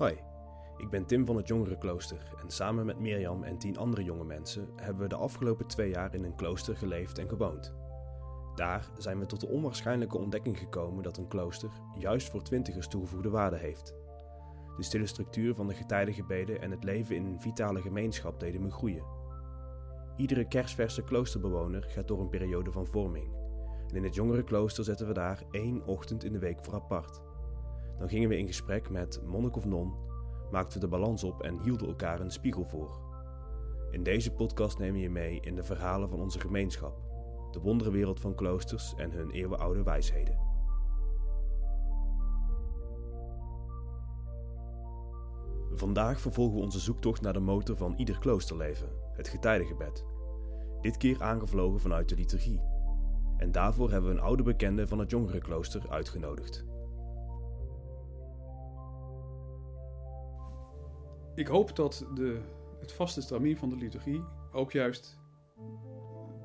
Hoi, 0.00 0.18
ik 0.76 0.90
ben 0.90 1.06
Tim 1.06 1.26
van 1.26 1.36
het 1.36 1.48
Jongerenklooster 1.48 2.32
en 2.42 2.50
samen 2.50 2.86
met 2.86 2.98
Mirjam 2.98 3.42
en 3.44 3.58
tien 3.58 3.78
andere 3.78 4.04
jonge 4.04 4.24
mensen 4.24 4.68
hebben 4.76 5.02
we 5.02 5.08
de 5.08 5.16
afgelopen 5.16 5.66
twee 5.66 5.90
jaar 5.90 6.14
in 6.14 6.24
een 6.24 6.34
klooster 6.34 6.76
geleefd 6.76 7.18
en 7.18 7.28
gewoond. 7.28 7.74
Daar 8.54 8.90
zijn 8.98 9.18
we 9.18 9.26
tot 9.26 9.40
de 9.40 9.48
onwaarschijnlijke 9.48 10.18
ontdekking 10.18 10.58
gekomen 10.58 11.02
dat 11.02 11.16
een 11.16 11.28
klooster 11.28 11.70
juist 11.98 12.30
voor 12.30 12.42
twintigers 12.42 12.88
toegevoegde 12.88 13.30
waarde 13.30 13.56
heeft. 13.56 13.94
De 14.76 14.82
stille 14.82 15.06
structuur 15.06 15.54
van 15.54 15.66
de 15.66 15.74
getijdengebeden 15.74 16.60
en 16.60 16.70
het 16.70 16.84
leven 16.84 17.16
in 17.16 17.24
een 17.24 17.40
vitale 17.40 17.80
gemeenschap 17.80 18.40
deden 18.40 18.62
me 18.62 18.70
groeien. 18.70 19.04
Iedere 20.16 20.48
kerstverse 20.48 21.04
kloosterbewoner 21.04 21.82
gaat 21.82 22.08
door 22.08 22.20
een 22.20 22.28
periode 22.28 22.72
van 22.72 22.86
vorming. 22.86 23.32
En 23.88 23.96
in 23.96 24.04
het 24.04 24.14
jongerenklooster 24.14 24.84
zetten 24.84 25.06
we 25.06 25.12
daar 25.12 25.42
één 25.50 25.86
ochtend 25.86 26.24
in 26.24 26.32
de 26.32 26.38
week 26.38 26.64
voor 26.64 26.74
apart. 26.74 27.28
Dan 28.00 28.08
gingen 28.08 28.28
we 28.28 28.38
in 28.38 28.46
gesprek 28.46 28.90
met 28.90 29.20
monnik 29.26 29.56
of 29.56 29.64
non, 29.64 29.94
maakten 30.50 30.80
we 30.80 30.86
de 30.86 30.90
balans 30.90 31.24
op 31.24 31.42
en 31.42 31.60
hielden 31.62 31.88
elkaar 31.88 32.20
een 32.20 32.30
spiegel 32.30 32.64
voor. 32.64 33.00
In 33.90 34.02
deze 34.02 34.32
podcast 34.32 34.78
nemen 34.78 34.94
we 34.94 35.00
je 35.00 35.10
mee 35.10 35.40
in 35.40 35.54
de 35.54 35.62
verhalen 35.62 36.08
van 36.08 36.20
onze 36.20 36.40
gemeenschap, 36.40 37.00
de 37.50 37.60
wonderenwereld 37.60 38.20
van 38.20 38.34
kloosters 38.34 38.94
en 38.96 39.10
hun 39.10 39.30
eeuwenoude 39.30 39.82
wijsheden. 39.82 40.38
Vandaag 45.72 46.20
vervolgen 46.20 46.56
we 46.56 46.62
onze 46.62 46.80
zoektocht 46.80 47.20
naar 47.20 47.32
de 47.32 47.40
motor 47.40 47.76
van 47.76 47.94
ieder 47.96 48.18
kloosterleven, 48.18 48.88
het 49.12 49.28
getijdengebed. 49.28 50.04
Dit 50.80 50.96
keer 50.96 51.22
aangevlogen 51.22 51.80
vanuit 51.80 52.08
de 52.08 52.14
liturgie. 52.14 52.60
En 53.36 53.52
daarvoor 53.52 53.90
hebben 53.90 54.10
we 54.10 54.16
een 54.16 54.22
oude 54.22 54.42
bekende 54.42 54.86
van 54.86 54.98
het 54.98 55.10
jongerenklooster 55.10 55.90
uitgenodigd. 55.90 56.69
Ik 61.34 61.46
hoop 61.46 61.76
dat 61.76 62.06
de, 62.14 62.40
het 62.80 62.92
vaste 62.92 63.20
stramien 63.20 63.56
van 63.56 63.68
de 63.68 63.76
liturgie 63.76 64.22
ook 64.52 64.72
juist 64.72 65.18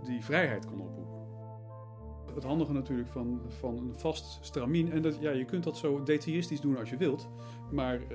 die 0.03 0.23
vrijheid 0.23 0.65
kan 0.65 0.81
oproepen. 0.81 1.13
Het 2.33 2.43
handige 2.43 2.73
natuurlijk 2.73 3.09
van, 3.09 3.41
van 3.47 3.77
een 3.77 3.95
vast 3.95 4.37
stramien, 4.41 4.91
en 4.91 5.01
dat, 5.01 5.17
ja, 5.19 5.31
je 5.31 5.45
kunt 5.45 5.63
dat 5.63 5.77
zo 5.77 6.03
detailistisch 6.03 6.61
doen 6.61 6.77
als 6.77 6.89
je 6.89 6.97
wilt, 6.97 7.29
maar 7.71 7.99
uh, 7.99 8.07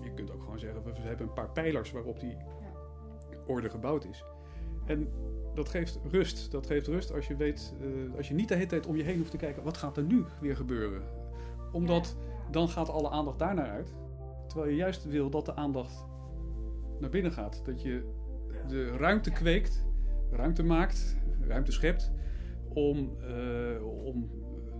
je 0.00 0.12
kunt 0.14 0.30
ook 0.30 0.42
gewoon 0.42 0.58
zeggen, 0.58 0.82
we 0.84 1.00
hebben 1.00 1.26
een 1.26 1.32
paar 1.32 1.50
pijlers 1.50 1.92
waarop 1.92 2.20
die 2.20 2.36
orde 3.46 3.70
gebouwd 3.70 4.04
is. 4.04 4.24
En 4.84 5.08
dat 5.54 5.68
geeft 5.68 5.98
rust. 6.10 6.50
Dat 6.50 6.66
geeft 6.66 6.86
rust 6.86 7.12
als 7.12 7.26
je 7.26 7.36
weet, 7.36 7.74
uh, 7.80 8.16
als 8.16 8.28
je 8.28 8.34
niet 8.34 8.48
de 8.48 8.54
hele 8.54 8.66
tijd 8.66 8.86
om 8.86 8.96
je 8.96 9.02
heen 9.02 9.18
hoeft 9.18 9.30
te 9.30 9.36
kijken, 9.36 9.62
wat 9.62 9.76
gaat 9.76 9.96
er 9.96 10.02
nu 10.02 10.24
weer 10.40 10.56
gebeuren? 10.56 11.02
Omdat 11.72 12.16
dan 12.50 12.68
gaat 12.68 12.88
alle 12.88 13.10
aandacht 13.10 13.38
daarnaar 13.38 13.70
uit. 13.70 13.94
Terwijl 14.46 14.70
je 14.70 14.76
juist 14.76 15.04
wil 15.04 15.30
dat 15.30 15.44
de 15.44 15.54
aandacht 15.54 16.04
naar 17.00 17.10
binnen 17.10 17.32
gaat. 17.32 17.64
Dat 17.64 17.82
je 17.82 18.14
de 18.68 18.96
ruimte 18.96 19.30
kweekt, 19.30 19.86
ruimte 20.30 20.62
maakt, 20.62 21.16
ruimte 21.40 21.72
schept 21.72 22.12
om, 22.68 23.16
uh, 23.20 24.04
om 24.04 24.30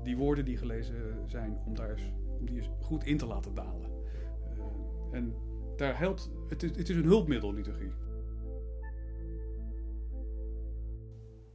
die 0.03 0.17
woorden 0.17 0.45
die 0.45 0.57
gelezen 0.57 1.23
zijn, 1.27 1.59
om, 1.67 1.75
daar 1.75 1.91
eens, 1.91 2.13
om 2.39 2.47
die 2.47 2.57
eens 2.57 2.71
goed 2.81 3.05
in 3.05 3.19
te 3.19 3.27
laten 3.27 3.55
dalen. 3.55 3.91
Uh, 4.55 5.19
en 5.19 5.35
daar 5.77 5.99
helpt, 5.99 6.31
het 6.49 6.63
is, 6.63 6.77
het 6.77 6.89
is 6.89 6.97
een 6.97 7.05
hulpmiddel, 7.05 7.53
liturgie. 7.53 7.93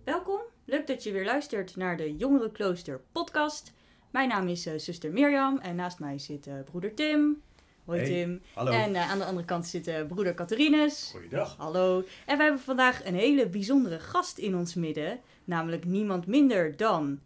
Welkom, 0.04 0.40
leuk 0.66 0.88
dat 0.88 1.04
je 1.04 1.12
weer 1.12 1.26
luistert 1.26 1.76
naar 1.76 1.98
de 1.98 2.16
Jongerenklooster 2.16 3.02
podcast. 3.12 3.74
Mijn 4.12 4.30
naam 4.30 4.48
is 4.48 4.68
uh, 4.68 4.74
zuster 4.78 5.12
Mirjam 5.12 5.58
en 5.58 5.76
naast 5.76 6.00
mij 6.00 6.20
zit 6.20 6.50
broeder 6.66 6.94
Tim. 6.94 7.42
Hoi 7.86 8.00
Hey, 8.00 8.08
Tim. 8.10 8.42
hallo. 8.54 8.72
En 8.72 8.92
uh, 8.92 9.12
aan 9.12 9.18
de 9.20 9.26
andere 9.26 9.46
kant 9.46 9.66
zit 9.68 9.88
uh, 9.88 9.96
broeder 10.08 10.34
Catharines. 10.34 11.10
Goeiedag. 11.12 11.56
Hallo. 11.58 12.04
En 12.26 12.38
wij 12.38 12.46
hebben 12.46 12.64
vandaag 12.64 13.06
een 13.06 13.16
hele 13.16 13.48
bijzondere 13.50 14.00
gast 14.00 14.38
in 14.38 14.56
ons 14.56 14.74
midden. 14.76 15.20
Namelijk 15.44 15.86
niemand 15.86 16.28
minder 16.28 16.78
dan 16.78 17.20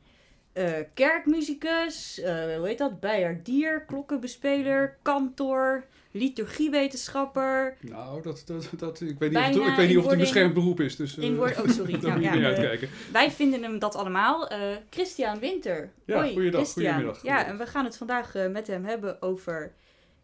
uh, 0.54 0.70
kerkmuzikus, 0.94 2.22
hoe 2.58 2.62
heet 2.68 2.78
dat? 2.78 3.00
Bijaardier, 3.00 3.86
klokkenbespeler, 3.86 4.98
kantor, 5.02 5.86
liturgiewetenschapper. 6.12 7.78
Nou, 7.82 8.22
dat, 8.22 8.44
dat, 8.46 8.70
dat, 8.78 9.02
ik 9.02 9.08
weet 9.08 9.20
niet, 9.20 9.32
Bijna 9.40 9.58
of 9.58 9.64
het, 9.64 9.72
ik 9.72 9.76
weet 9.78 9.88
niet 9.88 9.98
of 9.98 10.04
het 10.04 10.14
een 10.14 10.20
beschermd 10.20 10.54
beroep 10.54 10.80
is. 10.80 10.96
Dus, 10.96 11.18
In 11.18 11.36
woord, 11.36 11.62
oh 11.62 11.68
sorry. 11.68 11.92
daar 12.00 12.02
Nou, 12.02 12.14
moet 12.14 12.24
je 12.24 12.30
ja, 12.30 12.34
niet 12.36 12.44
eh, 12.44 12.48
uitkijken. 12.48 12.90
Wij 13.12 13.32
vinden 13.32 13.64
hem 13.64 13.80
dat 13.80 13.96
allemaal. 13.96 14.48
Eh, 14.48 14.60
Christian 14.90 15.40
Winter. 15.40 15.92
Ja, 16.06 16.16
Hoi, 16.16 16.34
goeiedag, 16.34 16.62
Christian. 16.62 16.94
goedemiddag, 16.94 17.24
Ja, 17.24 17.46
en 17.46 17.58
we 17.58 17.66
gaan 17.66 17.86
het 17.86 17.98
vandaag 17.98 18.36
eh, 18.36 18.48
met 18.48 18.68
hem 18.68 18.86
hebben 18.86 19.22
over 19.22 19.74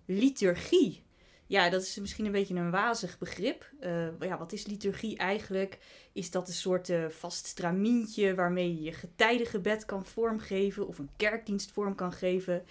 liturgie. 0.06 1.04
Ja, 1.48 1.70
dat 1.70 1.82
is 1.82 2.00
misschien 2.00 2.26
een 2.26 2.32
beetje 2.32 2.56
een 2.56 2.72
wazig 2.72 3.18
begrip. 3.18 3.72
Eh, 3.80 4.20
ja, 4.20 4.38
wat 4.38 4.52
is 4.52 4.66
liturgie 4.66 5.18
eigenlijk? 5.18 5.78
Is 6.14 6.32
dat 6.32 6.48
een 6.48 6.54
soort 6.54 6.90
eh, 6.90 7.08
vast 7.10 7.46
stramientje 7.46 8.36
waarmee 8.36 8.76
je 8.76 8.82
je 8.82 8.94
getijdengebed 8.94 9.86
kan 9.86 10.06
vormgeven 10.06 10.88
of 10.88 11.00
een 11.00 11.10
kerkdienst 11.18 11.72
vorm 11.72 11.96
kan 11.96 12.14
geven? 12.14 12.66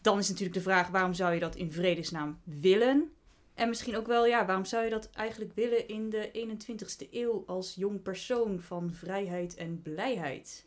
Dan 0.00 0.18
is 0.18 0.28
natuurlijk 0.28 0.56
de 0.56 0.62
vraag, 0.62 0.88
waarom 0.88 1.14
zou 1.14 1.34
je 1.34 1.40
dat 1.40 1.56
in 1.56 1.72
vredesnaam 1.72 2.40
willen? 2.44 3.10
En 3.54 3.68
misschien 3.68 3.96
ook 3.96 4.06
wel, 4.06 4.26
ja, 4.26 4.46
waarom 4.46 4.64
zou 4.64 4.84
je 4.84 4.90
dat 4.90 5.10
eigenlijk 5.10 5.52
willen 5.54 5.88
in 5.88 6.10
de 6.10 6.30
21ste 6.32 7.10
eeuw 7.10 7.42
als 7.46 7.74
jong 7.74 8.02
persoon 8.02 8.60
van 8.60 8.92
vrijheid 8.94 9.54
en 9.54 9.82
blijheid? 9.82 10.64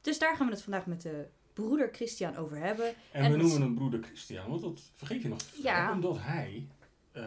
Dus 0.00 0.18
daar 0.18 0.36
gaan 0.36 0.46
we 0.46 0.52
het 0.52 0.62
vandaag 0.62 0.86
met 0.86 1.02
de 1.02 1.26
broeder 1.52 1.88
Christian 1.92 2.36
over 2.36 2.56
hebben. 2.56 2.86
En, 2.88 3.24
En 3.24 3.30
we 3.30 3.36
noemen 3.36 3.60
hem 3.60 3.74
broeder 3.74 4.02
Christian, 4.02 4.48
want 4.48 4.62
dat 4.62 4.80
vergeet 4.94 5.22
je 5.22 5.28
nog 5.28 5.38
Ja. 5.62 5.92
omdat 5.92 6.16
hij, 6.20 6.66
eh, 7.12 7.24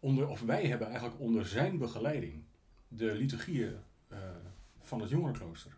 onder, 0.00 0.28
of 0.28 0.40
wij 0.40 0.66
hebben 0.66 0.86
eigenlijk 0.88 1.20
onder 1.20 1.46
zijn 1.46 1.78
begeleiding 1.78 2.42
de 2.88 3.14
liturgieën 3.14 3.76
eh, 4.08 4.18
van 4.80 5.00
het 5.00 5.10
jongerenklooster 5.10 5.72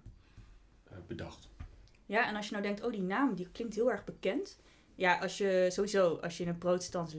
eh, 0.84 0.96
bedacht. 1.06 1.48
Ja, 2.06 2.28
en 2.28 2.36
als 2.36 2.46
je 2.46 2.52
nou 2.52 2.64
denkt, 2.64 2.82
oh, 2.82 2.92
die 2.92 3.02
naam 3.02 3.34
die 3.34 3.48
klinkt 3.52 3.74
heel 3.74 3.90
erg 3.90 4.04
bekend. 4.04 4.58
Ja, 4.94 5.18
als 5.18 5.38
je 5.38 5.66
sowieso, 5.70 6.14
als 6.14 6.36
je 6.36 6.42
in 6.42 6.48
een 6.48 6.58
protestants 6.58 7.14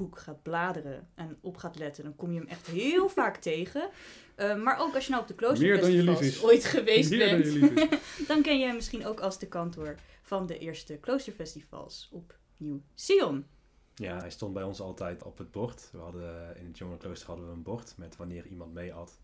liedboek 0.00 0.18
gaat 0.18 0.42
bladeren 0.42 1.08
en 1.14 1.38
op 1.40 1.56
gaat 1.56 1.78
letten, 1.78 2.04
dan 2.04 2.16
kom 2.16 2.32
je 2.32 2.38
hem 2.38 2.48
echt 2.48 2.66
heel 2.66 3.08
vaak 3.20 3.36
tegen. 3.36 3.90
Eh, 4.34 4.62
maar 4.62 4.78
ook 4.78 4.94
als 4.94 5.04
je 5.04 5.10
nou 5.10 5.22
op 5.22 5.28
de 5.28 5.34
kloosterfestivals 5.34 6.20
is. 6.20 6.42
ooit 6.42 6.64
geweest 6.64 7.10
Meer 7.10 7.42
bent, 7.74 7.88
dan 8.28 8.42
ken 8.42 8.58
je 8.58 8.66
hem 8.66 8.74
misschien 8.74 9.06
ook 9.06 9.20
als 9.20 9.38
de 9.38 9.48
kantor 9.48 9.94
van 10.22 10.46
de 10.46 10.58
eerste 10.58 10.96
kloosterfestivals 10.96 12.08
op 12.12 12.38
Nieuw 12.56 12.82
Sion. 12.94 13.46
Ja, 13.94 14.18
hij 14.18 14.30
stond 14.30 14.54
bij 14.54 14.62
ons 14.62 14.80
altijd 14.80 15.22
op 15.22 15.38
het 15.38 15.50
bord. 15.50 15.88
We 15.92 15.98
hadden, 15.98 16.56
in 16.56 16.66
het 16.66 16.78
jongerenklooster 16.78 17.26
hadden 17.26 17.46
we 17.46 17.52
een 17.52 17.62
bord 17.62 17.94
met 17.96 18.16
wanneer 18.16 18.46
iemand 18.46 18.72
mee 18.72 18.92
had 18.92 19.18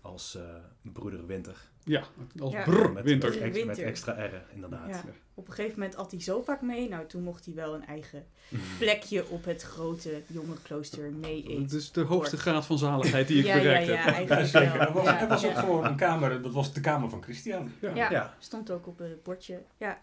als 0.00 0.34
eh, 0.34 0.42
broeder 0.82 1.26
Winter. 1.26 1.70
Ja, 1.88 2.02
als 2.40 2.52
Ja. 2.52 2.62
brr, 2.64 2.92
met, 2.92 3.04
winter. 3.04 3.28
Met, 3.30 3.38
ex- 3.40 3.54
met 3.54 3.64
Winter. 3.64 3.84
extra 3.84 4.12
R, 4.26 4.44
inderdaad. 4.54 4.88
Ja. 4.88 5.02
Op 5.34 5.48
een 5.48 5.52
gegeven 5.54 5.78
moment 5.78 5.96
at 5.96 6.10
hij 6.10 6.20
zo 6.20 6.42
vaak 6.42 6.62
mee. 6.62 6.88
Nou, 6.88 7.06
toen 7.06 7.22
mocht 7.22 7.44
hij 7.44 7.54
wel 7.54 7.74
een 7.74 7.86
eigen 7.86 8.26
plekje 8.78 9.28
op 9.28 9.44
het 9.44 9.62
grote 9.62 10.22
jongerenklooster 10.26 11.12
mee 11.12 11.42
eten. 11.42 11.62
Het 11.62 11.72
is 11.72 11.92
de 11.92 12.00
hoogste 12.00 12.36
graad 12.36 12.66
van 12.66 12.78
zaligheid 12.78 13.28
die 13.28 13.38
ik 13.38 13.44
ja, 13.44 13.54
bereikt 13.58 13.86
ja, 13.86 13.92
ja, 13.92 13.98
heb. 14.00 14.14
eigenlijk 14.14 14.48
zeker. 14.48 14.78
wel. 14.94 15.28
Was, 15.28 15.44
ook 15.46 15.56
gewoon 15.56 15.84
een 15.84 15.96
kamer, 15.96 16.42
dat 16.42 16.52
was 16.52 16.72
de 16.72 16.80
kamer 16.80 17.10
van 17.10 17.22
Christian. 17.22 17.72
Ja. 17.80 17.94
Ja, 17.94 18.10
Ja. 18.10 18.36
stond 18.38 18.70
ook 18.70 18.86
op 18.86 18.98
het 18.98 19.22
bordje. 19.22 19.62
Ja. 19.76 19.98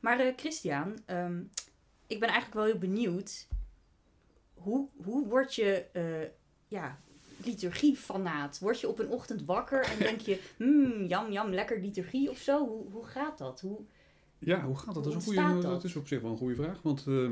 Maar 0.00 0.20
eh, 0.20 0.32
Christian, 0.36 0.98
ehm, 1.06 1.40
ik 2.06 2.20
ben 2.20 2.28
eigenlijk 2.28 2.54
wel 2.54 2.64
heel 2.64 2.78
benieuwd. 2.78 3.46
Hoe, 4.54 4.88
hoe 5.04 5.26
word 5.28 5.54
je 5.54 5.84
eh 5.92 6.02
ja, 6.68 6.98
liturgie-fanaat? 7.44 8.58
Word 8.58 8.80
je 8.80 8.88
op 8.88 8.98
een 8.98 9.08
ochtend 9.08 9.44
wakker 9.44 9.80
en 9.82 9.98
denk 9.98 10.20
je... 10.20 10.40
Hmm, 10.56 11.04
jam, 11.04 11.32
jam, 11.32 11.50
lekker 11.50 11.80
liturgie 11.80 12.30
of 12.30 12.38
zo? 12.38 12.66
Hoe, 12.66 12.90
hoe 12.90 13.04
gaat 13.04 13.38
dat? 13.38 13.60
Hoe, 13.60 13.78
Ja, 14.38 14.64
hoe 14.64 14.76
gaat 14.76 14.94
dat? 14.94 15.04
Dat 15.04 15.12
is, 15.12 15.26
een 15.26 15.34
goede, 15.34 15.60
dat? 15.60 15.62
dat 15.62 15.84
is 15.84 15.96
op 15.96 16.06
zich 16.06 16.20
wel 16.20 16.30
een 16.30 16.36
goede 16.36 16.54
vraag. 16.54 16.82
Want 16.82 17.04
eh, 17.06 17.30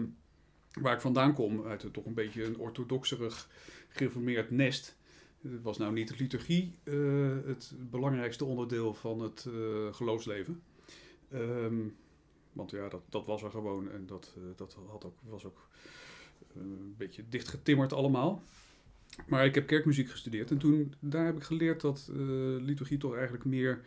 waar 0.80 0.94
ik 0.94 1.00
vandaan 1.00 1.34
kom, 1.34 1.66
uit 1.66 1.82
een, 1.82 1.90
toch 1.90 2.04
een 2.04 2.14
beetje 2.14 2.44
een 2.44 2.58
orthodoxerig 2.58 3.48
gereformeerd 3.88 4.50
nest, 4.50 4.96
eh, 5.42 5.50
was 5.62 5.78
nou 5.78 5.92
niet 5.92 6.08
de 6.08 6.14
liturgie 6.16 6.78
eh, 6.82 6.94
het 7.46 7.74
belangrijkste 7.90 8.44
onderdeel 8.44 8.94
van 8.94 9.20
het 9.20 9.46
eh, 9.48 9.94
geloofsleven. 9.94 10.62
Ehm, 11.30 11.88
want 12.52 12.70
ja, 12.70 12.88
dat, 12.88 13.02
dat 13.08 13.26
was 13.26 13.42
er 13.42 13.50
gewoon 13.50 13.90
en 13.90 14.06
dat, 14.06 14.36
dat 14.56 14.76
had 14.88 15.04
ook, 15.04 15.14
was 15.28 15.44
ook 15.44 15.68
een 16.54 16.94
beetje 16.98 17.28
dichtgetimmerd 17.28 17.92
allemaal. 17.92 18.42
Maar 19.26 19.44
ik 19.44 19.54
heb 19.54 19.66
kerkmuziek 19.66 20.10
gestudeerd 20.10 20.50
en 20.50 20.58
toen 20.58 20.94
daar 21.00 21.26
heb 21.26 21.36
ik 21.36 21.42
geleerd 21.42 21.80
dat 21.80 22.10
eh, 22.10 22.16
liturgie 22.60 22.98
toch 22.98 23.14
eigenlijk 23.14 23.44
meer 23.44 23.80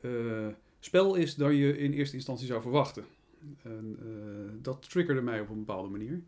eh, 0.00 0.46
spel 0.80 1.14
is 1.14 1.34
dan 1.34 1.54
je 1.54 1.78
in 1.78 1.92
eerste 1.92 2.16
instantie 2.16 2.46
zou 2.46 2.62
verwachten. 2.62 3.04
En 3.62 3.96
eh, 4.00 4.62
dat 4.62 4.90
triggerde 4.90 5.22
mij 5.22 5.40
op 5.40 5.48
een 5.48 5.58
bepaalde 5.58 5.88
manier. 5.88 6.20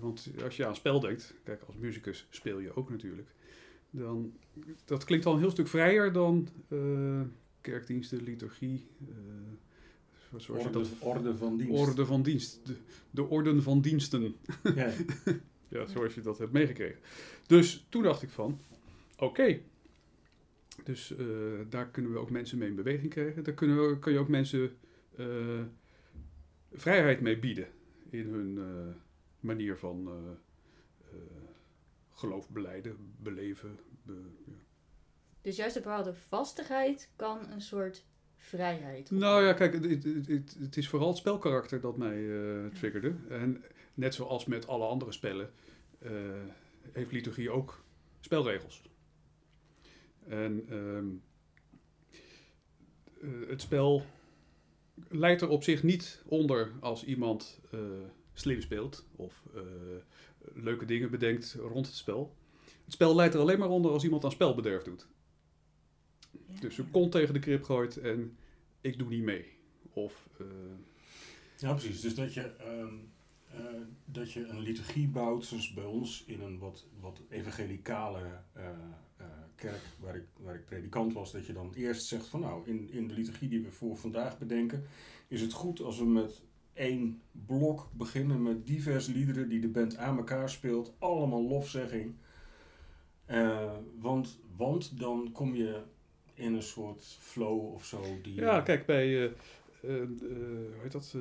Want 0.00 0.30
als 0.44 0.56
je 0.56 0.66
aan 0.66 0.76
spel 0.76 1.00
denkt, 1.00 1.34
kijk, 1.42 1.62
als 1.62 1.76
muzikus 1.76 2.26
speel 2.30 2.58
je 2.58 2.76
ook 2.76 2.90
natuurlijk. 2.90 3.28
Dan, 3.90 4.32
dat 4.84 5.04
klinkt 5.04 5.26
al 5.26 5.32
een 5.32 5.38
heel 5.38 5.50
stuk 5.50 5.68
vrijer 5.68 6.12
dan 6.12 6.48
kerkdiensten, 7.60 8.22
liturgie. 8.22 8.86
Orde, 10.48 10.70
dat, 10.70 10.88
orde 10.98 11.36
van 11.36 11.56
dienst. 11.56 11.80
orde 11.80 12.06
van 12.06 12.22
dienst. 12.22 12.60
De, 12.66 12.76
de 13.10 13.24
orden 13.24 13.62
van 13.62 13.80
diensten. 13.80 14.34
Ja. 14.74 14.92
Ja, 15.74 15.86
zoals 15.86 16.14
je 16.14 16.20
dat 16.20 16.38
hebt 16.38 16.52
meegekregen. 16.52 17.00
Dus 17.46 17.86
toen 17.88 18.02
dacht 18.02 18.22
ik 18.22 18.28
van, 18.30 18.58
oké. 19.16 19.60
Dus 20.84 21.16
eh, 21.16 21.26
daar 21.68 21.88
kunnen 21.88 22.12
we 22.12 22.18
ook 22.18 22.30
mensen 22.30 22.58
mee 22.58 22.68
in 22.68 22.74
beweging 22.74 23.10
krijgen. 23.10 23.44
Daar 23.44 23.54
kunnen 23.54 23.88
we, 23.88 23.98
kun 23.98 24.12
je 24.12 24.18
ook 24.18 24.28
mensen 24.28 24.76
eh, 25.16 25.60
vrijheid 26.72 27.20
mee 27.20 27.38
bieden. 27.38 27.66
In 28.10 28.26
hun 28.28 28.58
eh, 28.58 28.94
manier 29.40 29.76
van 29.76 30.08
geloof 32.12 32.48
beleiden, 32.50 32.96
beleven. 33.22 33.78
be- 34.02 34.12
ja. 34.46 34.52
Dus 35.42 35.56
juist 35.56 35.76
een 35.76 35.82
bepaalde 35.82 36.14
vastigheid 36.14 37.10
kan 37.16 37.50
een 37.50 37.60
soort 37.60 38.04
vrijheid. 38.36 39.10
Nou 39.10 39.44
ja, 39.44 39.52
kijk, 39.52 39.72
het, 39.72 39.84
het, 39.84 40.26
het, 40.26 40.56
het 40.60 40.76
is 40.76 40.88
vooral 40.88 41.08
het 41.08 41.16
spelkarakter 41.16 41.80
dat 41.80 41.96
mij 41.96 42.28
triggerde. 42.74 43.14
En 43.28 43.62
net 43.94 44.14
zoals 44.14 44.44
met 44.44 44.66
alle 44.66 44.86
andere 44.86 45.12
spellen, 45.12 45.52
eh, 45.98 46.10
heeft 46.92 47.12
liturgie 47.12 47.50
ook 47.50 47.84
spelregels. 48.20 48.82
En 50.28 50.64
ehm, 50.68 51.06
eh, 53.20 53.48
het 53.48 53.60
spel 53.60 54.04
leidt 55.08 55.42
er 55.42 55.48
op 55.48 55.62
zich 55.62 55.82
niet 55.82 56.22
onder 56.26 56.72
als 56.80 57.04
iemand 57.04 57.60
eh, 57.70 57.80
slim 58.32 58.60
speelt 58.60 59.06
of 59.16 59.42
eh, 59.54 59.62
leuke 60.54 60.84
dingen 60.84 61.10
bedenkt 61.10 61.56
rond 61.58 61.86
het 61.86 61.94
spel. 61.94 62.36
Het 62.84 62.92
spel 62.92 63.14
leidt 63.14 63.34
er 63.34 63.40
alleen 63.40 63.58
maar 63.58 63.68
onder 63.68 63.90
als 63.90 64.04
iemand 64.04 64.24
aan 64.24 64.30
spelbederf 64.30 64.82
doet. 64.82 65.06
Ja. 66.30 66.60
Dus 66.60 66.78
een 66.78 66.90
kont 66.90 67.12
tegen 67.12 67.34
de 67.34 67.40
krip 67.40 67.62
gooit 67.62 67.96
en 67.96 68.36
ik 68.80 68.98
doe 68.98 69.08
niet 69.08 69.22
mee. 69.22 69.46
Of 69.92 70.28
eh, 70.38 70.46
Ja, 71.58 71.72
precies. 71.72 72.00
Dus 72.00 72.14
dat 72.14 72.34
je, 72.34 72.40
ehm, 72.40 72.94
eh, 73.56 73.64
dat 74.04 74.32
je 74.32 74.46
een 74.46 74.60
liturgie 74.60 75.08
bouwt, 75.08 75.44
zoals 75.44 75.72
bij 75.72 75.84
ons 75.84 76.24
in 76.26 76.40
een 76.40 76.58
wat, 76.58 76.86
wat 77.00 77.20
evangelicale 77.28 78.20
eh, 78.52 78.68
eh, 79.16 79.26
kerk 79.54 79.80
waar 80.00 80.16
ik, 80.16 80.24
waar 80.36 80.54
ik 80.54 80.64
predikant 80.64 81.12
was, 81.12 81.32
dat 81.32 81.46
je 81.46 81.52
dan 81.52 81.72
eerst 81.74 82.06
zegt 82.06 82.26
van 82.26 82.40
nou, 82.40 82.66
in, 82.66 82.90
in 82.90 83.08
de 83.08 83.14
liturgie 83.14 83.48
die 83.48 83.62
we 83.62 83.70
voor 83.70 83.96
vandaag 83.96 84.38
bedenken, 84.38 84.84
is 85.28 85.40
het 85.40 85.52
goed 85.52 85.80
als 85.80 85.98
we 85.98 86.04
met 86.04 86.42
één 86.72 87.22
blok 87.46 87.88
beginnen 87.92 88.42
met 88.42 88.66
diverse 88.66 89.12
liederen 89.12 89.48
die 89.48 89.60
de 89.60 89.68
band 89.68 89.96
aan 89.96 90.16
elkaar 90.16 90.50
speelt, 90.50 90.94
allemaal 90.98 91.42
lofzegging. 91.42 92.14
Want, 93.98 94.38
want 94.56 94.98
dan 94.98 95.32
kom 95.32 95.54
je 95.54 95.82
in 96.34 96.54
een 96.54 96.62
soort 96.62 97.16
flow 97.20 97.74
of 97.74 97.84
zo. 97.84 98.02
Die, 98.22 98.34
Ja, 98.34 98.60
kijk, 98.60 98.86
bij, 98.86 99.32
hoe 99.80 100.80
heet 100.82 100.92
dat, 100.92 101.16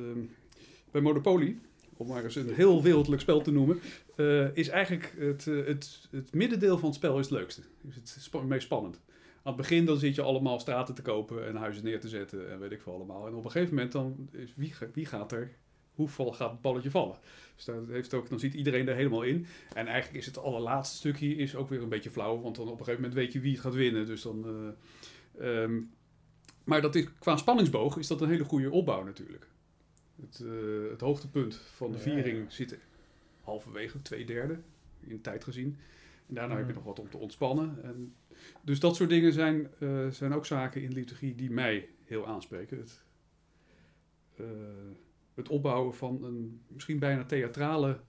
bij 0.92 1.02
Monopoly, 1.02 1.58
om 1.98 2.08
maar 2.08 2.24
eens 2.24 2.36
een 2.36 2.54
heel 2.54 2.82
wereldlijk 2.82 3.22
spel 3.22 3.42
te 3.42 3.52
noemen, 3.52 3.80
eh, 4.16 4.58
is 4.58 4.70
eigenlijk 4.70 5.14
het, 5.18 5.48
eh, 5.48 5.66
het, 5.66 6.08
het 6.12 6.34
middendeel 6.34 6.78
van 6.78 6.86
het 6.86 6.98
spel 6.98 7.20
is 7.20 7.30
het 7.30 7.38
leukste. 7.38 7.62
Is 7.88 7.96
het 8.32 8.44
meest 8.44 8.64
spannend. 8.64 9.02
Aan 9.44 9.54
het 9.54 9.62
begin 9.62 9.86
dan 9.86 9.98
zit 9.98 10.16
je 10.16 10.22
allemaal 10.22 10.60
straten 10.60 10.96
te 10.96 11.02
kopen 11.02 11.48
en 11.48 11.56
huizen 11.56 11.84
neer 11.84 12.00
te 12.00 12.10
zetten 12.10 12.52
en 12.52 12.60
weet 12.60 12.72
ik 12.72 12.82
veel 12.82 12.94
allemaal. 12.94 13.28
En 13.28 13.34
op 13.34 13.46
een 13.46 13.52
gegeven 13.52 13.76
moment 13.76 13.92
dan 13.92 14.30
is 14.32 14.54
wie, 14.56 14.74
wie 14.94 15.06
gaat 15.06 15.32
er, 15.32 15.52
hoeveel 15.94 16.32
gaat 16.32 16.52
het 16.52 16.62
balletje 16.62 16.92
vallen? 16.92 17.16
Dus 17.56 17.66
dat 17.66 17.88
heeft 17.88 18.14
ook, 18.14 18.30
dan 18.30 18.40
zit 18.40 18.54
iedereen 18.54 18.88
er 18.88 18.96
helemaal 18.96 19.24
in. 19.24 19.46
En 19.74 19.88
eigenlijk 19.88 20.20
is 20.20 20.26
het 20.26 20.38
allerlaatste 20.38 20.98
stukje 20.98 21.36
is 21.36 21.56
ook 21.56 21.70
weer 21.70 21.82
een 21.82 21.90
beetje 21.90 22.12
flauw, 22.12 22.42
want 22.42 22.56
dan 22.56 22.66
op 22.66 22.80
een 22.80 22.86
gegeven 22.86 23.02
moment 23.02 23.20
weet 23.20 23.34
je 23.34 23.40
wie 23.40 23.52
het 23.52 23.62
gaat 23.62 23.74
winnen. 23.74 24.06
Dus 24.06 24.22
dan... 24.22 24.46
eh, 25.38 25.64
ehm, 25.64 25.82
maar 26.64 26.82
dat 26.82 26.96
is, 26.96 27.08
qua 27.20 27.38
spanningsboog 27.38 27.98
is 27.98 28.08
dat 28.08 28.22
een 28.22 28.30
hele 28.30 28.44
goede 28.44 28.72
opbouw 28.72 29.04
natuurlijk. 29.04 29.48
Het, 30.22 30.40
eh, 30.46 30.90
het 30.90 31.02
hoogtepunt 31.02 31.56
van 31.56 31.92
de 31.92 31.98
viering 31.98 32.38
ja. 32.44 32.50
zit 32.50 32.78
halverwege, 33.42 34.02
twee 34.02 34.26
derde 34.26 34.60
in 35.00 35.22
tijd 35.22 35.44
gezien. 35.44 35.78
En 36.28 36.36
daarna 36.36 36.56
heb 36.56 36.64
je 36.66 36.70
Mm. 36.72 36.78
nog 36.78 36.84
wat 36.88 37.00
om 37.00 37.10
te 37.10 37.18
ontspannen. 37.18 37.84
En, 37.84 38.14
dus 38.62 38.80
dat 38.80 38.96
soort 38.96 39.10
dingen 39.10 39.34
zijn, 39.34 39.68
eh, 39.80 40.08
zijn 40.10 40.34
ook 40.34 40.46
zaken 40.46 40.82
in 40.82 40.92
liturgie 40.94 41.36
die 41.36 41.52
mij 41.52 41.90
heel 42.06 42.28
aanspreken. 42.28 42.78
Het, 42.78 43.04
eh, 44.36 44.46
het 45.34 45.50
opbouwen 45.50 45.94
van 45.96 46.24
een 46.24 46.62
misschien 46.68 47.00
bijna 47.00 47.26
theatrale 47.26 48.00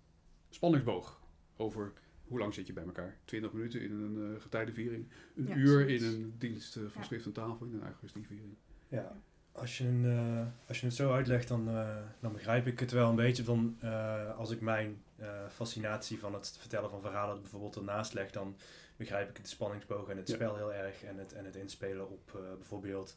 spanningsboog 0.51 1.21
over 1.57 1.93
hoe 2.25 2.39
lang 2.39 2.55
zit 2.55 2.67
je 2.67 2.73
bij 2.73 2.85
elkaar. 2.85 3.19
20 3.25 3.53
minuten 3.53 3.81
in 3.81 3.91
een 3.93 4.35
eh 4.35 4.41
getijdenviering, 4.43 5.07
een 5.37 5.47
Ja, 5.47 5.57
uur 5.57 5.69
zoiets. 5.81 6.05
in 6.05 6.11
een 6.15 6.35
dienst 6.39 6.73
van 6.73 6.91
Ja. 6.95 7.03
schrift 7.03 7.27
en 7.27 7.33
tafel, 7.33 7.67
in 7.67 7.73
een 7.75 7.87
Eucharistieviering. 7.87 8.55
Ja, 8.89 9.21
als 9.55 9.79
je, 9.79 9.85
een, 9.85 10.05
eh, 10.05 10.69
als 10.69 10.81
je 10.81 10.87
het 10.87 10.95
zo 10.95 11.13
uitlegt, 11.13 11.49
dan, 11.49 11.69
eh, 11.69 11.97
dan 12.21 12.33
begrijp 12.33 12.67
ik 12.67 12.81
het 12.81 12.91
wel 12.91 13.09
een 13.09 13.17
beetje. 13.17 13.43
Dan, 13.43 13.77
eh, 13.81 14.39
als 14.39 14.51
ik 14.51 14.61
mijn 14.61 15.03
fascinatie 15.51 16.19
van 16.19 16.35
het 16.35 16.57
vertellen 16.61 16.91
van 16.91 17.01
verhalen 17.01 17.41
bijvoorbeeld 17.41 17.77
ernaast 17.77 18.13
leg, 18.13 18.31
dan 18.31 18.57
begrijp 18.97 19.31
ik 19.31 19.37
het 19.37 19.49
spanningsboog 19.49 20.09
en 20.09 20.17
het 20.17 20.29
Ja. 20.29 20.35
spel 20.35 20.57
heel 20.57 20.73
erg. 20.73 21.03
En 21.05 21.19
het, 21.19 21.33
en 21.33 21.45
het 21.45 21.57
inspelen 21.57 22.11
op 22.11 22.39
bijvoorbeeld 22.57 23.17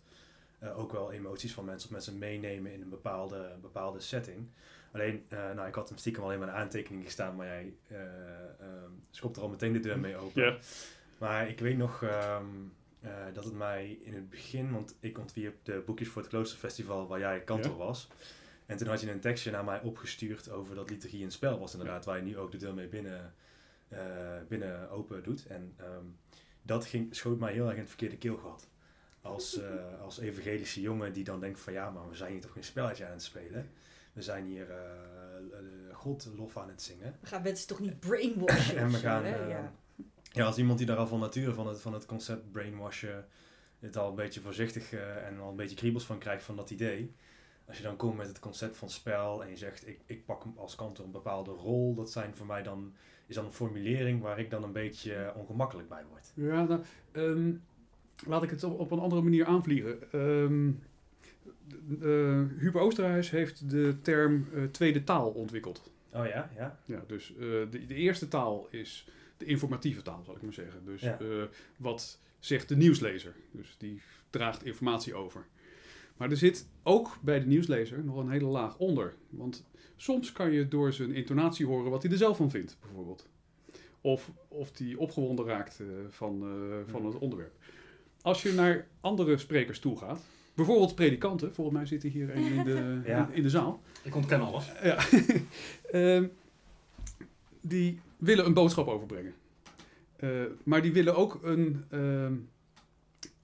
ook 0.76 0.92
wel 0.92 1.12
emoties 1.12 1.54
van 1.54 1.66
mensen. 1.66 1.86
Of 1.88 1.92
mensen 1.94 2.18
meenemen 2.18 2.74
in 2.74 2.82
een 2.82 2.90
bepaalde, 2.90 3.52
bepaalde 3.62 4.00
setting. 4.00 4.48
Alleen, 4.92 5.26
nou, 5.30 5.68
ik 5.68 5.76
had 5.76 5.90
hem 5.90 5.98
stiekem 5.98 6.24
alleen 6.24 6.40
maar 6.40 6.48
een 6.48 6.54
aantekening 6.54 7.04
gestaan, 7.04 7.36
maar 7.36 7.46
jij 7.48 7.74
schopt 9.12 9.36
er 9.36 9.42
al 9.42 9.50
meteen 9.50 9.74
de 9.74 9.80
deur 9.80 10.00
mee 10.08 10.18
open. 10.18 10.44
Ja. 10.44 10.58
Maar 11.18 11.50
ik 11.50 11.60
weet 11.60 11.78
nog 11.78 12.04
ehm, 12.04 12.46
eh, 13.02 13.12
dat 13.34 13.44
het 13.44 13.54
mij 13.54 14.00
in 14.02 14.14
het 14.14 14.30
begin, 14.30 14.72
want 14.72 14.96
ik 15.00 15.18
ontwierp 15.18 15.66
de 15.66 15.84
boekjes 15.86 16.08
voor 16.08 16.22
het 16.22 16.32
Kloosterfestival 16.32 17.08
waar 17.08 17.20
jij 17.20 17.42
kantor 17.44 17.72
Ja. 17.72 17.78
was. 17.78 18.08
En 18.66 18.78
toen 18.78 18.88
had 18.88 19.02
je 19.02 19.12
een 19.12 19.20
tekstje 19.20 19.52
naar 19.52 19.64
mij 19.64 19.82
opgestuurd 19.82 20.50
over 20.50 20.76
dat 20.76 20.90
liturgie 20.90 21.24
een 21.24 21.32
spel 21.32 21.60
was, 21.60 21.72
inderdaad, 21.74 22.06
waar 22.06 22.18
je 22.18 22.24
nu 22.24 22.38
ook 22.38 22.52
de 22.52 22.58
deur 22.58 22.74
mee 22.74 22.88
binnen, 22.88 23.34
eh, 23.88 24.00
binnen 24.48 24.90
open 24.90 25.24
doet. 25.24 25.48
En 25.48 25.74
ehm, 25.78 26.06
dat 26.62 26.86
ging, 26.86 27.16
schoot 27.16 27.40
mij 27.40 27.54
heel 27.54 27.66
erg 27.66 27.74
in 27.74 27.80
het 27.80 27.90
verkeerde 27.90 28.18
keelgat. 28.18 28.68
Als, 29.22 29.58
eh, 29.62 30.02
als 30.02 30.20
evangelische 30.20 30.82
jongen 30.82 31.14
die 31.14 31.24
dan 31.24 31.40
denkt 31.40 31.60
van 31.60 31.74
ja, 31.74 31.90
maar 31.90 32.10
we 32.10 32.16
zijn 32.16 32.32
hier 32.32 32.42
toch 32.42 32.52
geen 32.54 32.64
spelletje 32.64 33.06
aan 33.06 33.12
het 33.12 33.24
spelen. 33.24 33.70
We 34.14 34.22
zijn 34.22 34.46
hier 34.46 34.70
eh, 34.70 34.78
eh, 34.78 35.96
God 35.96 36.30
lof 36.36 36.58
aan 36.58 36.70
het 36.70 36.82
zingen. 36.82 37.16
We 37.22 37.28
gaan 37.28 37.42
mensen 37.42 37.68
toch 37.68 37.80
niet 37.80 38.00
brainwashen 38.00 38.78
En 38.84 38.86
we 38.88 38.98
zo, 38.98 39.00
gaan, 39.00 39.24
hè? 39.24 39.46
ja. 39.48 39.74
Ja, 40.38 40.46
als 40.46 40.58
iemand 40.58 40.78
die 40.78 40.88
daar 40.88 40.98
al 40.98 41.08
van 41.08 41.20
nature 41.20 41.54
van 41.54 41.68
het, 41.68 41.82
van 41.82 41.94
het 41.94 42.06
concept 42.06 42.52
brainwashen 42.52 43.26
het 43.80 43.98
al 43.98 44.10
een 44.10 44.16
beetje 44.16 44.42
voorzichtig 44.42 44.94
eh, 44.94 45.28
en 45.28 45.40
al 45.40 45.50
een 45.50 45.56
beetje 45.56 45.76
kriebels 45.76 46.06
van 46.06 46.18
krijgt 46.18 46.44
van 46.44 46.56
dat 46.56 46.70
idee. 46.70 47.14
Als 47.68 47.78
je 47.78 47.84
dan 47.84 47.96
komt 47.96 48.18
met 48.18 48.28
het 48.28 48.40
concept 48.40 48.78
van 48.78 48.90
spel 48.90 49.44
en 49.44 49.50
je 49.50 49.58
zegt 49.58 49.88
ik, 49.88 50.00
ik 50.06 50.26
pak 50.26 50.44
als 50.56 50.76
kantor 50.76 51.06
een 51.06 51.12
bepaalde 51.12 51.52
rol, 51.52 51.96
dat 51.96 52.12
zijn 52.12 52.36
voor 52.36 52.46
mij 52.46 52.64
dan, 52.64 52.94
is 53.28 53.36
dan 53.36 53.46
een 53.46 53.52
formulering 53.52 54.22
waar 54.22 54.40
ik 54.40 54.50
dan 54.50 54.64
een 54.64 54.72
beetje 54.72 55.14
eh, 55.14 55.38
ongemakkelijk 55.38 55.90
bij 55.90 56.04
word. 56.10 56.32
Ja, 56.34 56.64
nou, 56.64 56.82
ehm, 57.12 57.52
laat 58.26 58.44
ik 58.44 58.50
het 58.50 58.64
op, 58.64 58.80
op 58.80 58.92
een 58.92 59.00
andere 59.00 59.22
manier 59.22 59.46
aanvliegen. 59.46 60.12
Ehm 60.12 60.70
eh, 62.02 62.60
Huber 62.60 62.82
Oosterhuis 62.82 63.30
heeft 63.30 63.70
de 63.70 63.96
term 64.02 64.48
tweede 64.72 65.04
taal 65.04 65.30
ontwikkeld. 65.30 65.92
Oh 66.14 66.26
ja, 66.26 66.50
ja. 66.56 66.80
Ja, 66.86 67.04
dus 67.08 67.34
de, 67.38 67.86
de 67.88 67.96
eerste 67.96 68.28
taal 68.28 68.68
is 68.70 69.08
de 69.38 69.46
informatieve 69.46 70.02
taal, 70.02 70.24
zal 70.26 70.36
ik 70.36 70.42
maar 70.42 70.54
zeggen. 70.54 70.86
Dus 70.86 71.02
Ja. 71.02 71.20
eh, 71.20 71.44
wat 71.78 72.20
zegt 72.40 72.70
de 72.70 72.76
nieuwslezer? 72.76 73.34
Dus 73.52 73.76
die 73.78 74.02
draagt 74.30 74.66
informatie 74.66 75.14
over. 75.16 75.46
Maar 76.18 76.30
er 76.30 76.38
zit 76.38 76.68
ook 76.84 77.18
bij 77.22 77.40
de 77.40 77.46
nieuwslezer 77.46 78.04
nog 78.04 78.18
een 78.18 78.30
hele 78.30 78.46
laag 78.46 78.78
onder. 78.78 79.14
Want 79.30 79.64
soms 79.96 80.32
kan 80.32 80.52
je 80.52 80.68
door 80.68 80.94
zijn 80.94 81.14
intonatie 81.14 81.66
horen 81.66 81.92
wat 81.92 82.04
hij 82.04 82.12
er 82.12 82.18
zelf 82.18 82.38
van 82.38 82.50
vindt, 82.50 82.78
bijvoorbeeld. 82.82 83.28
Of, 84.02 84.32
of 84.48 84.78
hij 84.78 84.96
opgewonden 84.96 85.46
raakt 85.46 85.80
eh, 85.80 85.86
van, 86.10 86.42
eh, 86.44 86.92
van 86.92 87.06
het 87.06 87.16
onderwerp. 87.18 87.54
Als 88.22 88.42
je 88.42 88.54
naar 88.54 88.88
andere 89.02 89.38
sprekers 89.38 89.80
toe 89.80 89.98
gaat, 89.98 90.22
bijvoorbeeld 90.54 90.96
predikanten, 90.96 91.54
volgens 91.54 91.78
mij 91.78 91.86
zitten 91.86 92.10
hier 92.10 92.36
een 92.36 92.44
in 92.44 92.64
de, 92.64 93.00
Ja. 93.06 93.30
in 93.32 93.42
de 93.44 93.50
zaal. 93.50 93.82
Ik 94.04 94.16
ontken 94.16 94.42
alles. 94.42 94.72
Ja. 94.84 94.98
Ehm, 95.92 96.28
die 97.62 98.00
willen 98.18 98.46
een 98.46 98.54
boodschap 98.54 98.88
overbrengen. 98.88 99.34
Eh, 100.16 100.44
maar 100.64 100.82
die 100.82 100.94
willen 100.94 101.16
ook 101.16 101.44
een, 101.44 101.84
ehm, 101.90 102.36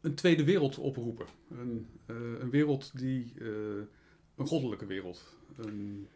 een 0.02 0.16
tweede 0.16 0.44
wereld 0.44 0.78
oproepen. 0.78 1.26
Een, 1.52 1.88
eh, 2.06 2.16
een 2.40 2.50
wereld 2.50 2.98
die... 2.98 3.34
eh, 3.40 3.48
een 4.36 4.48
goddelijke 4.48 4.86
wereld. 4.86 5.36
Een, 5.56 6.08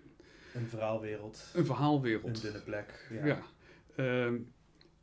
Een 0.53 0.67
verhaalwereld, 0.67 1.43
een 1.53 1.65
verhaalwereld. 1.65 2.35
een 2.35 2.41
dunne 2.41 2.61
plek. 2.61 3.07
Ja. 3.11 3.25
Ja. 3.25 3.41
Ehm, 3.95 4.37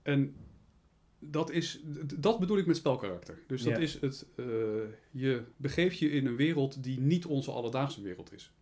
en 0.03 0.35
dat 1.19 1.51
is, 1.51 1.81
dat 2.19 2.39
bedoel 2.39 2.59
ik 2.59 2.67
met 2.67 2.77
spelkarakter. 2.77 3.39
Dus 3.47 3.63
dat 3.63 3.73
Ja. 3.73 3.79
is 3.79 4.01
het, 4.01 4.27
je 5.11 5.43
begeeft 5.57 5.99
je 5.99 6.11
in 6.11 6.27
een 6.27 6.37
wereld 6.37 6.83
die 6.83 7.01
niet 7.01 7.27
onze 7.27 7.51
alledaagse 7.51 8.03
wereld 8.03 8.33
is. 8.33 8.53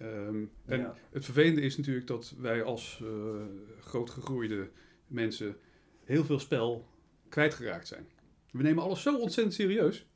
Ehm, 0.00 0.44
en 0.66 0.78
Ja. 0.80 0.96
het 1.10 1.24
vervelende 1.24 1.60
is 1.60 1.76
natuurlijk 1.76 2.06
dat 2.06 2.34
wij 2.38 2.62
als 2.62 3.00
eh 3.02 3.42
grootgegroeide 3.80 4.68
mensen 5.06 5.56
heel 6.04 6.24
veel 6.24 6.38
spel 6.38 6.88
kwijtgeraakt 7.28 7.86
zijn. 7.88 8.06
We 8.52 8.62
nemen 8.62 8.82
alles 8.82 9.02
zo 9.02 9.18
ontzettend 9.18 9.54
serieus. 9.54 10.06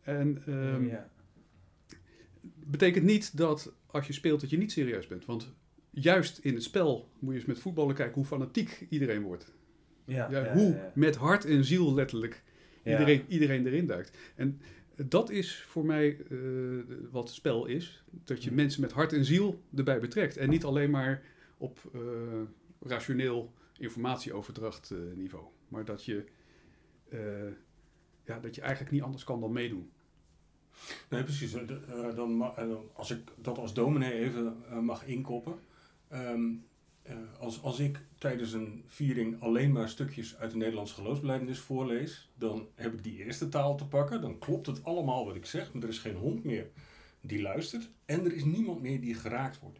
En 0.00 0.42
ehm, 0.46 0.86
ja. 0.86 1.10
betekent 2.54 3.04
niet 3.04 3.36
dat 3.36 3.72
als 3.86 4.06
je 4.06 4.12
speelt 4.12 4.40
dat 4.40 4.50
je 4.50 4.58
niet 4.58 4.72
serieus 4.72 5.06
bent. 5.06 5.24
Want 5.24 5.52
juist 5.90 6.38
in 6.38 6.54
het 6.54 6.62
spel 6.62 7.10
moet 7.18 7.32
je 7.32 7.38
eens 7.38 7.48
met 7.48 7.58
voetballen 7.58 7.94
kijken 7.94 8.14
hoe 8.14 8.24
fanatiek 8.24 8.86
iedereen 8.88 9.22
wordt. 9.22 9.52
Ja, 10.04 10.30
Ja, 10.30 10.52
hoe 10.52 10.90
met 10.94 11.16
hart 11.16 11.44
en 11.44 11.64
ziel 11.64 11.94
letterlijk 11.94 12.42
iedereen, 12.84 13.24
iedereen 13.28 13.66
erin 13.66 13.86
duikt. 13.86 14.16
En 14.34 14.60
dat 14.96 15.30
is 15.30 15.64
voor 15.68 15.84
mij 15.84 16.18
eh, 16.30 16.38
wat 17.10 17.30
spel 17.30 17.66
is. 17.66 18.04
Dat 18.10 18.42
je 18.42 18.48
Hm. 18.48 18.54
mensen 18.56 18.80
met 18.80 18.92
hart 18.92 19.12
en 19.12 19.24
ziel 19.24 19.62
erbij 19.74 20.00
betrekt. 20.00 20.36
En 20.36 20.50
niet 20.50 20.64
alleen 20.64 20.90
maar 20.90 21.22
op 21.56 21.78
eh, 21.94 22.00
rationeel 22.80 23.52
informatieoverdracht 23.78 24.90
eh, 24.90 24.98
niveau. 25.14 25.44
Maar 25.68 25.84
dat 25.84 26.04
je, 26.04 26.24
ja, 28.24 28.38
dat 28.40 28.54
je 28.54 28.60
eigenlijk 28.60 28.92
niet 28.92 29.02
anders 29.02 29.24
kan 29.24 29.40
dan 29.40 29.52
meedoen. 29.52 29.90
Nee, 31.08 31.22
precies. 31.22 31.52
Dan, 32.14 32.54
als 32.94 33.10
ik 33.10 33.18
dat 33.36 33.58
als 33.58 33.74
dominee 33.74 34.12
even 34.12 34.56
mag 34.84 35.06
inkoppen. 35.06 35.54
Ehm, 36.08 36.44
eh, 36.44 36.71
als, 37.38 37.62
als 37.62 37.78
ik 37.78 38.00
tijdens 38.18 38.52
een 38.52 38.84
viering 38.86 39.40
alleen 39.40 39.72
maar 39.72 39.88
stukjes 39.88 40.36
uit 40.36 40.50
de 40.50 40.56
Nederlandse 40.56 40.94
geloofsbelijdenis 40.94 41.58
voorlees, 41.58 42.30
dan 42.34 42.68
heb 42.74 42.92
ik 42.92 43.02
die 43.02 43.24
eerste 43.24 43.48
taal 43.48 43.76
te 43.76 43.86
pakken. 43.86 44.20
Dan 44.20 44.38
klopt 44.38 44.66
het 44.66 44.84
allemaal 44.84 45.26
wat 45.26 45.34
ik 45.34 45.46
zeg, 45.46 45.72
maar 45.72 45.82
er 45.82 45.88
is 45.88 45.98
geen 45.98 46.16
hond 46.16 46.44
meer 46.44 46.70
die 47.20 47.42
luistert. 47.42 47.90
En 48.04 48.24
er 48.24 48.32
is 48.32 48.44
niemand 48.44 48.82
meer 48.82 49.00
die 49.00 49.14
geraakt 49.14 49.60
wordt. 49.60 49.78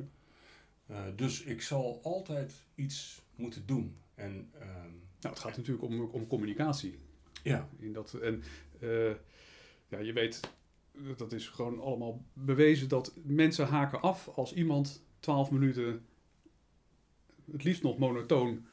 Eh, 0.87 1.05
dus 1.17 1.43
ik 1.43 1.63
zal 1.63 2.01
altijd 2.03 2.53
iets 2.75 3.23
moeten 3.35 3.67
doen. 3.67 3.97
En 4.15 4.49
ehm, 4.61 4.91
Nou, 5.21 5.35
het 5.35 5.39
gaat 5.39 5.57
natuurlijk 5.57 5.85
om, 5.85 6.01
om 6.01 6.27
communicatie. 6.27 6.99
ja, 7.43 7.69
In 7.79 7.93
dat, 7.93 8.15
en 8.15 8.43
eh, 8.81 9.11
ja, 9.89 9.99
je 9.99 10.13
weet, 10.13 10.41
dat 11.17 11.33
is 11.33 11.49
gewoon 11.49 11.81
allemaal 11.81 12.25
bewezen 12.33 12.89
dat 12.89 13.13
mensen 13.23 13.67
haken 13.67 14.01
af 14.01 14.29
als 14.29 14.55
iemand 14.55 15.05
12 15.21 15.51
minuten, 15.51 16.07
het 17.53 17.65
liefst 17.65 17.83
nog 17.83 17.99
monotoon, 17.99 18.67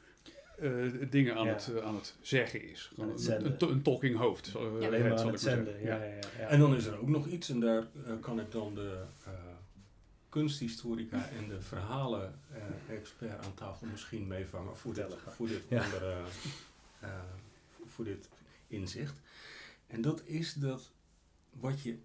eh, 0.59 0.71
dingen 1.09 1.35
aan, 1.35 1.45
Ja. 1.45 1.53
het, 1.53 1.71
eh, 1.75 1.83
aan 1.85 1.95
het 1.95 2.15
zeggen 2.21 2.63
is. 2.69 2.91
Het 2.95 3.27
een, 3.27 3.69
een, 3.69 3.81
talking 3.81 4.17
hoofd. 4.17 4.47
Ja. 4.47 4.59
Alleen 4.59 5.01
maar 5.01 5.19
aan 5.19 5.27
het 5.31 5.41
zenden. 5.41 5.81
Ja, 5.83 5.95
ja, 5.95 6.03
ja, 6.03 6.19
ja. 6.37 6.47
En 6.47 6.59
dan 6.59 6.75
is 6.75 6.85
er 6.85 6.99
ook 6.99 7.07
nog 7.09 7.27
iets, 7.27 7.49
en 7.49 7.59
daar 7.59 7.87
eh, 8.05 8.13
kan 8.19 8.39
ik 8.39 8.51
dan 8.51 8.75
de 8.75 9.03
eh, 9.25 9.31
kunsthistorica 10.29 11.29
en 11.29 11.47
de 11.47 11.61
verhalen-expert 11.61 13.45
aan 13.45 13.53
tafel 13.53 13.87
misschien 13.87 14.27
meevangen 14.27 14.75
voor 14.77 14.93
dit, 14.93 15.05
voor 15.27 15.47
dit 15.47 15.63
Ja. 15.69 15.83
andere 15.83 16.15
voor 17.85 18.05
dit 18.05 18.29
inzicht. 18.67 19.19
En 19.87 20.01
dat 20.01 20.21
is 20.25 20.53
dat 20.53 20.91
wat 21.49 21.81
je 21.81 21.97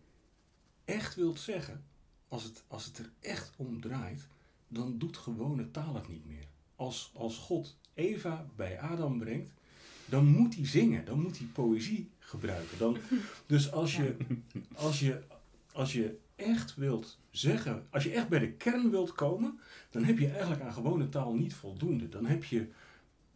echt 0.84 1.14
wilt 1.14 1.40
zeggen, 1.40 1.84
als 2.28 2.42
het, 2.44 2.64
als 2.66 2.84
het 2.84 2.98
er 2.98 3.10
echt 3.20 3.52
om 3.56 3.80
draait, 3.80 4.28
dan 4.68 4.98
doet 4.98 5.16
gewone 5.16 5.70
taal 5.70 5.94
het 5.94 6.08
niet 6.08 6.26
meer. 6.26 6.46
Als, 6.76 7.10
als 7.14 7.38
God 7.38 7.76
Eva 7.94 8.46
bij 8.56 8.80
Adam 8.80 9.18
brengt, 9.18 9.50
dan 10.04 10.26
moet 10.26 10.54
hij 10.54 10.66
zingen, 10.66 11.04
dan 11.04 11.20
moet 11.20 11.38
hij 11.38 11.46
poëzie 11.46 12.10
gebruiken. 12.18 12.78
Dan, 12.78 12.96
dus 13.46 13.72
als 13.72 13.96
je, 13.96 14.16
als, 14.74 15.00
je, 15.00 15.20
als 15.72 15.92
je 15.92 16.16
echt 16.36 16.74
wilt 16.74 17.18
zeggen, 17.30 17.86
als 17.90 18.04
je 18.04 18.10
echt 18.10 18.28
bij 18.28 18.38
de 18.38 18.52
kern 18.52 18.90
wilt 18.90 19.12
komen, 19.12 19.58
dan 19.90 20.04
heb 20.04 20.18
je 20.18 20.28
eigenlijk 20.28 20.62
aan 20.62 20.72
gewone 20.72 21.08
taal 21.08 21.34
niet 21.34 21.54
voldoende. 21.54 22.08
Dan 22.08 22.26
heb 22.26 22.44
je 22.44 22.68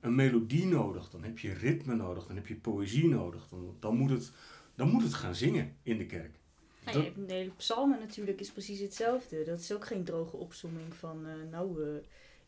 een 0.01 0.15
melodie 0.15 0.67
nodig, 0.67 1.11
dan 1.11 1.23
heb 1.23 1.39
je 1.39 1.53
ritme 1.53 1.95
nodig, 1.95 2.27
dan 2.27 2.37
heb 2.37 2.47
je 2.47 2.57
poëzie 2.57 3.09
nodig. 3.09 3.49
Dan, 3.51 3.77
dan, 3.81 3.97
moet, 3.97 4.11
het, 4.11 4.33
dan 4.75 4.89
moet 4.89 5.03
het 5.03 5.15
gaan 5.15 5.35
zingen 5.35 5.77
in 5.83 5.99
de 5.99 6.07
kerk. 6.07 6.37
Nou, 6.85 6.99
je 6.99 7.05
hebt 7.05 7.29
de 7.29 7.35
hele 7.35 7.51
psalmen 7.51 7.99
natuurlijk 7.99 8.41
is 8.41 8.51
precies 8.51 8.81
hetzelfde. 8.81 9.45
Dat 9.45 9.61
is 9.61 9.73
ook 9.73 9.87
geen 9.87 10.05
droge 10.05 10.37
opsomming 10.37 10.95
van, 10.95 11.27
eh, 11.27 11.33
nou, 11.51 11.83
eh, 11.83 11.89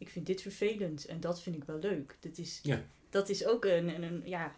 ik 0.01 0.09
vind 0.09 0.27
dit 0.27 0.43
vervelend 0.43 1.05
en 1.07 1.21
dat 1.21 1.43
vind 1.43 1.57
ik 1.57 1.65
wel 1.65 1.79
leuk. 1.79 2.17
Dat 2.21 2.39
is, 2.39 2.61
Ja. 2.63 2.83
dat 3.11 3.29
is 3.29 3.47
ook 3.47 3.65
een, 3.65 3.89
een, 3.95 4.03
een 4.03 4.23
ja, 4.25 4.55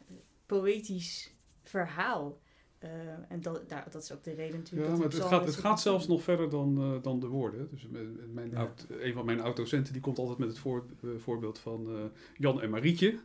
poëtisch 0.46 1.34
verhaal. 1.62 2.40
Eh, 2.78 2.90
en 3.28 3.40
dat, 3.40 3.68
daar, 3.68 3.90
dat 3.90 4.02
is 4.02 4.12
ook 4.12 4.24
de 4.24 4.32
reden 4.34 4.58
natuurlijk. 4.58 4.86
Ja, 4.86 4.90
dat 4.96 4.98
maar 5.02 5.12
het 5.12 5.20
gaat, 5.28 5.44
het 5.46 5.54
gaat 5.56 5.80
zelfs 5.80 6.06
nog 6.08 6.22
verder 6.22 6.50
dan, 6.50 6.78
eh, 6.78 7.02
dan 7.02 7.20
de 7.20 7.26
woorden. 7.26 7.68
Dus 7.70 7.86
mijn, 7.88 8.32
mijn 8.32 8.50
Ja. 8.50 8.56
oud- 8.58 8.86
een 8.88 9.12
van 9.12 9.24
mijn 9.24 9.40
oud-docenten 9.40 9.92
die 9.92 10.02
komt 10.02 10.18
altijd 10.18 10.38
met 10.38 10.48
het 10.48 10.58
voor, 10.58 10.86
eh, 11.02 11.10
voorbeeld 11.16 11.58
van 11.58 11.86
eh, 11.96 12.04
Jan 12.36 12.60
en 12.62 12.70
Marietje. 12.70 13.18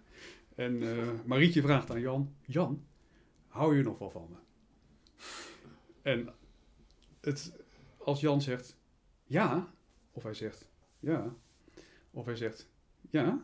En 0.56 0.84
eh, 0.84 1.08
Marietje 1.26 1.62
vraagt 1.62 1.90
aan 1.92 2.00
Jan, 2.00 2.34
Jan, 2.46 2.84
hou 3.48 3.78
je 3.78 3.84
nog 3.84 3.98
wel 4.00 4.10
van 4.10 4.28
me? 4.30 4.36
En 6.02 6.34
het, 7.22 7.54
als 7.98 8.20
Jan 8.22 8.42
zegt 8.42 8.78
ja, 9.24 9.68
of 10.12 10.24
hij 10.24 10.34
zegt 10.34 10.68
ja, 11.00 11.36
of 12.18 12.26
hij 12.26 12.36
zegt 12.36 12.68
ja, 13.10 13.40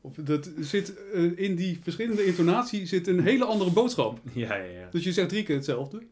of 0.00 0.14
dat 0.14 0.50
zit 0.60 0.94
eh, 1.12 1.38
in 1.38 1.54
die 1.54 1.78
verschillende 1.82 2.24
intonatie 2.24 2.86
zit 2.86 3.06
een 3.06 3.20
hele 3.20 3.44
andere 3.44 3.70
boodschap. 3.70 4.20
Ja, 4.32 4.54
ja, 4.54 4.64
ja. 4.64 4.88
Dus 4.90 5.04
je 5.04 5.12
zegt 5.12 5.28
drie 5.28 5.42
keer 5.42 5.56
hetzelfde, 5.56 6.02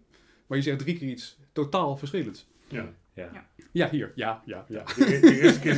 maar 0.47 0.59
je 0.59 0.65
zegt 0.65 0.79
drie 0.79 0.99
keer 0.99 1.09
iets 1.09 1.39
totaal 1.53 1.97
verschillends. 1.97 2.47
Ja. 2.69 2.93
ja. 3.15 3.47
Ja, 3.73 3.91
hier. 3.91 4.13
Ja, 4.15 4.43
ja, 4.47 4.65
ja. 4.69 4.85
De, 4.97 5.17
e- 5.17 5.21
de 5.21 5.41
eerste 5.41 5.61
keer, 5.61 5.75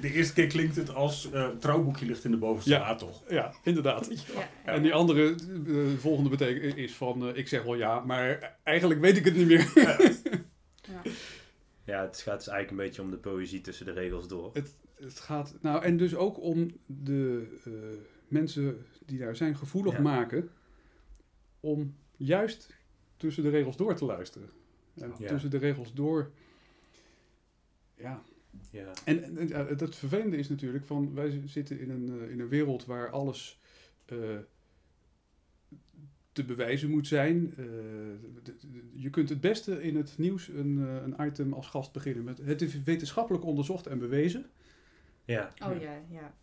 de 0.00 0.12
eerste 0.12 0.32
keer 0.34 0.46
klinkt 0.46 0.76
het 0.76 0.94
als 0.94 1.30
eh 1.32 1.48
trouwboekje 1.48 2.06
ligt 2.06 2.24
in 2.24 2.30
de 2.30 2.36
bovenste 2.36 2.70
Ja. 2.70 2.78
la 2.78 2.94
toch? 2.94 3.22
Ja, 3.28 3.54
inderdaad. 3.64 4.08
Ja, 4.10 4.48
ja. 4.66 4.72
En 4.72 4.82
die 4.82 4.92
andere, 4.94 5.34
eh, 5.66 5.74
volgende 5.98 6.30
betekenis 6.30 6.74
is 6.74 6.92
van, 6.94 7.28
eh, 7.28 7.36
ik 7.36 7.48
zeg 7.48 7.62
wel 7.62 7.74
ja, 7.74 8.00
maar 8.00 8.56
eigenlijk 8.64 9.00
weet 9.00 9.16
ik 9.16 9.24
het 9.24 9.36
niet 9.36 9.46
meer. 9.46 9.72
Ja. 9.74 9.96
Ja, 11.88 12.02
het 12.02 12.20
gaat 12.20 12.38
dus 12.38 12.48
eigenlijk 12.48 12.70
een 12.70 12.86
beetje 12.86 13.02
om 13.02 13.10
de 13.10 13.16
poëzie 13.16 13.60
tussen 13.60 13.86
de 13.86 13.92
regels 13.92 14.28
door. 14.28 14.50
Het 14.94 15.20
gaat, 15.20 15.54
nou, 15.60 15.82
en 15.82 15.96
dus 15.96 16.14
ook 16.14 16.40
om 16.40 16.70
de 16.86 17.46
eh, 17.64 17.72
mensen 18.28 18.86
die 19.06 19.18
daar 19.18 19.36
zijn 19.36 19.56
gevoelig 19.56 19.92
Ja. 19.92 20.00
maken, 20.00 20.50
om 21.60 21.96
juist 22.16 22.74
tussen 23.16 23.42
de 23.42 23.48
regels 23.50 23.76
door 23.76 23.94
te 23.94 24.04
luisteren. 24.04 24.48
En 24.94 25.14
Ja. 25.18 25.28
tussen 25.28 25.50
de 25.50 25.58
regels 25.58 25.94
door, 25.94 26.30
ja. 27.94 28.22
Ja. 28.70 28.92
En, 29.04 29.22
en, 29.24 29.52
en, 29.52 29.66
het 29.66 29.96
vervelende 29.96 30.36
is 30.36 30.48
natuurlijk 30.48 30.84
van, 30.84 31.14
wij 31.14 31.42
zitten 31.46 31.80
in 31.80 31.90
een, 31.90 32.20
eh, 32.20 32.30
in 32.30 32.40
een 32.40 32.48
wereld 32.48 32.84
waar 32.84 33.10
alles 33.10 33.60
eh, 34.04 34.18
te 36.38 36.44
bewijzen 36.44 36.90
moet 36.90 37.06
zijn. 37.06 37.54
Eh, 37.56 37.64
je 38.94 39.10
kunt 39.10 39.28
het 39.28 39.40
beste 39.40 39.82
in 39.82 39.96
het 39.96 40.18
nieuws 40.18 40.48
een, 40.48 40.78
eh, 40.86 40.94
een 40.94 41.26
item 41.26 41.52
als 41.52 41.66
gast 41.66 41.92
beginnen 41.92 42.24
met 42.24 42.38
het 42.38 42.62
is 42.62 42.82
wetenschappelijk 42.82 43.44
onderzocht 43.44 43.86
en 43.86 43.98
bewezen. 43.98 44.46
Ja. 45.24 45.52
Oh 45.62 45.80
ja, 45.80 45.92
ja. 46.10 46.34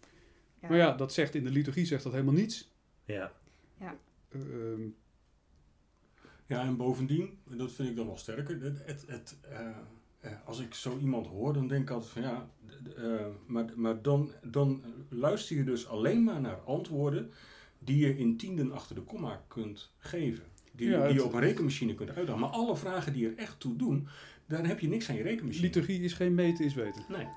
ja. 0.60 0.68
Maar 0.68 0.78
ja, 0.78 0.92
dat 0.96 1.14
zegt 1.14 1.36
in 1.36 1.44
de 1.44 1.50
liturgie 1.50 1.86
zegt 1.86 2.04
dat 2.04 2.12
helemaal 2.12 2.34
niets. 2.34 2.72
Ja. 3.06 3.32
Eh, 3.80 3.92
ehm, 4.40 4.82
Ja, 6.48 6.62
en 6.64 6.78
bovendien, 6.78 7.40
en 7.50 7.58
dat 7.58 7.72
vind 7.72 7.90
ik 7.90 7.96
dan 7.96 8.06
nog 8.06 8.20
sterker, 8.20 8.62
het, 8.62 8.86
het, 8.86 9.04
het, 9.08 9.38
eh, 9.42 9.68
eh, 10.20 10.32
als 10.46 10.60
ik 10.60 10.74
zo 10.74 10.98
iemand 10.98 11.28
hoor, 11.28 11.54
dan 11.54 11.68
denk 11.68 11.82
ik 11.82 11.90
altijd 11.90 12.12
van 12.12 12.22
ja, 12.22 12.50
eh, 12.96 13.26
maar, 13.46 13.66
maar 13.76 14.02
dan, 14.02 14.32
dan 14.44 14.84
luister 15.10 15.56
je 15.56 15.64
dus 15.64 15.88
alleen 15.88 16.24
maar 16.24 16.42
naar 16.42 16.60
antwoorden 16.66 17.32
die 17.86 17.98
je 17.98 18.18
in 18.18 18.38
tienden 18.38 18.72
achter 18.72 18.96
de 18.96 19.02
komma 19.02 19.44
kunt 19.48 19.92
geven. 19.98 20.44
Die, 20.72 20.90
Ja, 20.90 21.06
die 21.08 21.14
je 21.14 21.24
op 21.24 21.34
een 21.34 21.40
rekenmachine 21.40 21.96
kunt 21.96 22.16
uitdagen. 22.16 22.42
Maar 22.42 22.50
alle 22.50 22.76
vragen 22.76 23.14
die 23.14 23.28
er 23.28 23.38
echt 23.38 23.60
toe 23.60 23.76
doen, 23.76 24.08
daar 24.48 24.68
heb 24.68 24.80
je 24.80 24.88
niks 24.88 25.10
aan 25.10 25.16
je 25.16 25.24
rekenmachine. 25.24 25.66
liturgie 25.66 26.02
is 26.02 26.14
geen 26.14 26.36
meten, 26.36 26.66
is 26.66 26.74
weten. 26.74 27.06
Nee. 27.10 27.28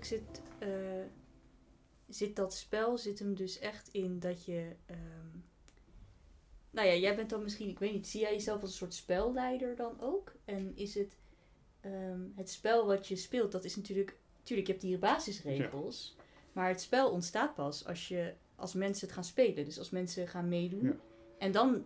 Eigenlijk 0.00 0.32
zit, 0.34 0.42
eh, 0.58 1.06
zit 2.08 2.36
dat 2.36 2.54
spel 2.54 2.98
zit 2.98 3.18
hem 3.18 3.34
dus 3.34 3.58
echt 3.58 3.88
in 3.88 4.18
dat 4.18 4.44
je. 4.44 4.76
ehm, 4.86 5.38
nou 6.70 6.88
ja, 6.88 6.94
jij 6.94 7.16
bent 7.16 7.30
dan 7.30 7.42
misschien, 7.42 7.68
ik 7.68 7.78
weet 7.78 7.92
niet, 7.92 8.06
zie 8.06 8.20
jij 8.20 8.32
jezelf 8.32 8.60
als 8.60 8.70
een 8.70 8.76
soort 8.76 8.94
spelleider 8.94 9.76
dan 9.76 10.00
ook? 10.00 10.32
En 10.44 10.76
is 10.76 10.94
het 10.94 11.18
ehm, 11.80 12.20
het 12.34 12.50
spel 12.50 12.86
wat 12.86 13.08
je 13.08 13.16
speelt, 13.16 13.52
dat 13.52 13.64
is 13.64 13.76
natuurlijk. 13.76 14.18
Tuurlijk, 14.42 14.68
je 14.68 14.72
hebt 14.72 14.84
die 14.84 14.98
basisregels. 14.98 16.16
Maar 16.52 16.68
het 16.68 16.80
spel 16.80 17.10
ontstaat 17.10 17.54
pas 17.54 17.86
als, 17.86 18.08
je, 18.08 18.34
als 18.54 18.74
mensen 18.74 19.06
het 19.06 19.14
gaan 19.14 19.24
spelen. 19.24 19.64
Dus 19.64 19.78
als 19.78 19.90
mensen 19.90 20.28
gaan 20.28 20.48
meedoen. 20.48 20.84
Ja. 20.84 20.96
En 21.38 21.52
dan 21.52 21.84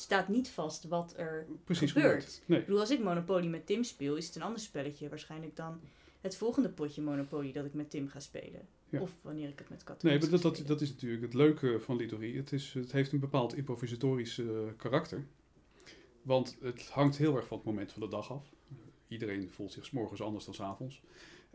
staat 0.00 0.28
niet 0.28 0.48
vast 0.48 0.84
wat 0.84 1.14
er 1.16 1.46
Precies 1.64 1.92
gebeurt. 1.92 2.42
Nee. 2.46 2.58
ik 2.58 2.64
bedoel, 2.64 2.80
als 2.80 2.90
ik 2.90 3.02
Monopoly 3.02 3.46
met 3.46 3.66
Tim 3.66 3.84
speel, 3.84 4.16
is 4.16 4.26
het 4.26 4.36
een 4.36 4.42
ander 4.42 4.60
spelletje 4.60 5.08
waarschijnlijk 5.08 5.56
dan 5.56 5.80
het 6.20 6.36
volgende 6.36 6.68
potje 6.68 7.02
Monopoly 7.02 7.52
dat 7.52 7.64
ik 7.64 7.74
met 7.74 7.90
Tim 7.90 8.08
ga 8.08 8.20
spelen. 8.20 8.68
Ja. 8.88 9.00
Of 9.00 9.12
wanneer 9.22 9.48
ik 9.48 9.58
het 9.58 9.68
met 9.68 9.84
katten 9.84 10.08
Nee, 10.08 10.18
maar 10.18 10.40
dat, 10.40 10.62
dat, 10.66 10.80
is 10.80 10.90
natuurlijk 10.90 11.22
het 11.22 11.34
leuke 11.34 11.80
van 11.80 11.96
liturgie. 11.96 12.36
Het, 12.36 12.52
is, 12.52 12.72
het 12.72 12.92
heeft 12.92 13.12
een 13.12 13.20
bepaald 13.20 13.56
improvisatorisch 13.56 14.42
karakter. 14.76 15.26
Want 16.22 16.56
het 16.60 16.88
hangt 16.88 17.16
heel 17.16 17.36
erg 17.36 17.46
van 17.46 17.56
het 17.56 17.66
moment 17.66 17.92
van 17.92 18.02
de 18.02 18.08
dag 18.08 18.32
af. 18.32 18.52
Iedereen 19.08 19.50
voelt 19.50 19.72
zich 19.72 19.84
's 19.84 19.90
morgens 19.90 20.22
anders 20.22 20.44
dan 20.44 20.54
's 20.54 20.60
avonds. 20.60 21.02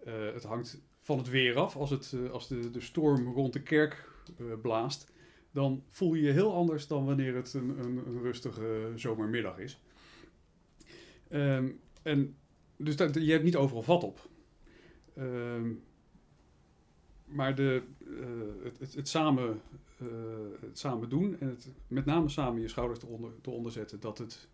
Eh, 0.05 0.33
het 0.33 0.43
hangt 0.43 0.81
van 0.99 1.17
het 1.17 1.29
weer 1.29 1.57
af. 1.57 1.75
Als, 1.75 1.89
het, 1.89 2.13
eh, 2.13 2.31
als 2.31 2.47
de, 2.47 2.71
de 2.71 2.81
storm 2.81 3.33
rond 3.33 3.53
de 3.53 3.61
kerk 3.61 4.09
eh, 4.37 4.45
blaast, 4.61 5.11
dan 5.53 5.83
voel 5.87 6.13
je 6.13 6.21
je 6.21 6.31
heel 6.31 6.53
anders 6.53 6.87
dan 6.87 7.05
wanneer 7.05 7.35
het 7.35 7.53
een, 7.53 7.79
een, 7.79 8.07
een 8.07 8.21
rustige 8.21 8.91
zomermiddag 8.95 9.57
is. 9.59 9.81
Ehm, 11.29 11.69
en 12.01 12.35
dus 12.77 12.95
je 12.95 13.31
hebt 13.31 13.43
niet 13.43 13.55
overal 13.55 13.81
vat 13.83 14.03
op. 14.03 14.29
Ehm, 15.15 15.71
maar 17.25 17.55
de, 17.55 17.83
eh, 17.99 18.73
het, 18.79 18.95
het, 18.95 19.07
samen, 19.07 19.61
eh, 19.97 20.07
het 20.61 20.79
samen 20.79 21.09
doen 21.09 21.39
en 21.39 21.47
het, 21.47 21.71
met 21.87 22.05
name 22.05 22.29
samen 22.29 22.61
je 22.61 22.67
schouders 22.67 23.01
eronder, 23.01 23.31
eronder 23.41 23.71
zetten, 23.71 23.99
dat 23.99 24.17
het 24.17 24.47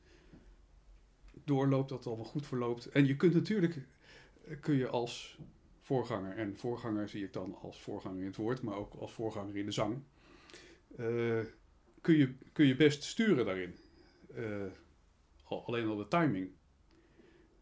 doorloopt, 1.43 1.89
dat 1.89 1.97
het 1.97 2.07
allemaal 2.07 2.25
goed 2.25 2.45
verloopt. 2.45 2.85
En 2.85 3.05
je 3.05 3.15
kunt 3.15 3.33
natuurlijk, 3.33 3.77
eh, 4.45 4.59
kun 4.59 4.75
je 4.75 4.87
als 4.87 5.39
voorganger, 5.81 6.37
en 6.37 6.57
voorganger 6.57 7.09
zie 7.09 7.23
ik 7.23 7.33
dan 7.33 7.55
als 7.61 7.81
voorganger 7.81 8.19
in 8.19 8.25
het 8.25 8.35
woord, 8.35 8.61
maar 8.61 8.75
ook 8.75 8.93
als 8.93 9.13
voorganger 9.13 9.57
in 9.57 9.65
de 9.65 9.71
zang, 9.71 10.01
eh, 10.97 11.39
kun, 12.01 12.17
je, 12.17 12.33
kun 12.53 12.65
je 12.65 12.75
best 12.75 13.03
sturen 13.03 13.45
daarin. 13.45 13.75
Eh, 14.35 14.65
al- 15.43 15.65
alleen 15.65 15.87
al 15.87 15.95
de 15.95 16.07
timing. 16.07 16.49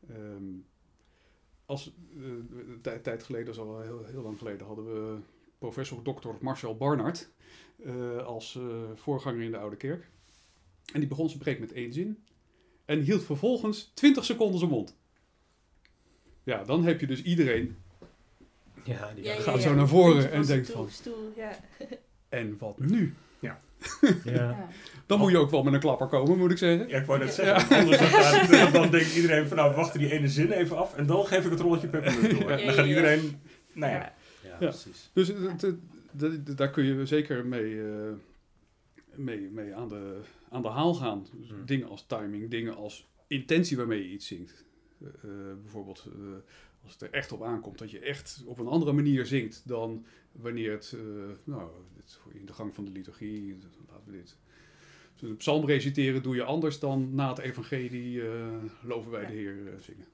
Ehm, 0.10 0.44
als, 1.66 1.94
eh, 2.18 2.24
een 2.24 2.80
tijd, 2.82 3.04
tijd 3.04 3.24
geleden, 3.24 3.46
dat 3.46 3.56
is 3.56 3.62
al 3.62 3.82
heel, 3.82 4.06
heel 4.06 4.22
lang 4.22 4.38
geleden, 4.38 4.68
hadden 4.68 4.86
we 4.86 5.20
professor 5.58 6.02
Dr. 6.02 6.30
Marcel 6.42 6.78
Barnard 6.78 7.30
eh, 7.84 8.18
als 8.26 8.56
eh, 8.56 8.84
voorganger 8.96 9.42
in 9.42 9.52
de 9.52 9.58
Oude 9.58 9.76
Kerk. 9.76 10.10
En 10.94 11.00
die 11.00 11.10
begon 11.10 11.28
zijn 11.30 11.40
preek 11.42 11.60
met 11.60 11.72
één 11.72 11.94
zin. 11.94 12.24
En 12.86 13.02
hield 13.02 13.24
vervolgens 13.24 13.92
20 13.94 14.26
seconden 14.26 14.60
zijn 14.60 14.72
mond. 14.72 14.96
Ja, 16.44 16.64
dan 16.64 16.84
heb 16.84 17.00
je 17.00 17.08
dus 17.08 17.24
iedereen. 17.24 17.78
Ja, 18.84 19.14
die 19.14 19.24
Ja, 19.24 19.36
gaat 19.40 19.56
ja. 19.56 19.62
zo 19.62 19.74
naar 19.76 19.88
voren 19.88 20.32
en 20.32 20.46
denkt 20.46 20.68
stoel- 20.68 20.82
van- 20.84 20.92
Stoel, 20.92 21.32
ja. 21.36 21.60
En 22.30 22.56
wat 22.60 22.80
nu? 22.80 23.14
Ja. 23.40 23.62
Ja. 24.24 24.68
Dan 25.06 25.20
moet 25.20 25.32
je 25.32 25.38
ook 25.38 25.52
wel 25.52 25.64
met 25.64 25.74
een 25.74 25.80
klapper 25.80 26.08
komen, 26.08 26.38
moet 26.38 26.52
ik 26.52 26.58
zeggen. 26.58 26.88
Ja, 26.88 26.98
ik 27.00 27.06
wou 27.06 27.20
net 27.20 27.34
zeggen, 27.34 27.78
anders 27.78 27.98
dan, 27.98 28.08
gaat- 28.08 28.74
dan 28.74 28.90
denkt 28.92 29.16
iedereen 29.16 29.48
van 29.48 29.58
nou, 29.58 29.70
we 29.70 29.76
wachten 29.76 30.00
die 30.00 30.12
ene 30.12 30.28
zin 30.28 30.52
even 30.52 30.78
af 30.78 30.96
en 30.96 31.06
dan 31.06 31.26
geef 31.26 31.46
ik 31.46 31.52
het 31.52 31.60
rolletje 31.60 31.88
peppermint 31.88 32.40
door. 32.40 32.50
Ja, 32.52 32.66
Dan 32.66 32.74
gaat 32.74 32.86
iedereen, 32.86 33.40
nou 33.74 33.92
ja. 33.94 33.98
Ja. 34.00 34.14
Ja, 34.44 34.50
Ja. 34.50 34.56
precies. 34.58 35.10
Dus 35.14 35.28
het- 35.28 36.58
daar 36.58 36.70
kun 36.70 36.84
je 36.86 37.06
zeker 37.06 37.46
mee, 37.46 37.82
eh, 37.82 37.88
mee, 39.16 39.50
mee 39.52 39.76
aan, 39.76 39.88
de, 39.88 40.20
aan 40.50 40.62
de 40.62 40.68
haal 40.68 40.94
gaan. 40.94 41.26
Dus 41.40 41.50
Hmm. 41.50 41.66
Dingen 41.66 41.88
als 41.90 42.06
timing, 42.08 42.50
dingen 42.50 42.76
als 42.76 43.08
intentie 43.28 43.78
waarmee 43.78 44.04
je 44.04 44.10
iets 44.14 44.28
zingt. 44.28 44.66
Eh, 45.02 45.08
eh, 45.08 45.30
bijvoorbeeld 45.62 46.06
eh, 46.08 46.22
als 46.88 47.00
het 47.00 47.12
er 47.12 47.17
echt 47.17 47.32
op 47.32 47.44
aankomt 47.44 47.77
dat 47.77 47.91
je 47.91 48.00
echt 48.00 48.44
op 48.46 48.60
een 48.60 48.67
andere 48.67 48.91
manier 48.94 49.25
zingt 49.25 49.62
dan 49.67 50.06
wanneer 50.32 50.72
het, 50.72 50.94
eh, 50.96 51.00
nou, 51.44 51.70
dit, 51.96 52.20
in 52.34 52.46
de 52.46 52.53
gang 52.53 52.75
van 52.75 52.86
de 52.86 52.91
liturgie, 52.91 53.58
laten 53.89 54.12
we 54.12 54.17
dit. 54.17 54.38
Dus 55.15 55.29
een 55.29 55.38
psalm 55.38 55.65
reciteren 55.65 56.24
doe 56.24 56.36
je 56.36 56.44
anders 56.44 56.79
dan 56.79 57.15
na 57.15 57.29
het 57.29 57.38
evangelie 57.38 58.27
eh, 58.29 58.63
loven 58.82 59.12
wij 59.12 59.22
Ja. 59.22 59.27
de 59.27 59.34
Heer 59.34 59.74
eh, 59.74 59.79
zingen. 59.79 60.06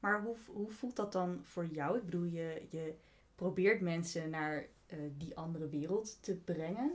Maar 0.00 0.22
hoe, 0.22 0.36
hoe 0.46 0.70
voelt 0.70 0.96
dat 0.96 1.12
dan 1.12 1.38
voor 1.42 1.66
jou? 1.66 1.96
Ik 1.96 2.04
bedoel, 2.04 2.24
je, 2.24 2.62
je 2.70 2.94
probeert 3.34 3.80
mensen 3.80 4.30
naar 4.30 4.66
eh, 4.86 4.98
die 5.18 5.36
andere 5.36 5.68
wereld 5.68 6.22
te 6.22 6.34
brengen. 6.34 6.94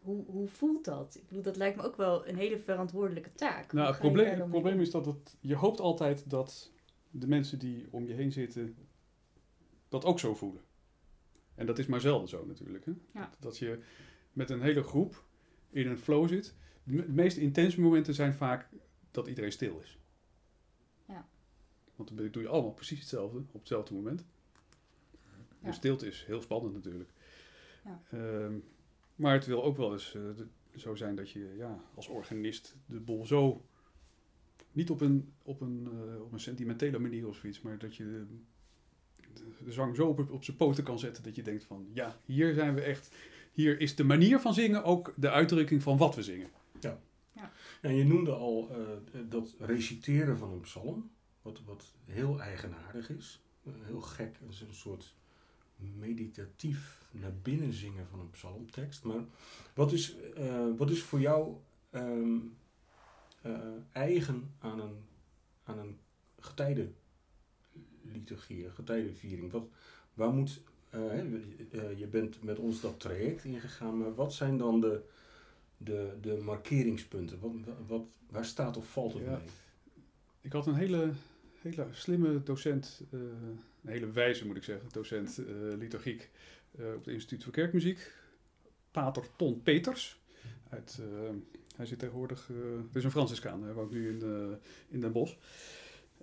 Hoe, 0.00 0.24
hoe 0.26 0.48
voelt 0.48 0.84
dat? 0.84 1.14
Ik 1.14 1.26
bedoel, 1.28 1.42
dat 1.42 1.56
lijkt 1.56 1.76
me 1.76 1.82
ook 1.82 1.96
wel 1.96 2.28
een 2.28 2.36
hele 2.36 2.58
verantwoordelijke 2.58 3.32
taak. 3.34 3.72
Nou, 3.72 3.88
het 3.88 3.98
probleem, 3.98 4.40
het 4.40 4.48
probleem 4.48 4.80
is 4.80 4.90
dat 4.90 5.06
het, 5.06 5.36
je 5.40 5.54
hoopt 5.54 5.80
altijd 5.80 6.30
dat 6.30 6.70
de 7.10 7.26
mensen 7.28 7.58
die 7.58 7.86
om 7.90 8.06
je 8.06 8.12
heen 8.14 8.32
zitten 8.32 8.76
dat 9.88 10.04
ook 10.04 10.18
zo 10.18 10.34
voelen. 10.34 10.62
En 11.54 11.66
dat 11.66 11.78
is 11.78 11.86
maar 11.86 12.00
zelden 12.00 12.28
zo 12.28 12.46
natuurlijk. 12.46 12.84
Hè? 12.84 12.92
Ja. 13.12 13.30
Dat 13.38 13.58
je 13.58 13.78
met 14.32 14.50
een 14.50 14.62
hele 14.62 14.82
groep 14.82 15.24
in 15.70 15.86
een 15.86 15.98
flow 15.98 16.28
zit. 16.28 16.54
De 16.84 16.92
me- 16.92 17.08
meest 17.08 17.36
intense 17.36 17.80
momenten 17.80 18.14
zijn 18.14 18.34
vaak 18.34 18.68
dat 19.10 19.26
iedereen 19.28 19.52
stil 19.52 19.80
is. 19.80 19.98
Ja. 21.04 21.28
Want 21.96 22.16
dan 22.16 22.30
doe 22.30 22.42
je 22.42 22.48
allemaal 22.48 22.72
precies 22.72 22.98
hetzelfde 22.98 23.38
op 23.38 23.60
hetzelfde 23.60 23.94
moment. 23.94 24.24
Ja. 25.60 25.68
De 25.68 25.72
stilte 25.72 26.06
is 26.06 26.24
heel 26.26 26.40
spannend 26.40 26.74
natuurlijk. 26.74 27.10
Ja. 27.84 28.02
Ehm, 28.10 28.54
maar 29.14 29.32
het 29.34 29.46
wil 29.46 29.64
ook 29.64 29.76
wel 29.76 29.92
eens 29.92 30.14
eh, 30.14 30.22
de- 30.36 30.46
zo 30.78 30.94
zijn 30.94 31.14
dat 31.16 31.30
je 31.30 31.54
ja, 31.56 31.80
als 31.94 32.08
organist 32.08 32.76
de 32.86 33.00
boel 33.00 33.26
zo 33.26 33.64
niet 34.78 34.90
op 34.90 35.00
een, 35.00 35.32
op 35.42 35.60
een, 35.60 35.88
eh, 35.92 36.22
op 36.22 36.32
een 36.32 36.40
sentimentele 36.40 36.98
manier 36.98 37.26
of 37.26 37.36
zoiets, 37.36 37.60
maar 37.60 37.78
dat 37.78 37.96
je 37.96 38.24
de, 39.64 39.72
zang 39.72 39.96
zo 39.96 40.06
op, 40.06 40.30
op 40.30 40.44
zijn 40.44 40.56
poten 40.56 40.84
kan 40.84 40.98
zetten 40.98 41.22
dat 41.22 41.34
je 41.34 41.42
denkt 41.42 41.64
van 41.64 41.86
ja, 41.92 42.16
hier 42.24 42.54
zijn 42.54 42.74
we 42.74 42.80
echt, 42.80 43.14
hier 43.52 43.80
is 43.80 43.94
de 43.94 44.04
manier 44.04 44.40
van 44.40 44.54
zingen 44.54 44.84
ook 44.84 45.14
de 45.16 45.30
uitdrukking 45.30 45.82
van 45.82 45.96
wat 45.96 46.14
we 46.14 46.22
zingen. 46.22 46.50
En 47.80 47.94
je 47.94 48.04
noemde 48.04 48.32
al 48.32 48.70
eh, 48.70 49.20
dat 49.28 49.54
reciteren 49.58 50.38
van 50.38 50.52
een 50.52 50.60
psalm, 50.60 51.10
wat, 51.42 51.60
wat 51.64 51.92
heel 52.04 52.40
eigenaardig 52.40 53.10
is. 53.10 53.42
Eh, 53.64 53.72
heel 53.84 54.00
gek, 54.00 54.36
het 54.40 54.52
is 54.52 54.60
een 54.60 54.74
soort 54.74 55.14
meditatief 55.76 57.08
naar 57.10 57.34
binnen 57.42 57.72
zingen 57.72 58.06
van 58.06 58.20
een 58.20 58.30
psalmtekst. 58.30 59.04
Maar 59.04 59.24
wat 59.74 59.92
is, 59.92 60.16
eh, 60.36 60.66
wat 60.76 60.90
is 60.90 61.02
voor 61.02 61.20
jou 61.20 61.56
ehm, 61.90 62.36
eh, 63.42 63.58
eigen 63.92 64.54
aan 64.58 64.80
een, 64.80 64.96
aan 65.64 65.78
een 65.78 65.98
getijdenliturgie, 66.40 68.64
een 68.64 68.72
getijdenviering? 68.72 69.52
Wat, 69.52 69.68
waar 70.14 70.32
moet, 70.32 70.60
eh, 70.90 71.18
eh, 71.18 71.98
je 71.98 72.06
bent 72.10 72.42
met 72.42 72.58
ons 72.58 72.80
dat 72.80 73.00
traject 73.00 73.44
ingegaan, 73.44 73.98
maar 73.98 74.14
wat 74.14 74.34
zijn 74.34 74.58
dan 74.58 74.80
de, 74.80 75.02
de, 75.76 76.16
de 76.20 76.36
markeringspunten? 76.36 77.40
Wat, 77.40 77.52
wat, 77.86 78.02
waar 78.30 78.44
staat 78.44 78.76
of 78.76 78.90
valt 78.92 79.12
het 79.12 79.22
Ja. 79.22 79.30
mee? 79.30 79.40
Ik 80.40 80.52
had 80.52 80.66
een 80.66 80.74
hele, 80.74 81.10
hele 81.62 81.86
slimme 81.92 82.42
docent, 82.42 83.00
een 83.10 83.58
hele 83.84 84.10
wijze 84.10 84.46
moet 84.46 84.56
ik 84.56 84.62
zeggen, 84.64 84.88
docent 84.92 85.38
eh, 85.38 85.44
liturgiek 85.78 86.30
op 86.72 87.04
het 87.04 87.14
Instituut 87.14 87.44
voor 87.44 87.52
Kerkmuziek, 87.52 88.12
pater 88.90 89.24
Ton 89.36 89.62
Peters. 89.62 90.20
Uit, 90.68 91.00
hij 91.78 91.86
zit 91.86 91.98
tegenwoordig, 91.98 92.50
eh 92.50 92.56
het 92.86 92.96
is 92.96 93.04
een 93.04 93.10
Franciscaan, 93.10 93.62
hij 93.62 93.72
woont 93.72 93.90
nu 93.90 94.08
in, 94.08 94.22
eh, 94.22 94.56
in 94.88 95.00
Den 95.00 95.12
Bosch. 95.12 95.36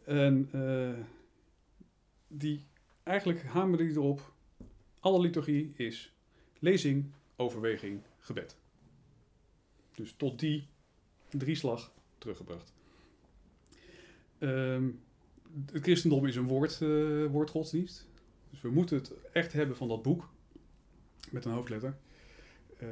En 0.03 0.49
eh, 0.51 1.03
die, 2.27 2.65
eigenlijk 3.03 3.43
hamerde 3.43 3.83
hij 3.83 3.93
erop, 3.93 4.33
alle 4.99 5.19
liturgie 5.19 5.73
is 5.75 6.13
lezing, 6.59 7.11
overweging, 7.35 8.01
gebed. 8.19 8.57
Dus 9.95 10.13
tot 10.17 10.39
die 10.39 10.67
drieslag 11.29 11.91
teruggebracht. 12.17 12.73
Ehm, 14.37 14.89
het 15.71 15.83
christendom 15.83 16.25
is 16.25 16.35
een 16.35 16.47
woord, 16.47 16.81
eh, 16.81 17.25
woordgodsdienst. 17.25 18.07
Dus 18.49 18.61
we 18.61 18.69
moeten 18.69 18.97
het 18.97 19.13
echt 19.31 19.53
hebben 19.53 19.75
van 19.75 19.87
dat 19.87 20.01
boek. 20.01 20.29
Met 21.31 21.45
een 21.45 21.51
hoofdletter. 21.51 21.97
Eh, 22.77 22.87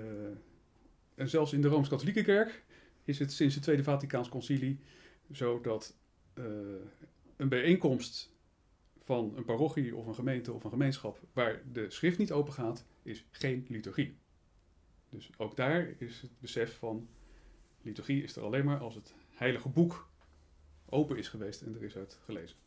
en 1.16 1.30
zelfs 1.30 1.54
in 1.54 1.62
de 1.62 1.68
Rooms-Katholieke 1.68 2.24
Kerk 2.24 2.64
is 3.04 3.20
het 3.20 3.32
sinds 3.32 3.56
het 3.56 3.64
Tweede 3.64 3.84
Vaticaans 3.84 4.30
Concilie 4.30 4.80
zo 5.32 5.62
dat 5.62 5.96
eh, 6.34 6.46
een 7.36 7.50
bijeenkomst 7.50 8.32
van 9.04 9.34
een 9.36 9.46
parochie 9.46 9.96
of 9.96 10.06
een 10.06 10.16
gemeente 10.16 10.54
of 10.54 10.64
een 10.64 10.70
gemeenschap 10.70 11.20
waar 11.34 11.62
de 11.72 11.90
schrift 11.90 12.18
niet 12.18 12.32
open 12.32 12.54
gaat, 12.54 12.86
is 13.04 13.26
geen 13.32 13.66
liturgie. 13.70 14.18
Dus 15.10 15.30
ook 15.38 15.56
daar 15.56 15.94
is 15.98 16.22
het 16.22 16.40
besef 16.40 16.78
van 16.78 17.08
liturgie 17.82 18.24
is 18.24 18.36
er 18.36 18.44
alleen 18.44 18.66
maar 18.66 18.80
als 18.80 18.96
het 18.96 19.14
heilige 19.30 19.70
boek 19.70 20.10
open 20.86 21.18
is 21.18 21.28
geweest 21.28 21.62
en 21.62 21.76
er 21.76 21.84
is 21.84 21.96
uit 21.96 22.20
gelezen. 22.24 22.58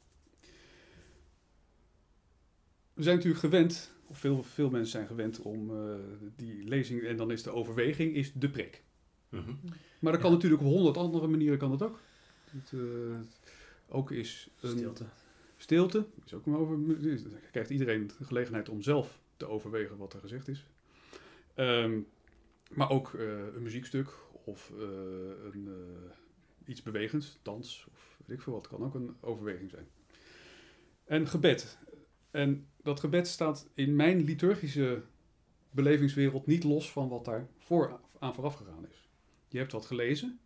We 2.92 3.02
zijn 3.02 3.16
natuurlijk 3.16 3.44
gewend, 3.44 3.95
veel, 4.10 4.42
veel 4.42 4.70
mensen 4.70 4.90
zijn 4.90 5.06
gewend 5.06 5.40
om 5.42 5.70
eh, 5.70 5.94
die 6.36 6.64
lezing, 6.68 7.02
en 7.02 7.16
dan 7.16 7.30
is 7.30 7.42
de 7.42 7.50
overweging, 7.50 8.14
is 8.14 8.32
de 8.32 8.48
preek. 8.50 8.82
Mhm. 9.28 9.50
Maar 10.00 10.12
dat 10.12 10.20
kan 10.20 10.30
Ja. 10.30 10.36
natuurlijk 10.36 10.62
op 10.62 10.68
honderd 10.68 10.96
andere 10.96 11.26
manieren 11.26 11.58
kan 11.58 11.70
dat 11.70 11.82
ook. 11.82 11.98
Het, 12.50 12.72
eh, 12.72 13.18
ook 13.88 14.10
is 14.10 14.50
een 14.60 14.70
Stilte. 14.78 15.04
stilte, 15.56 16.06
is 16.24 16.34
ook 16.34 16.46
een 16.46 16.56
over, 16.56 17.02
dan 17.02 17.40
krijgt 17.50 17.70
iedereen 17.70 18.06
de 18.18 18.24
gelegenheid 18.24 18.68
om 18.68 18.82
zelf 18.82 19.20
te 19.36 19.46
overwegen 19.46 19.96
wat 19.96 20.12
er 20.14 20.20
gezegd 20.20 20.48
is. 20.48 20.66
Ehm, 21.54 22.00
maar 22.70 22.90
ook 22.90 23.14
eh, 23.14 23.38
een 23.54 23.62
muziekstuk 23.62 24.08
of 24.44 24.72
eh, 24.78 24.84
een, 25.52 25.68
eh, 25.68 26.68
iets 26.68 26.82
bewegends, 26.82 27.38
dans 27.42 27.86
of 27.92 28.16
weet 28.26 28.36
ik 28.36 28.42
veel 28.42 28.52
wat, 28.52 28.68
kan 28.68 28.84
ook 28.84 28.94
een 28.94 29.16
overweging 29.20 29.70
zijn. 29.70 29.86
En 31.04 31.28
gebed. 31.28 31.78
En 32.36 32.66
dat 32.82 33.00
gebed 33.00 33.28
staat 33.28 33.68
in 33.74 33.96
mijn 33.96 34.24
liturgische 34.24 35.02
belevingswereld 35.70 36.46
niet 36.46 36.64
los 36.64 36.92
van 36.92 37.08
wat 37.08 37.24
daar 37.24 37.46
voor, 37.58 38.00
aan 38.18 38.34
vooraf 38.34 38.54
gegaan 38.54 38.86
is. 38.90 39.08
Je 39.48 39.58
hebt 39.58 39.72
wat 39.72 39.86
gelezen 39.86 40.38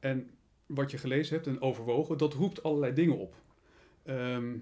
en 0.00 0.30
wat 0.66 0.90
je 0.90 0.98
gelezen 0.98 1.34
hebt 1.34 1.46
en 1.46 1.60
overwogen, 1.60 2.18
dat 2.18 2.34
roept 2.34 2.62
allerlei 2.62 2.92
dingen 2.92 3.18
op. 3.18 3.34
Ehm, 4.02 4.56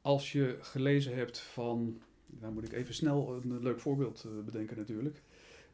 als 0.00 0.32
je 0.32 0.58
gelezen 0.60 1.14
hebt 1.14 1.38
van, 1.38 2.02
daar 2.26 2.52
moet 2.52 2.64
ik 2.64 2.72
even 2.72 2.94
snel 2.94 3.40
een 3.42 3.62
leuk 3.62 3.80
voorbeeld 3.80 4.24
uh, 4.26 4.44
bedenken 4.44 4.76
natuurlijk. 4.76 5.22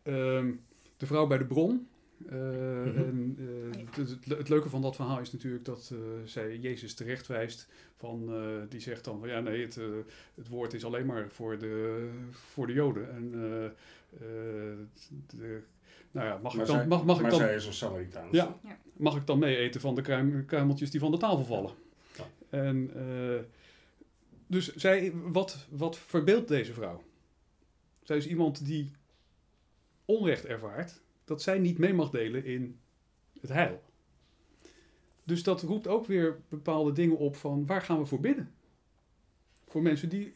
Ehm, 0.03 0.53
de 0.97 1.07
vrouw 1.07 1.27
bij 1.27 1.39
de 1.39 1.47
bron. 1.47 1.89
Uh, 2.27 2.33
Mhm. 2.33 2.99
en, 2.99 3.37
uh, 3.39 3.87
het, 3.95 4.29
het, 4.39 4.49
leuke 4.49 4.69
van 4.69 4.83
dat 4.83 4.97
verhaal 4.97 5.21
is 5.21 5.33
natuurlijk 5.33 5.65
dat 5.65 5.91
uh, 5.93 5.99
zij 6.25 6.57
Jezus 6.57 6.95
terechtwijst. 6.95 7.69
Van, 7.97 8.35
uh, 8.35 8.63
die 8.69 8.81
zegt 8.81 9.05
dan 9.05 9.19
van 9.19 9.29
ja, 9.29 9.41
nee, 9.41 9.63
het, 9.63 9.79
het 10.35 10.49
woord 10.49 10.75
is 10.75 10.85
alleen 10.85 11.07
maar 11.07 11.29
voor 11.29 11.59
de, 11.59 12.09
voor 12.31 12.67
de 12.67 12.73
Joden. 12.73 13.11
En 13.11 13.31
de, 15.27 15.63
nou 16.11 16.27
ja, 16.27 16.39
mag 16.43 16.55
maar 16.55 16.63
ik 16.63 16.69
dan. 16.69 16.77
Zij, 16.77 16.87
mag, 16.87 17.05
mag 17.05 17.17
maar 17.17 17.25
ik 17.25 17.31
dan, 17.31 17.41
zij 17.41 17.55
is 17.55 17.67
een 17.67 17.73
Samaritaan. 17.73 18.29
Ja, 18.31 18.59
ja, 18.65 18.79
mag 18.93 19.17
ik 19.17 19.27
dan 19.27 19.39
mee 19.39 19.57
eten 19.57 19.81
van 19.81 19.95
de 19.95 20.03
kruim, 20.03 20.45
kruimeltjes 20.45 20.91
die 20.91 21.01
van 21.01 21.11
de 21.11 21.17
tafel 21.17 21.45
vallen? 21.45 21.73
Ja. 22.17 22.25
En 22.51 22.91
dus 24.47 24.75
zij, 24.75 25.13
wat, 25.15 25.67
wat 25.71 25.99
verbeeldt 25.99 26.49
deze 26.49 26.73
vrouw? 26.73 27.03
Zij 28.03 28.17
is 28.17 28.27
iemand 28.27 28.67
die 28.67 28.93
onrecht 30.05 30.45
ervaart 30.45 31.01
dat 31.29 31.43
zij 31.43 31.59
niet 31.59 31.79
mee 31.79 31.95
mag 31.95 32.11
delen 32.11 32.45
in 32.45 32.79
het 33.41 33.51
heil. 33.51 33.83
Dus 35.25 35.43
dat 35.43 35.63
roept 35.63 35.87
ook 35.87 36.07
weer 36.07 36.41
bepaalde 36.49 36.93
dingen 36.93 37.17
op 37.17 37.37
van 37.37 37.67
waar 37.67 37.83
gaan 37.83 37.99
we 37.99 38.07
voor 38.07 38.21
bidden? 38.21 38.53
Voor 39.67 39.83
mensen 39.83 40.09
die 40.09 40.35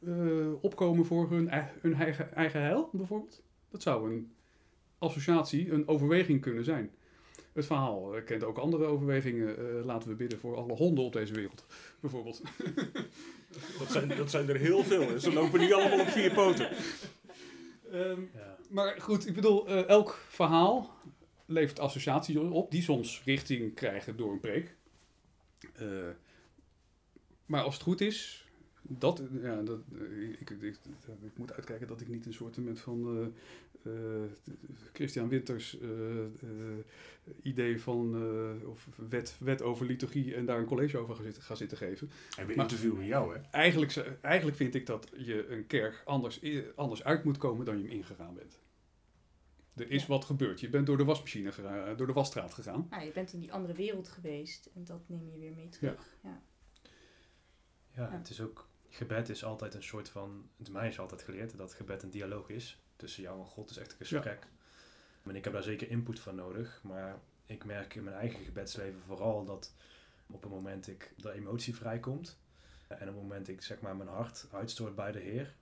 uh, 0.00 0.62
opkomen 0.62 1.06
voor 1.06 1.30
hun, 1.30 1.50
hun 1.80 1.94
eigen, 1.94 2.34
eigen 2.34 2.60
heil, 2.60 2.88
bijvoorbeeld. 2.92 3.42
Dat 3.70 3.82
zou 3.82 4.12
een 4.12 4.32
associatie, 4.98 5.72
een 5.72 5.88
overweging 5.88 6.40
kunnen 6.40 6.64
zijn. 6.64 6.90
Het 7.52 7.66
verhaal 7.66 8.16
uh, 8.16 8.24
kent 8.24 8.44
ook 8.44 8.58
andere 8.58 8.84
overwegingen. 8.84 9.60
Uh, 9.60 9.84
laten 9.84 10.08
we 10.08 10.14
bidden 10.14 10.38
voor 10.38 10.56
alle 10.56 10.72
honden 10.72 11.04
op 11.04 11.12
deze 11.12 11.34
wereld, 11.34 11.64
bijvoorbeeld. 12.00 12.42
Dat 13.78 13.90
zijn, 13.90 14.08
dat 14.08 14.30
zijn 14.30 14.48
er 14.48 14.56
heel 14.56 14.84
veel. 14.84 15.18
Ze 15.18 15.32
lopen 15.32 15.60
niet 15.60 15.72
allemaal 15.72 16.00
op 16.00 16.06
vier 16.06 16.32
poten. 16.32 16.70
Um, 17.92 18.30
ja. 18.34 18.58
Maar 18.70 19.00
goed, 19.00 19.26
ik 19.26 19.34
bedoel, 19.34 19.70
uh, 19.70 19.88
elk 19.88 20.24
verhaal 20.28 20.94
levert 21.46 21.78
associaties 21.78 22.36
op, 22.36 22.70
die 22.70 22.82
soms 22.82 23.22
richting 23.24 23.74
krijgen 23.74 24.16
door 24.16 24.32
een 24.32 24.40
preek. 24.40 24.76
Uh, 25.80 26.08
maar 27.46 27.62
als 27.62 27.74
het 27.74 27.82
goed 27.82 28.00
is, 28.00 28.48
dat, 28.82 29.22
ja, 29.42 29.62
dat, 29.62 29.78
ik, 30.38 30.40
ik, 30.40 30.50
ik, 30.50 30.78
ik, 31.22 31.36
moet 31.36 31.52
uitkijken 31.52 31.86
dat 31.86 32.00
ik 32.00 32.08
niet 32.08 32.26
een 32.26 32.34
soort 32.34 32.58
van 32.74 33.34
uh, 33.84 33.92
Christian 34.92 35.28
Winters 35.28 35.78
idee 37.42 37.80
van 37.80 38.16
of 38.66 38.88
wet, 39.08 39.36
wet 39.38 39.62
over 39.62 39.86
liturgie 39.86 40.34
en 40.34 40.46
daar 40.46 40.58
een 40.58 40.66
college 40.66 40.98
over 40.98 41.16
ga 41.38 41.54
zitten, 41.54 41.78
geven. 41.78 42.10
En 42.36 42.46
we 42.46 42.54
interviewen 42.54 43.06
jou, 43.06 43.34
hè? 43.34 43.40
Eigenlijk, 43.50 43.96
eigenlijk 44.20 44.56
vind 44.56 44.74
ik 44.74 44.86
dat 44.86 45.10
je 45.16 45.48
een 45.48 45.66
kerk 45.66 46.02
anders, 46.04 46.40
anders 46.74 47.04
uit 47.04 47.24
moet 47.24 47.38
komen 47.38 47.64
dan 47.64 47.76
je 47.76 47.82
hem 47.82 47.92
ingegaan 47.92 48.34
bent. 48.34 48.58
Er 49.76 49.90
is 49.90 50.02
ja. 50.02 50.08
wat 50.08 50.24
gebeurd. 50.24 50.60
Je 50.60 50.68
bent 50.68 50.86
door 50.86 50.96
de 50.96 51.04
wasmachine 51.04 51.52
gegaan, 51.52 51.96
door 51.96 52.06
de 52.06 52.12
wasstraat 52.12 52.54
gegaan. 52.54 52.86
Ah, 52.90 53.04
je 53.04 53.10
bent 53.10 53.32
in 53.32 53.40
die 53.40 53.52
andere 53.52 53.74
wereld 53.74 54.08
geweest 54.08 54.70
en 54.74 54.84
dat 54.84 55.08
neem 55.08 55.30
je 55.30 55.38
weer 55.38 55.52
mee 55.54 55.68
terug. 55.68 56.16
Ja, 56.22 56.30
ja. 56.30 56.42
ja 57.94 58.18
het 58.18 58.30
is 58.30 58.40
ook, 58.40 58.68
gebed 58.88 59.28
is 59.28 59.44
altijd 59.44 59.74
een 59.74 59.82
soort 59.82 60.08
van, 60.08 60.48
het 60.58 60.70
mij 60.70 60.88
is 60.88 60.98
altijd 60.98 61.22
geleerd 61.22 61.56
dat 61.56 61.74
gebed 61.74 62.02
een 62.02 62.10
dialoog 62.10 62.48
is 62.48 62.80
tussen 63.00 63.22
jou 63.22 63.40
en 63.40 63.46
God. 63.46 63.70
Is 63.70 63.76
echt 63.76 63.90
een 63.90 64.06
gesprek. 64.06 64.46
En 65.22 65.36
ik 65.36 65.44
heb 65.44 65.52
daar 65.52 65.62
zeker 65.62 65.90
input 65.90 66.20
van 66.20 66.34
nodig, 66.34 66.80
maar 66.82 67.18
ik 67.46 67.64
merk 67.64 67.94
in 67.94 68.04
mijn 68.04 68.16
eigen 68.16 68.44
gebedsleven 68.44 69.00
vooral 69.06 69.44
dat 69.44 69.72
op 70.26 70.42
het 70.42 70.50
moment 70.50 70.88
ik 70.88 71.12
de 71.16 71.32
emotie 71.32 71.74
vrijkomt 71.74 72.38
en 72.88 73.08
op 73.08 73.14
het 73.14 73.22
moment 73.22 73.48
ik 73.48 73.62
zeg 73.62 73.80
maar 73.80 73.96
mijn 73.96 74.08
hart 74.08 74.46
uitstoot 74.52 74.94
bij 74.94 75.12
de 75.12 75.18
Heer, 75.18 75.54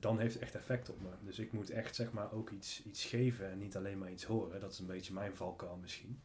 dan 0.00 0.18
heeft 0.18 0.34
het 0.34 0.42
echt 0.42 0.54
effect 0.54 0.90
op 0.90 1.00
me. 1.00 1.08
Dus 1.20 1.38
ik 1.38 1.52
moet 1.52 1.70
echt 1.70 1.94
zeg 1.94 2.12
maar 2.12 2.32
ook 2.32 2.50
iets, 2.50 2.82
iets 2.82 3.04
geven 3.04 3.50
en 3.50 3.58
niet 3.58 3.76
alleen 3.76 3.98
maar 3.98 4.10
iets 4.10 4.24
horen. 4.24 4.60
Dat 4.60 4.72
is 4.72 4.78
een 4.78 4.86
beetje 4.86 5.12
mijn 5.12 5.36
valkuil 5.36 5.76
misschien. 5.76 6.20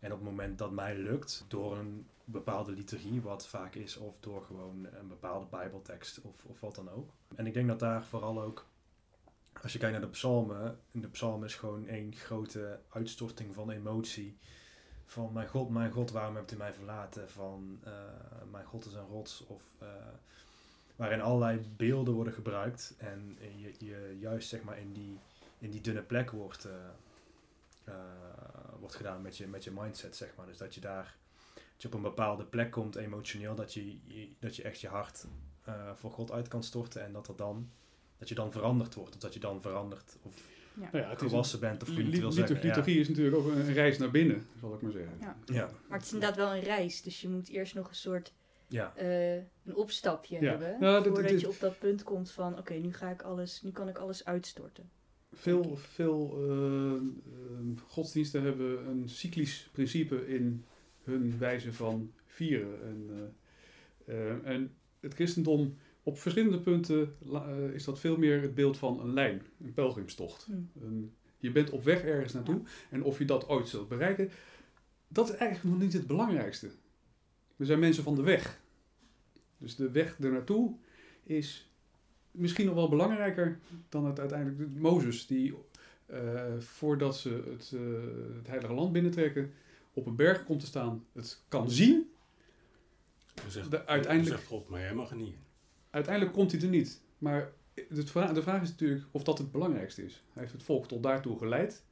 En 0.00 0.12
op 0.12 0.18
het 0.18 0.28
moment 0.28 0.58
dat 0.58 0.70
mij 0.70 0.96
lukt, 0.96 1.44
door 1.48 1.78
een 1.78 2.06
bepaalde 2.24 2.72
liturgie, 2.72 3.20
wat 3.22 3.48
vaak 3.48 3.74
is, 3.74 3.96
of 3.96 4.16
door 4.20 4.42
gewoon 4.42 4.86
een 4.92 5.08
bepaalde 5.08 5.46
bijbeltekst 5.46 6.20
of, 6.20 6.44
of 6.44 6.60
wat 6.60 6.74
dan 6.74 6.90
ook. 6.90 7.10
En 7.34 7.46
ik 7.46 7.54
denk 7.54 7.68
dat 7.68 7.78
daar 7.78 8.04
vooral 8.04 8.42
ook, 8.42 8.66
als 9.62 9.72
je 9.72 9.78
kijkt 9.78 9.98
naar 9.98 10.06
de 10.06 10.12
psalmen, 10.12 10.78
in 10.90 11.00
de 11.00 11.08
psalmen 11.08 11.46
is 11.46 11.54
gewoon 11.54 11.86
één 11.86 12.14
grote 12.14 12.80
uitstorting 12.88 13.54
van 13.54 13.70
emotie. 13.70 14.38
Van 15.04 15.32
mijn 15.32 15.48
God, 15.48 15.68
mijn 15.68 15.90
God, 15.90 16.10
waarom 16.10 16.36
hebt 16.36 16.52
u 16.52 16.56
mij 16.56 16.72
verlaten? 16.72 17.30
Van 17.30 17.80
uh, 17.86 17.92
mijn 18.50 18.64
God 18.64 18.86
is 18.86 18.94
een 18.94 19.06
rots. 19.06 19.46
Of 19.46 19.62
uh, 19.82 19.88
waarin 20.96 21.20
allerlei 21.20 21.60
beelden 21.76 22.14
worden 22.14 22.32
gebruikt 22.32 22.94
en 22.98 23.38
je, 23.56 23.74
je 23.78 24.16
juist 24.20 24.48
zeg 24.48 24.62
maar 24.62 24.78
in 24.78 24.92
die, 24.92 25.18
in 25.58 25.70
die 25.70 25.80
dunne 25.80 26.02
plek 26.02 26.30
wordt, 26.30 26.68
uh, 27.86 27.94
wordt 28.78 28.94
gedaan 28.94 29.22
met 29.22 29.36
je, 29.36 29.46
met 29.46 29.64
je 29.64 29.70
mindset, 29.70 30.16
zeg 30.16 30.34
maar. 30.36 30.46
Dus 30.46 30.58
dat 30.58 30.74
je 30.74 30.80
daar 30.80 31.16
dat 31.54 31.82
je 31.82 31.88
op 31.88 31.94
een 31.94 32.10
bepaalde 32.10 32.44
plek 32.44 32.70
komt 32.70 32.96
emotioneel, 32.96 33.54
dat 33.54 33.74
je, 33.74 33.98
je 34.06 34.28
dat 34.38 34.56
je 34.56 34.62
echt 34.62 34.80
je 34.80 34.88
hart 34.88 35.26
voor 35.94 36.10
God 36.10 36.32
uit 36.32 36.48
kan 36.48 36.62
storten 36.62 37.04
en 37.04 37.12
dat 37.12 37.28
er 37.28 37.36
dan 37.36 37.70
dat 38.18 38.28
je 38.28 38.34
dan 38.34 38.52
veranderd 38.52 38.94
wordt, 38.94 39.14
of 39.14 39.20
dat 39.20 39.34
je 39.34 39.40
dan 39.40 39.60
verandert 39.60 40.16
of 40.22 40.34
ja. 40.80 40.88
Nou 40.92 41.04
ja, 41.04 41.14
gewassen 41.14 41.60
bent 41.60 41.82
of 41.82 41.88
hoe 41.88 42.04
je 42.04 42.10
het 42.10 42.18
wil 42.18 42.32
zeggen. 42.32 42.60
Liturgie 42.62 42.94
ja. 42.94 43.00
is 43.00 43.08
natuurlijk 43.08 43.36
ook 43.36 43.46
een 43.46 43.72
reis 43.72 43.98
naar 43.98 44.10
binnen, 44.10 44.46
zal 44.60 44.74
ik 44.74 44.80
maar 44.80 44.92
zeggen. 44.92 45.16
Ja. 45.20 45.36
ja. 45.44 45.70
Maar 45.88 45.98
het 45.98 46.06
is 46.06 46.12
inderdaad 46.12 46.36
wel 46.36 46.54
een 46.54 46.62
reis, 46.62 47.02
dus 47.02 47.20
je 47.20 47.28
moet 47.28 47.48
eerst 47.48 47.74
nog 47.74 47.88
een 47.88 47.94
soort 47.94 48.32
ja. 48.68 48.92
Uh, 48.98 49.34
een 49.34 49.74
opstapje 49.74 50.40
ja. 50.40 50.50
hebben. 50.50 50.80
Nou, 50.80 51.02
voordat 51.04 51.22
dit, 51.22 51.32
dit, 51.32 51.40
je 51.40 51.48
op 51.48 51.60
dat 51.60 51.78
punt 51.78 52.02
komt 52.02 52.30
van 52.30 52.50
oké, 52.50 52.60
okay, 52.60 52.78
nu 52.78 52.92
ga 52.92 53.10
ik 53.10 53.22
alles, 53.22 53.62
nu 53.62 53.70
kan 53.70 53.88
ik 53.88 53.98
alles 53.98 54.24
uitstorten. 54.24 54.90
Veel, 55.32 55.76
veel 55.76 56.38
uh, 56.40 56.92
uh, 56.92 57.78
godsdiensten 57.86 58.42
hebben 58.42 58.88
een 58.88 59.08
cyclisch 59.08 59.68
principe 59.72 60.28
in 60.28 60.64
hun 61.02 61.38
wijze 61.38 61.72
van 61.72 62.12
vieren. 62.26 62.82
En, 62.82 63.32
uh, 64.06 64.46
en 64.46 64.74
het 65.00 65.14
christendom 65.14 65.76
op 66.08 66.18
verschillende 66.18 66.60
punten 66.60 67.14
is 67.72 67.84
dat 67.84 67.98
veel 67.98 68.16
meer 68.16 68.42
het 68.42 68.54
beeld 68.54 68.76
van 68.76 69.00
een 69.00 69.12
lijn, 69.12 69.42
een 69.60 69.74
pelgrimstocht. 69.74 70.44
Hmm. 70.44 70.70
Een, 70.80 71.14
je 71.38 71.50
bent 71.52 71.70
op 71.70 71.84
weg 71.84 72.02
ergens 72.02 72.32
naartoe 72.32 72.62
en 72.90 73.02
of 73.02 73.18
je 73.18 73.24
dat 73.24 73.48
ooit 73.48 73.68
zult 73.68 73.88
bereiken, 73.88 74.30
dat 75.08 75.28
is 75.28 75.34
eigenlijk 75.34 75.74
nog 75.74 75.82
niet 75.82 75.92
het 75.92 76.06
belangrijkste. 76.06 76.70
We 77.56 77.64
zijn 77.64 77.78
mensen 77.78 78.02
van 78.02 78.14
de 78.14 78.22
weg. 78.22 78.60
Dus 79.58 79.76
de 79.76 79.90
weg 79.90 80.18
ernaartoe 80.18 80.76
is 81.22 81.72
misschien 82.30 82.66
nog 82.66 82.74
wel 82.74 82.88
belangrijker 82.88 83.58
dan 83.88 84.06
het 84.06 84.20
uiteindelijk. 84.20 84.70
Mozes, 84.74 85.26
die 85.26 85.54
uh, 86.10 86.58
voordat 86.58 87.16
ze 87.16 87.42
het, 87.50 87.72
uh, 87.74 87.80
het 88.36 88.46
Heilige 88.46 88.72
Land 88.72 88.92
binnentrekken, 88.92 89.52
op 89.92 90.06
een 90.06 90.16
berg 90.16 90.44
komt 90.44 90.60
te 90.60 90.66
staan, 90.66 91.04
het 91.12 91.42
kan 91.48 91.70
zien. 91.70 92.10
Zegt, 93.48 93.70
de, 93.70 93.86
uiteindelijk, 93.86 94.36
zegt 94.36 94.48
God, 94.48 94.68
maar 94.68 94.80
jij 94.80 94.94
mag 94.94 95.10
er 95.10 95.16
niet. 95.16 95.34
Uiteindelijk 95.90 96.34
komt 96.34 96.52
hij 96.52 96.60
er 96.60 96.68
niet. 96.68 97.00
Maar 97.18 97.52
de 97.88 98.06
vraag, 98.06 98.32
de 98.32 98.42
vraag 98.42 98.62
is 98.62 98.68
natuurlijk 98.68 99.06
of 99.10 99.22
dat 99.22 99.38
het 99.38 99.52
belangrijkste 99.52 100.04
is. 100.04 100.22
Hij 100.32 100.42
heeft 100.42 100.52
het 100.52 100.62
volk 100.62 100.88
tot 100.88 101.02
daartoe 101.02 101.38
geleid. 101.38 101.84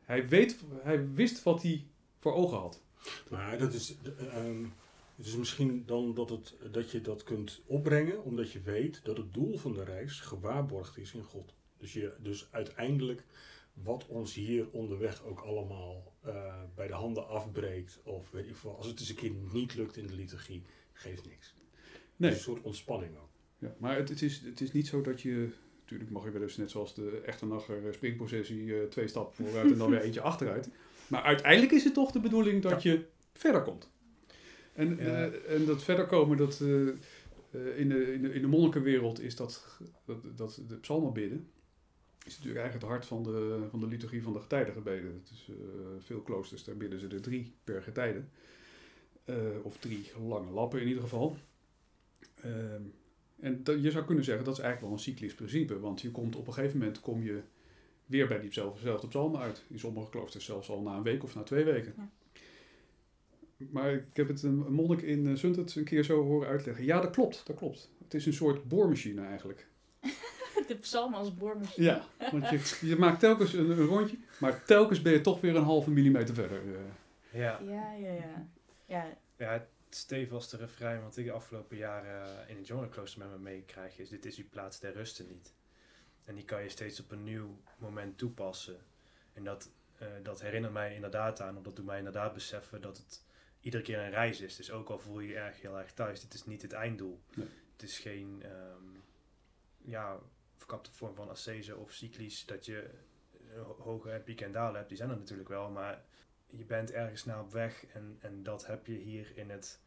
Hij, 0.00 0.28
weet, 0.28 0.56
hij 0.82 1.12
wist 1.12 1.42
wat 1.42 1.62
hij 1.62 1.86
voor 2.18 2.32
ogen 2.32 2.58
had. 2.58 2.82
Maar 3.30 3.58
dat 3.58 3.72
is, 3.72 3.94
um, 4.34 4.72
het 5.16 5.26
is 5.26 5.36
misschien 5.36 5.82
dan 5.86 6.14
dat, 6.14 6.30
het, 6.30 6.56
dat 6.70 6.90
je 6.90 7.00
dat 7.00 7.22
kunt 7.22 7.62
opbrengen, 7.66 8.24
omdat 8.24 8.52
je 8.52 8.60
weet 8.60 9.00
dat 9.04 9.16
het 9.16 9.34
doel 9.34 9.58
van 9.58 9.72
de 9.72 9.84
reis 9.84 10.20
gewaarborgd 10.20 10.96
is 10.96 11.12
in 11.12 11.22
God. 11.22 11.54
Dus, 11.78 11.92
je, 11.92 12.14
dus 12.18 12.48
uiteindelijk 12.50 13.24
wat 13.72 14.06
ons 14.06 14.34
hier 14.34 14.70
onderweg 14.70 15.24
ook 15.24 15.40
allemaal 15.40 16.12
uh, 16.26 16.62
bij 16.74 16.86
de 16.86 16.92
handen 16.92 17.28
afbreekt, 17.28 18.00
of 18.04 18.30
weet 18.30 18.48
ik 18.48 18.56
als 18.64 18.86
het 18.86 19.00
eens 19.00 19.08
een 19.08 19.14
keer 19.14 19.32
niet 19.52 19.74
lukt 19.74 19.96
in 19.96 20.06
de 20.06 20.14
liturgie, 20.14 20.62
geeft 20.92 21.26
niks. 21.26 21.54
Nee. 22.16 22.30
Een 22.30 22.36
soort 22.36 22.62
ontspanning 22.62 23.16
ook. 23.16 23.30
Ja, 23.58 23.74
maar 23.78 23.96
het, 23.96 24.08
het, 24.08 24.22
is, 24.22 24.40
het 24.44 24.60
is 24.60 24.72
niet 24.72 24.86
zo 24.86 25.00
dat 25.00 25.20
je. 25.20 25.48
Natuurlijk 25.80 26.10
mag 26.10 26.24
je 26.24 26.30
wel 26.30 26.42
eens, 26.42 26.56
net 26.56 26.70
zoals 26.70 26.94
de 26.94 27.20
echte 27.24 27.46
nacher 27.46 27.94
springprocessie, 27.94 28.64
uh, 28.64 28.82
twee 28.82 29.08
stappen 29.08 29.46
vooruit 29.46 29.72
en 29.72 29.78
dan 29.78 29.90
weer 29.90 30.00
eentje 30.00 30.20
achteruit. 30.20 30.68
Maar 31.08 31.22
uiteindelijk 31.22 31.72
is 31.72 31.84
het 31.84 31.94
toch 31.94 32.10
de 32.10 32.20
bedoeling 32.20 32.62
dat 32.62 32.82
ja. 32.82 32.90
je 32.90 33.04
verder 33.32 33.62
komt. 33.62 33.90
En, 34.72 34.96
ja. 34.96 35.26
uh, 35.26 35.54
en 35.54 35.64
dat 35.66 35.82
verder 35.82 36.06
komen, 36.06 36.36
dat, 36.36 36.60
uh, 36.62 36.86
uh, 37.50 37.78
in, 37.78 37.88
de, 37.88 38.12
in, 38.12 38.22
de, 38.22 38.32
in 38.32 38.40
de 38.40 38.46
monnikenwereld 38.46 39.20
is 39.20 39.36
dat, 39.36 39.80
dat, 40.04 40.18
dat 40.36 40.60
de 40.68 40.76
psalmen 40.76 41.12
bidden, 41.12 41.48
is 42.24 42.36
natuurlijk 42.36 42.64
eigenlijk 42.64 42.74
het 42.74 42.92
hart 42.92 43.06
van 43.06 43.22
de, 43.22 43.66
van 43.70 43.80
de 43.80 43.86
liturgie 43.86 44.22
van 44.22 44.32
de 44.32 44.40
getijdengebeden. 44.40 45.22
Is, 45.32 45.50
veel 45.98 46.20
kloosters, 46.20 46.64
daar 46.64 46.76
bidden 46.76 47.00
ze 47.00 47.08
er 47.08 47.22
drie 47.22 47.54
per 47.64 47.82
getijde. 47.82 48.24
of 49.62 49.76
drie 49.76 50.10
lange 50.26 50.50
lappen 50.50 50.80
in 50.80 50.88
ieder 50.88 51.02
geval. 51.02 51.36
Ehm, 52.44 52.82
en 53.40 53.82
je 53.82 53.90
zou 53.90 54.04
kunnen 54.04 54.24
zeggen 54.24 54.44
dat 54.44 54.54
is 54.54 54.60
eigenlijk 54.60 54.92
wel 54.92 55.04
een 55.04 55.12
cyclisch 55.12 55.34
principe. 55.34 55.80
Want 55.80 56.00
je 56.00 56.10
komt 56.10 56.36
op 56.36 56.46
een 56.46 56.52
gegeven 56.52 56.78
moment 56.78 57.00
kom 57.00 57.22
je 57.22 57.40
weer 58.06 58.26
bij 58.26 58.40
diezelfde 58.40 59.08
psalmen 59.08 59.40
uit. 59.40 59.64
In 59.68 59.78
sommige 59.78 60.10
kloosters 60.10 60.44
zelfs 60.44 60.68
al 60.68 60.82
na 60.82 60.96
een 60.96 61.02
week 61.02 61.22
of 61.22 61.34
na 61.34 61.42
twee 61.42 61.64
weken. 61.64 61.94
Ja. 61.96 62.08
Maar 63.70 63.92
ik 63.92 64.04
heb 64.12 64.28
het 64.28 64.42
een, 64.42 64.72
monnik 64.72 65.02
in 65.02 65.38
Zundert 65.38 65.76
een 65.76 65.84
keer 65.84 66.04
zo 66.04 66.22
horen 66.22 66.48
uitleggen. 66.48 66.84
Ja, 66.84 67.00
dat 67.00 67.10
klopt, 67.10 67.46
dat 67.46 67.56
klopt. 67.56 67.90
Het 68.02 68.14
is 68.14 68.26
een 68.26 68.32
soort 68.32 68.68
boormachine 68.68 69.22
eigenlijk. 69.22 69.66
De 70.68 70.76
psalm 70.80 71.14
als 71.14 71.34
boormachine. 71.34 71.86
Ja, 71.86 72.04
want 72.30 72.48
je, 72.48 72.86
je 72.86 72.96
maakt 72.96 73.20
telkens 73.20 73.52
een, 73.52 73.70
een, 73.70 73.86
rondje, 73.86 74.16
maar 74.40 74.64
telkens 74.64 75.02
ben 75.02 75.12
je 75.12 75.20
toch 75.20 75.40
weer 75.40 75.56
een 75.56 75.62
halve 75.62 75.90
millimeter 75.90 76.34
verder. 76.34 76.64
Uh. 76.64 76.76
Ja. 77.30 77.60
Ja, 77.64 77.92
ja, 77.92 78.12
ja. 78.12 78.48
Ja, 78.86 79.06
ja 79.36 79.66
stevigste 79.94 80.56
refrein 80.56 81.02
wat 81.02 81.16
ik 81.16 81.24
de 81.24 81.32
afgelopen 81.32 81.76
jaren 81.76 82.48
in 82.48 82.56
het 82.56 82.66
jongerenklooster 82.66 83.18
met 83.18 83.30
me 83.30 83.38
meekrijg 83.38 83.98
is... 83.98 84.08
Dit 84.08 84.24
is 84.24 84.36
uw 84.36 84.48
plaats 84.50 84.80
der 84.80 84.92
rusten 84.92 85.26
niet. 85.28 85.54
En 86.24 86.34
die 86.34 86.44
kan 86.44 86.62
je 86.62 86.68
steeds 86.68 87.00
op 87.00 87.10
een 87.10 87.22
nieuw 87.22 87.60
moment 87.78 88.18
toepassen. 88.18 88.80
En 89.32 89.44
dat, 89.44 89.70
uh, 90.02 90.08
dat 90.22 90.40
herinnert 90.40 90.72
mij 90.72 90.94
inderdaad 90.94 91.40
aan, 91.40 91.56
of 91.56 91.62
dat 91.62 91.76
doet 91.76 91.84
mij 91.84 91.98
inderdaad 91.98 92.34
beseffen 92.34 92.80
dat 92.80 92.96
het 92.96 93.24
iedere 93.60 93.82
keer 93.82 93.98
een 93.98 94.10
reis 94.10 94.40
is. 94.40 94.56
Dus 94.56 94.70
ook 94.70 94.88
al 94.88 94.98
voel 94.98 95.20
je 95.20 95.28
je 95.28 95.36
erg 95.36 95.60
heel 95.60 95.78
erg 95.78 95.92
thuis, 95.92 96.20
dit 96.20 96.34
is 96.34 96.44
niet 96.44 96.62
het 96.62 96.72
einddoel. 96.72 97.20
Nee. 97.34 97.48
Het 97.72 97.82
is 97.82 97.98
geen 97.98 98.42
um, 98.44 99.02
ja, 99.78 100.18
verkapte 100.56 100.92
vorm 100.92 101.14
van 101.14 101.28
ascese 101.28 101.76
of 101.76 101.92
cyclisch 101.92 102.46
dat 102.46 102.66
je 102.66 102.90
hoge 103.78 104.22
pieken 104.24 104.46
en 104.46 104.52
dalen 104.52 104.76
hebt. 104.76 104.88
Die 104.88 104.96
zijn 104.96 105.10
er 105.10 105.16
natuurlijk 105.16 105.48
wel, 105.48 105.70
maar 105.70 106.04
je 106.56 106.64
bent 106.64 106.90
ergens 106.90 107.24
naar 107.24 107.40
op 107.40 107.52
weg 107.52 107.86
en, 107.86 108.18
en 108.20 108.42
dat 108.42 108.66
heb 108.66 108.86
je 108.86 108.94
hier 108.94 109.32
in 109.36 109.50
het 109.50 109.80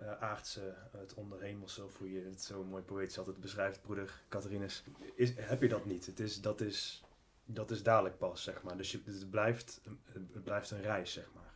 uh, 0.00 0.22
aardse, 0.22 0.74
het 0.90 1.14
onderhemelse, 1.14 1.84
of 1.84 1.98
hoe 1.98 2.12
je 2.12 2.24
het 2.24 2.42
zo 2.42 2.64
mooi 2.64 2.82
poëtisch 2.82 3.18
altijd 3.18 3.40
beschrijft, 3.40 3.82
broeder 3.82 4.22
Catharinus, 4.28 4.84
is, 5.14 5.32
heb 5.36 5.62
je 5.62 5.68
dat 5.68 5.84
niet. 5.84 6.06
Het 6.06 6.20
is, 6.20 6.40
dat, 6.40 6.60
is, 6.60 7.04
dat 7.44 7.70
is 7.70 7.82
dadelijk 7.82 8.18
pas, 8.18 8.42
zeg 8.42 8.62
maar. 8.62 8.76
Dus 8.76 8.92
je, 8.92 9.00
het, 9.04 9.30
blijft, 9.30 9.80
het 10.12 10.44
blijft 10.44 10.70
een 10.70 10.82
reis, 10.82 11.12
zeg 11.12 11.32
maar. 11.34 11.54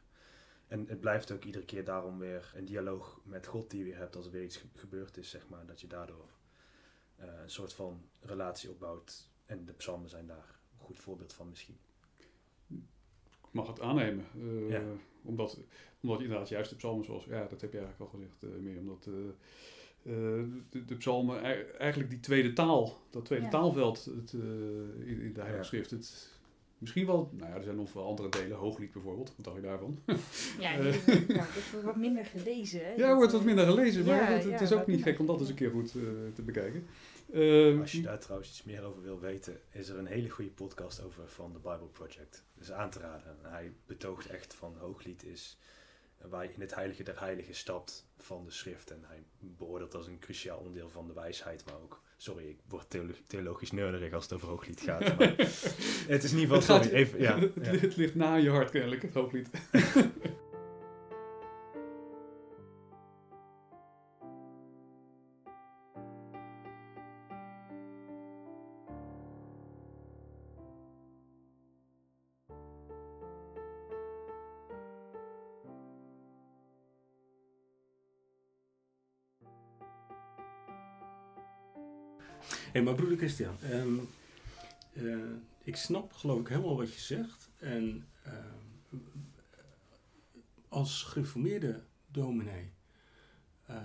En 0.69 0.87
het 0.89 1.01
blijft 1.01 1.31
ook 1.31 1.45
iedere 1.45 1.65
keer 1.65 1.85
daarom 1.85 2.19
weer 2.19 2.53
een 2.55 2.65
dialoog 2.65 3.21
met 3.23 3.47
God 3.47 3.71
die 3.71 3.79
je 3.79 3.85
weer 3.85 3.99
hebt 3.99 4.17
als 4.17 4.27
er 4.27 4.33
weer 4.33 4.43
iets 4.43 4.65
gebeurd 4.75 5.17
is, 5.17 5.31
zeg 5.31 5.49
maar. 5.49 5.67
Dat 5.67 5.81
je 5.81 5.87
daardoor 5.87 6.29
uh, 7.21 7.27
een 7.43 7.51
soort 7.51 7.73
van 7.73 8.09
relatie 8.21 8.71
opbouwt. 8.71 9.31
En 9.47 9.65
de 9.65 9.73
psalmen 9.73 10.09
zijn 10.09 10.27
daar 10.27 10.59
een 10.79 10.85
goed 10.85 11.01
voorbeeld 11.01 11.33
van 11.33 11.49
misschien. 11.49 11.79
Mag 13.55 13.67
het 13.67 13.81
aannemen. 13.81 14.25
Uh, 14.37 14.71
ja. 14.71 14.83
omdat, 15.23 15.59
omdat 16.01 16.21
inderdaad 16.21 16.49
juist 16.49 16.71
de 16.71 16.77
psalmen 16.77 17.05
zoals... 17.05 17.25
Ja, 17.25 17.47
dat 17.47 17.61
heb 17.61 17.73
je 17.73 17.79
eigenlijk 17.79 18.13
al 18.13 18.19
gezegd, 18.19 18.45
uh, 18.45 18.63
meer 18.63 18.79
omdat... 18.79 19.09
de, 20.71 20.85
de 20.85 20.97
psalmen, 20.97 21.43
eigenlijk 21.79 22.11
die 22.11 22.21
tweede 22.21 22.53
taal, 22.53 22.99
dat 23.11 23.25
tweede 23.25 23.45
Ja. 23.45 23.51
taalveld 23.51 24.05
het, 24.05 24.33
in, 25.05 25.21
in 25.21 25.33
de 25.33 25.41
Heilige 25.41 25.65
Schrift, 25.65 25.91
het, 25.91 26.35
Misschien 26.85 27.07
wel, 27.07 27.31
nou 27.33 27.51
ja, 27.51 27.57
er 27.57 27.63
zijn 27.63 27.77
nog 27.77 27.93
wel 27.93 28.07
andere 28.07 28.29
delen, 28.29 28.57
Hooglied 28.57 28.93
bijvoorbeeld, 28.93 29.33
wat 29.37 29.45
dacht 29.45 29.57
je 29.57 29.63
daarvan? 29.63 29.99
Ja, 30.59 30.73
Eh. 30.79 30.93
die, 30.93 31.15
nou, 31.27 31.47
dat 31.55 31.71
wordt 31.73 31.85
wat 31.85 31.97
minder 31.97 32.25
gelezen. 32.25 32.81
Hè? 32.85 32.93
Ja, 32.93 33.15
wordt 33.15 33.33
wat 33.33 33.45
minder 33.45 33.67
gelezen, 33.67 34.05
maar 34.05 34.17
Ja, 34.17 34.25
het, 34.25 34.45
het 34.45 34.53
ja, 34.53 34.61
is 34.61 34.73
ook 34.73 34.87
niet 34.87 35.03
gek 35.03 35.19
om 35.19 35.27
dat 35.27 35.41
eens 35.41 35.49
een 35.49 35.55
keer 35.55 35.71
goed 35.71 35.95
eh, 35.95 36.03
te 36.35 36.43
bekijken. 36.43 36.87
Ehm, 37.33 37.81
Als 37.81 37.93
je 37.93 38.03
daar 38.03 38.19
trouwens 38.19 38.49
iets 38.51 38.63
meer 38.63 38.83
over 38.83 39.03
wil 39.03 39.21
weten, 39.21 39.61
is 39.71 39.89
er 39.89 39.99
een 39.99 40.07
hele 40.07 40.29
goede 40.29 40.51
podcast 40.51 41.03
over 41.03 41.29
van 41.29 41.53
de 41.53 41.59
Bible 41.59 41.89
Project. 41.93 42.45
Dus 42.55 42.73
aan 42.73 42.91
te 42.91 42.99
raden. 42.99 43.37
Hij 43.43 43.73
betoogt 43.87 44.27
echt 44.27 44.55
van 44.55 44.77
Hooglied 44.79 45.25
is 45.25 45.59
waar 46.29 46.45
je 46.45 46.53
in 46.53 46.61
het 46.61 46.75
heilige 46.75 47.03
der 47.03 47.21
heiligen 47.21 47.55
stapt 47.55 48.07
van 48.19 48.45
de 48.45 48.51
schrift. 48.51 48.91
En 48.91 49.05
hij 49.07 49.25
beoordeelt 49.39 49.95
als 49.95 50.07
een 50.07 50.19
cruciaal 50.19 50.59
onderdeel 50.59 50.91
van 50.91 51.07
de 51.07 51.13
wijsheid, 51.13 51.65
maar 51.65 51.75
ook... 51.83 52.03
Sorry, 52.17 52.49
ik 52.49 52.59
word 52.69 52.91
theolo- 52.91 53.13
theologisch 53.27 53.71
nerdig 53.73 54.13
als 54.13 54.25
het 54.25 54.33
over 54.33 54.49
Hooglied 54.49 54.81
gaat. 54.81 55.01
Maar 55.19 55.35
het 56.09 56.23
is 56.25 56.33
in 56.33 56.39
ieder 56.39 56.55
het, 56.55 56.65
geval... 56.65 56.77
gaat- 56.77 56.85
Sorry, 56.85 56.99
even, 56.99 57.21
ja, 57.21 57.39
het, 57.39 57.53
ja. 57.65 57.71
het 57.71 57.97
ligt 57.97 58.15
na 58.15 58.35
je 58.35 58.51
hart 58.51 58.71
kennelijk, 58.71 59.03
het 59.03 59.15
Hooglied. 59.15 59.49
Hé, 82.75 82.83
maar 82.83 82.95
broeder 82.95 83.19
Christian, 83.19 83.57
ehm, 83.63 83.99
eh, 84.93 85.17
ik 85.63 85.77
snap 85.77 86.13
geloof 86.13 86.41
ik 86.41 86.49
helemaal 86.49 86.77
wat 86.77 86.93
je 86.93 87.01
zegt. 87.01 87.51
En 87.59 88.07
ehm, 88.23 88.99
als 90.69 91.03
gereformeerde 91.03 91.83
dominee 92.07 92.73
eh, 93.67 93.77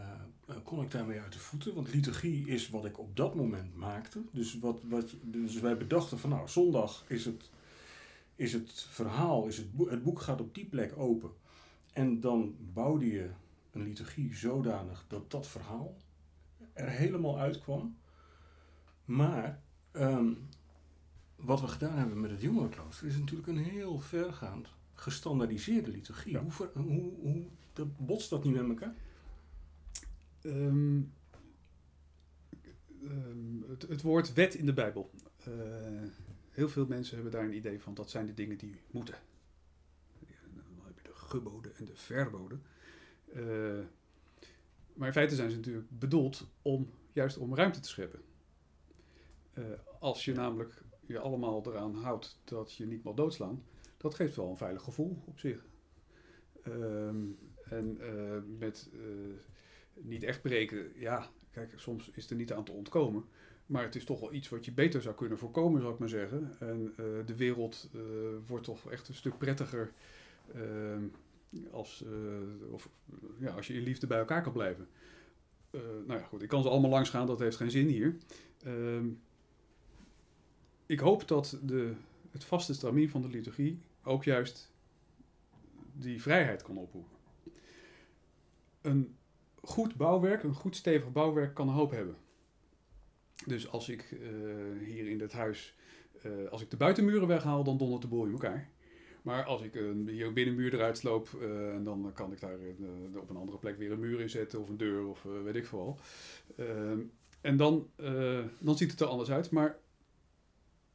eh, 0.48 0.56
kon 0.64 0.82
ik 0.82 0.92
daarmee 0.92 1.20
uit 1.20 1.34
de 1.34 1.40
voeten. 1.40 1.74
Want 1.74 1.94
liturgie 1.94 2.48
is 2.48 2.70
wat 2.70 2.86
ik 2.86 3.00
op 3.00 3.16
dat 3.16 3.36
moment 3.36 3.76
maakte. 3.76 4.22
Dus, 4.32 4.60
wat, 4.60 4.82
wat, 4.84 5.16
dus 5.22 5.60
wij 5.60 5.78
bedachten 5.78 6.20
van 6.20 6.30
nou, 6.30 6.48
zondag 6.48 7.06
is 7.08 7.26
het, 7.26 7.50
is 8.36 8.54
het 8.54 8.72
verhaal, 8.90 9.48
is 9.48 9.58
het, 9.58 9.68
het 9.90 10.04
boek 10.04 10.22
gaat 10.22 10.42
op 10.42 10.56
die 10.56 10.66
plek 10.66 10.98
open. 10.98 11.32
En 11.94 12.20
dan 12.20 12.56
bouwde 12.74 13.12
je 13.12 13.30
een 13.72 13.84
liturgie 13.84 14.36
zodanig 14.36 15.06
dat 15.08 15.32
dat 15.32 15.48
verhaal 15.48 15.96
er 16.74 16.90
helemaal 16.90 17.40
uitkwam. 17.40 17.98
Maar 19.10 19.62
ehm, 19.92 20.34
wat 21.36 21.62
we 21.62 21.68
gedaan 21.68 21.98
hebben 21.98 22.20
met 22.20 22.32
het 22.32 22.42
jongerenklooster 22.42 23.08
is 23.08 23.18
natuurlijk 23.18 23.48
een 23.48 23.58
heel 23.58 24.00
vergaand 24.00 24.68
gestandaardiseerde 24.94 25.92
liturgie. 25.92 26.32
Ja. 26.32 26.42
Hoe, 26.42 26.52
ver- 26.52 26.72
hoe, 26.74 27.14
hoe 27.22 27.46
botst 27.98 28.30
dat 28.30 28.44
niet 28.44 28.54
met 28.54 28.68
elkaar? 28.70 28.96
Ehm, 30.42 31.02
ehm, 33.04 33.70
het, 33.70 33.82
het 33.82 34.02
woord 34.02 34.34
wet 34.34 34.56
in 34.56 34.66
de 34.66 34.74
Bijbel. 34.74 35.12
Eh, 35.44 35.54
heel 36.50 36.70
veel 36.70 36.86
mensen 36.86 37.16
hebben 37.16 37.32
daar 37.32 37.44
een 37.44 37.56
idee 37.56 37.82
van, 37.82 37.94
dat 37.94 38.10
zijn 38.10 38.26
de 38.26 38.34
dingen 38.34 38.58
die 38.58 38.82
moeten. 38.92 39.16
Dan 40.76 40.86
heb 40.86 40.98
je 40.98 41.04
de 41.04 41.16
geboden 41.16 41.76
en 41.76 41.86
de 41.86 41.96
verboden. 41.96 42.62
Eh, 43.34 43.80
maar 44.94 45.08
in 45.08 45.14
feite 45.14 45.36
zijn 45.36 45.50
ze 45.50 45.56
natuurlijk 45.56 45.88
bedoeld 45.90 46.48
om 46.62 46.90
juist 47.12 47.38
om 47.38 47.56
ruimte 47.56 47.80
te 47.80 47.90
scheppen. 47.90 48.22
Eh, 49.54 49.64
als 50.00 50.26
je 50.26 50.34
namelijk 50.34 50.84
je 51.06 51.20
allemaal 51.20 51.64
eraan 51.66 51.96
houdt 51.96 52.40
dat 52.44 52.74
je 52.74 52.86
niet 52.86 53.04
mag 53.04 53.14
doodslaan, 53.14 53.64
dat 53.98 54.16
geeft 54.16 54.36
wel 54.36 54.50
een 54.50 54.58
veilig 54.58 54.84
gevoel 54.84 55.24
op 55.26 55.40
zich. 55.40 55.66
Ehm, 56.64 57.26
en 57.70 57.98
eh, 58.00 58.38
met 58.58 58.90
eh, 58.94 59.00
niet 59.94 60.24
echt 60.24 60.42
breken, 60.42 60.92
ja, 60.96 61.30
kijk, 61.52 61.74
soms 61.76 62.10
is 62.10 62.30
er 62.30 62.36
niet 62.36 62.54
aan 62.54 62.64
te 62.64 62.72
ontkomen. 62.72 63.26
Maar 63.66 63.84
het 63.84 63.96
is 63.96 64.06
toch 64.06 64.20
wel 64.20 64.34
iets 64.34 64.50
wat 64.50 64.66
je 64.66 64.72
beter 64.72 65.02
zou 65.02 65.16
kunnen 65.16 65.38
voorkomen, 65.38 65.82
zou 65.82 65.94
ik 65.94 66.00
maar 66.00 66.10
zeggen. 66.10 66.56
En 66.60 66.94
de 67.26 67.36
wereld 67.36 67.90
wordt 68.48 68.64
toch 68.64 68.92
echt 68.92 69.08
een 69.08 69.14
stuk 69.14 69.38
prettiger 69.38 69.92
ehm, 70.54 71.04
als, 71.72 72.04
of, 72.72 72.90
ja, 73.38 73.52
als 73.52 73.68
je 73.68 73.74
in 73.74 73.84
liefde 73.84 74.08
bij 74.08 74.18
elkaar 74.18 74.42
kan 74.42 74.54
blijven. 74.54 74.88
Nou 76.06 76.20
ja, 76.20 76.26
goed, 76.26 76.42
ik 76.42 76.50
kan 76.50 76.64
ze 76.64 76.70
allemaal 76.70 76.90
langs 76.90 77.10
gaan, 77.10 77.28
dat 77.28 77.40
heeft 77.40 77.58
geen 77.58 77.72
zin 77.72 77.88
hier. 77.88 78.18
Ehm, 78.64 79.08
ik 80.90 81.00
hoop 81.00 81.28
dat 81.28 81.60
de, 81.64 81.94
het 82.32 82.44
vaste 82.44 82.74
stramien 82.74 83.10
van 83.10 83.22
de 83.22 83.28
liturgie 83.28 83.82
ook 84.04 84.24
juist 84.24 84.72
die 85.94 86.22
vrijheid 86.22 86.62
kan 86.62 86.78
oproepen. 86.78 87.18
Een 88.82 89.16
goed 89.62 89.96
bouwwerk, 89.96 90.44
een 90.44 90.54
goed 90.54 90.76
stevig 90.76 91.12
bouwwerk 91.12 91.54
kan 91.54 91.70
hoop 91.70 91.92
hebben. 91.92 92.16
Dus 93.46 93.70
als 93.72 93.90
ik 93.90 94.12
eh, 94.12 94.88
hier 94.88 95.10
in 95.10 95.18
dit 95.18 95.32
huis, 95.32 95.76
eh, 96.22 96.32
als 96.52 96.62
ik 96.62 96.70
de 96.70 96.78
buitenmuren 96.78 97.28
weghaal, 97.28 97.64
dan 97.64 97.78
dondert 97.78 98.02
de 98.02 98.08
boel 98.08 98.26
in 98.26 98.32
elkaar. 98.32 98.70
Maar 99.22 99.44
als 99.44 99.62
ik 99.62 99.76
een, 99.76 100.08
hier 100.08 100.34
binnenmuur 100.34 100.74
eruit 100.74 100.98
sloop, 100.98 101.30
en 101.42 101.84
dan 101.84 102.12
kan 102.14 102.32
ik 102.32 102.40
daar 102.40 102.58
op 103.16 103.30
een 103.30 103.36
andere 103.36 103.58
plek 103.58 103.78
weer 103.78 103.92
een 103.92 104.00
muur 104.00 104.22
in 104.22 104.30
zetten, 104.30 104.62
of 104.62 104.70
een 104.70 104.78
deur, 104.78 105.08
of 105.08 105.24
weet 105.44 105.56
ik 105.56 105.66
veel 105.66 106.00
en 107.42 107.58
dan, 107.58 107.90
dan 108.60 108.78
ziet 108.78 108.92
het 108.92 109.00
er 109.00 109.08
anders 109.08 109.32
uit, 109.32 109.52
maar 109.52 109.80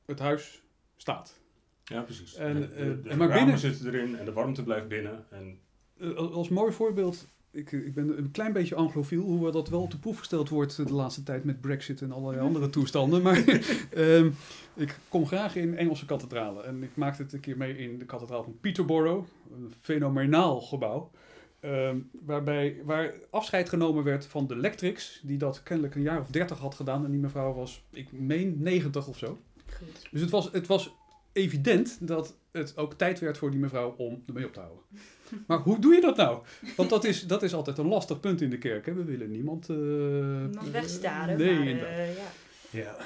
het 0.06 0.18
huis 0.18 0.62
staat. 0.96 1.40
Ja, 1.84 2.00
precies. 2.02 2.34
En, 2.34 2.54
de, 2.54 2.60
de, 2.68 2.74
eh, 2.74 2.78
de 3.02 3.08
en 3.08 3.18
maar 3.18 3.28
ramen 3.28 3.44
binnen- 3.44 3.58
zitten 3.58 3.86
erin 3.94 4.18
en 4.18 4.24
de 4.24 4.32
warmte 4.32 4.62
blijft 4.62 4.88
binnen. 4.88 5.24
En 5.30 5.58
Eh, 5.98 6.14
als- 6.16 6.48
mooi 6.48 6.72
voorbeeld, 6.72 7.26
ik, 7.50 7.72
ik 7.72 7.94
ben 7.94 8.18
een 8.18 8.30
klein 8.30 8.52
beetje 8.52 8.74
anglofiel, 8.74 9.22
hoewel 9.22 9.52
dat 9.52 9.68
wel 9.68 9.80
op 9.82 9.90
de 9.90 9.98
proef 9.98 10.18
gesteld 10.18 10.48
wordt 10.48 10.76
de 10.76 10.92
laatste 10.92 11.22
tijd 11.22 11.44
met 11.44 11.60
Brexit 11.60 12.00
en 12.02 12.12
allerlei 12.12 12.42
andere 12.42 12.70
toestanden. 12.70 13.22
Maar 13.22 13.36
ehm, 13.90 14.30
ik 14.74 14.98
kom 15.08 15.26
graag 15.26 15.56
in 15.56 15.76
Engelse 15.76 16.04
kathedralen. 16.04 16.64
En 16.64 16.82
ik 16.82 16.90
maakte 16.94 17.22
het 17.22 17.32
een 17.32 17.40
keer 17.40 17.56
mee 17.56 17.76
in 17.78 17.98
de 17.98 18.04
kathedraal 18.04 18.42
van 18.42 18.58
Peterborough, 18.60 19.26
een 19.54 19.72
fenomenaal 19.80 20.60
gebouw. 20.60 21.10
Ehm, 21.60 21.98
waarbij, 22.24 22.80
waar 22.84 23.12
afscheid 23.30 23.68
genomen 23.68 24.04
werd 24.04 24.26
van 24.26 24.46
de 24.46 24.56
Lectrix, 24.56 25.20
die 25.22 25.38
dat 25.38 25.62
kennelijk 25.62 25.94
een 25.94 26.02
jaar 26.02 26.20
of 26.20 26.28
dertig 26.30 26.58
had 26.58 26.74
gedaan. 26.74 27.04
En 27.04 27.10
die 27.10 27.20
mevrouw 27.20 27.52
was, 27.54 27.82
ik 27.90 28.12
meen, 28.12 28.54
90 28.58 29.08
of 29.08 29.18
zo. 29.18 29.38
Goed. 29.78 30.08
Dus 30.10 30.20
het 30.20 30.30
was, 30.30 30.48
het 30.52 30.66
was 30.66 30.94
evident 31.32 31.98
dat 32.00 32.34
het 32.52 32.76
ook 32.76 32.94
tijd 32.94 33.18
werd 33.20 33.38
voor 33.38 33.50
die 33.50 33.60
mevrouw 33.60 33.94
om 33.96 34.22
ermee 34.26 34.46
op 34.46 34.52
te 34.52 34.60
houden. 34.60 34.82
Maar 35.46 35.58
hoe 35.58 35.78
doe 35.78 35.94
je 35.94 36.00
dat 36.00 36.16
nou? 36.16 36.42
Want 36.76 36.90
dat 36.90 37.04
is, 37.04 37.26
dat 37.26 37.42
is 37.42 37.54
altijd 37.54 37.78
een 37.78 37.86
lastig 37.88 38.20
punt 38.20 38.40
in 38.40 38.50
de 38.50 38.58
kerk. 38.58 38.86
Hè? 38.86 38.92
We 38.94 39.04
willen 39.04 39.30
niemand... 39.30 39.68
eh, 39.70 39.76
Iemand 39.76 40.56
eh, 40.66 40.72
wegstaren, 40.72 41.38
Nee, 41.38 41.74
maar 41.74 41.84
eh, 41.84 42.16
ja. 42.16 42.22
Ja. 42.70 42.96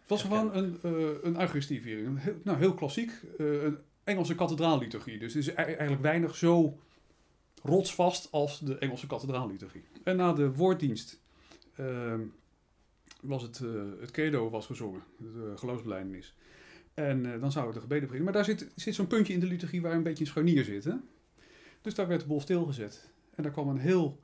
Het 0.00 0.14
was 0.14 0.22
gewoon 0.22 0.54
een, 0.56 0.78
eh 0.82 0.90
een 1.22 1.40
Eucharistieviering. 1.40 2.22
Heel, 2.22 2.34
nou, 2.44 2.58
heel 2.58 2.74
klassiek. 2.74 3.10
eh, 3.38 3.62
een 3.62 3.78
Engelse 4.04 4.34
kathedraalliturgie. 4.34 5.18
Dus 5.18 5.34
het 5.34 5.42
is 5.42 5.48
e- 5.48 5.54
eigenlijk 5.54 6.02
weinig 6.02 6.36
zo 6.36 6.78
rotsvast 7.62 8.28
als 8.30 8.60
de 8.60 8.78
Engelse 8.78 9.06
kathedraalliturgie. 9.06 9.84
En 10.04 10.16
na 10.16 10.32
de 10.32 10.52
woorddienst 10.52 11.20
ehm, 11.76 12.20
was 13.22 13.42
het, 13.42 13.60
eh, 13.60 13.70
het 14.00 14.10
credo 14.10 14.50
was 14.50 14.66
gezongen. 14.66 15.02
De 15.18 15.52
geloofsbelijdenis. 15.56 16.34
En 16.94 17.32
eh, 17.34 17.40
dan 17.40 17.52
zouden 17.52 17.74
de 17.74 17.80
gebeden 17.80 18.08
beginnen. 18.08 18.24
Maar 18.32 18.42
daar 18.44 18.54
zit, 18.56 18.72
zit 18.74 18.94
zo'n 18.94 19.06
puntje 19.06 19.32
in 19.32 19.40
de 19.40 19.46
liturgie 19.46 19.82
waar 19.82 19.92
een 19.94 20.02
beetje 20.02 20.24
een 20.24 20.30
scharnier 20.30 20.64
zit. 20.64 20.84
Hè? 20.84 20.94
Dus 21.80 21.94
daar 21.94 22.08
werd 22.08 22.20
de 22.20 22.26
bol 22.26 22.40
stilgezet. 22.40 23.10
En 23.34 23.42
daar 23.42 23.52
kwam 23.52 23.68
een 23.68 23.78
heel, 23.78 24.20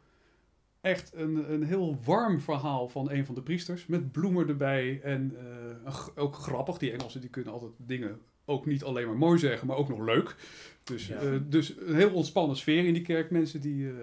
echt 0.81 1.13
een, 1.15 1.53
een 1.53 1.63
heel 1.63 1.99
warm 2.05 2.41
verhaal 2.41 2.89
van 2.89 3.11
een 3.11 3.27
van 3.27 3.35
de 3.35 3.43
priesters. 3.43 3.87
Met 3.87 4.13
bloemen 4.13 4.49
erbij. 4.49 5.01
En 5.03 5.37
eh, 5.85 6.07
ook 6.15 6.35
grappig. 6.35 6.79
Die 6.79 6.91
Engelsen 6.93 7.21
die 7.21 7.31
kunnen 7.31 7.53
altijd 7.53 7.73
dingen 7.77 8.21
ook 8.45 8.67
niet 8.67 8.85
alleen 8.85 9.07
maar 9.07 9.17
mooi 9.17 9.39
zeggen, 9.39 9.67
maar 9.67 9.77
ook 9.77 9.89
nog 9.89 10.01
leuk. 10.01 10.37
Dus, 10.85 11.07
Ja. 11.07 11.17
eh, 11.17 11.39
dus 11.49 11.75
een 11.81 11.95
heel 11.95 12.13
ontspannen 12.13 12.57
sfeer 12.57 12.85
in 12.87 12.93
die 12.95 13.03
kerk. 13.03 13.31
Mensen 13.31 13.61
die... 13.61 13.89
eh, 13.89 13.95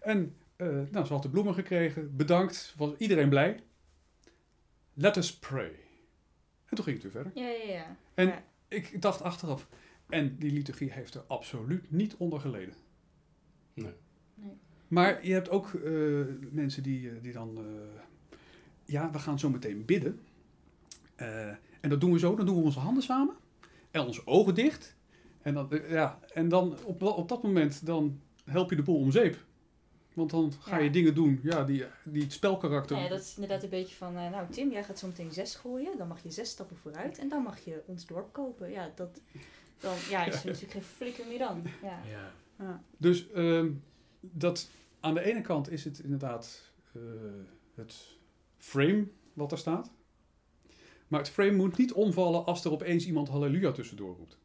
en 0.00 0.34
eh, 0.56 0.66
nou, 0.90 1.06
ze 1.06 1.12
had 1.12 1.22
de 1.22 1.30
bloemen 1.30 1.54
gekregen. 1.54 2.16
Bedankt. 2.16 2.74
Was 2.76 2.90
iedereen 2.98 3.28
blij. 3.28 3.60
Let 5.00 5.16
us 5.16 5.38
pray. 5.38 5.72
En 6.66 6.76
toen 6.76 6.84
ging 6.84 7.02
het 7.02 7.12
weer 7.12 7.22
verder. 7.22 7.42
Ja, 7.42 7.48
ja, 7.48 7.72
ja. 7.72 7.96
En 8.14 8.26
Ja. 8.26 8.42
ik 8.68 9.02
dacht 9.02 9.22
achteraf. 9.22 9.68
En 10.08 10.36
die 10.38 10.52
liturgie 10.52 10.92
heeft 10.92 11.14
er 11.14 11.22
absoluut 11.26 11.90
niet 11.90 12.14
onder 12.16 12.40
geleden. 12.40 12.74
Nee. 13.74 13.92
Nee. 14.34 14.52
Maar 14.88 15.26
je 15.26 15.32
hebt 15.32 15.50
ook 15.50 15.74
eh, 15.74 15.92
mensen 16.50 16.82
die, 16.82 17.10
eh, 17.10 17.16
die 17.22 17.32
dan... 17.32 17.58
eh, 17.58 17.64
ja, 18.84 19.10
we 19.10 19.18
gaan 19.18 19.38
zo 19.38 19.50
meteen 19.50 19.84
bidden. 19.84 20.20
Eh, 21.14 21.48
en 21.80 21.88
dat 21.88 22.00
doen 22.00 22.12
we 22.12 22.18
zo. 22.18 22.36
Dan 22.36 22.46
doen 22.46 22.56
we 22.56 22.62
onze 22.62 22.78
handen 22.80 23.02
samen. 23.02 23.34
En 23.90 24.00
onze 24.00 24.26
ogen 24.26 24.54
dicht. 24.54 24.96
En 25.42 25.54
dan, 25.54 25.80
ja, 25.88 26.18
en 26.34 26.48
dan 26.48 26.76
op, 26.84 27.02
op 27.02 27.28
dat 27.28 27.42
moment 27.42 27.86
dan 27.86 28.20
help 28.44 28.70
je 28.70 28.76
de 28.76 28.82
boel 28.82 28.98
om 29.00 29.10
zeep. 29.10 29.46
Want 30.18 30.30
dan 30.30 30.52
ga 30.60 30.78
je 30.78 30.84
Ja. 30.84 30.90
dingen 30.90 31.14
doen 31.14 31.40
ja, 31.42 31.64
die, 31.64 31.84
die 32.04 32.22
het 32.22 32.32
spelkarakter... 32.32 32.96
Nou 32.96 33.08
ja, 33.08 33.14
dat 33.14 33.24
is 33.24 33.34
inderdaad 33.34 33.62
een 33.62 33.68
beetje 33.68 33.94
van, 33.96 34.16
eh, 34.16 34.30
nou 34.30 34.50
Tim, 34.50 34.70
jij 34.70 34.84
gaat 34.84 34.98
zo 34.98 35.06
meteen 35.06 35.32
zes 35.32 35.54
gooien, 35.54 35.98
dan 35.98 36.08
mag 36.08 36.22
je 36.22 36.30
zes 36.30 36.50
stappen 36.50 36.76
vooruit 36.76 37.18
en 37.18 37.28
dan 37.28 37.42
mag 37.42 37.58
je 37.64 37.82
ons 37.86 38.06
dorp 38.06 38.32
kopen. 38.32 38.70
Ja, 38.70 38.92
dat, 38.94 39.20
dan 39.78 39.94
ja, 40.10 40.24
is 40.24 40.34
er 40.40 40.46
natuurlijk 40.52 40.72
geen 40.72 40.82
flikker 40.82 41.26
meer 41.26 41.38
dan. 41.38 41.62
Ja. 41.82 42.00
Ja. 42.10 42.32
Ja. 42.58 42.82
Dus 42.96 43.30
ehm, 43.30 43.70
dat, 44.20 44.68
aan 45.00 45.14
de 45.14 45.22
ene 45.22 45.40
kant 45.40 45.70
is 45.70 45.84
het 45.84 45.98
inderdaad 45.98 46.72
eh, 46.92 47.02
het 47.74 47.94
frame 48.56 49.06
wat 49.32 49.52
er 49.52 49.58
staat. 49.58 49.90
Maar 51.08 51.20
het 51.20 51.28
frame 51.28 51.52
moet 51.56 51.76
niet 51.76 51.92
omvallen 51.92 52.44
als 52.44 52.64
er 52.64 52.72
opeens 52.72 53.06
iemand 53.06 53.28
halleluja 53.28 53.72
tussendoor 53.72 54.16
roept. 54.16 54.38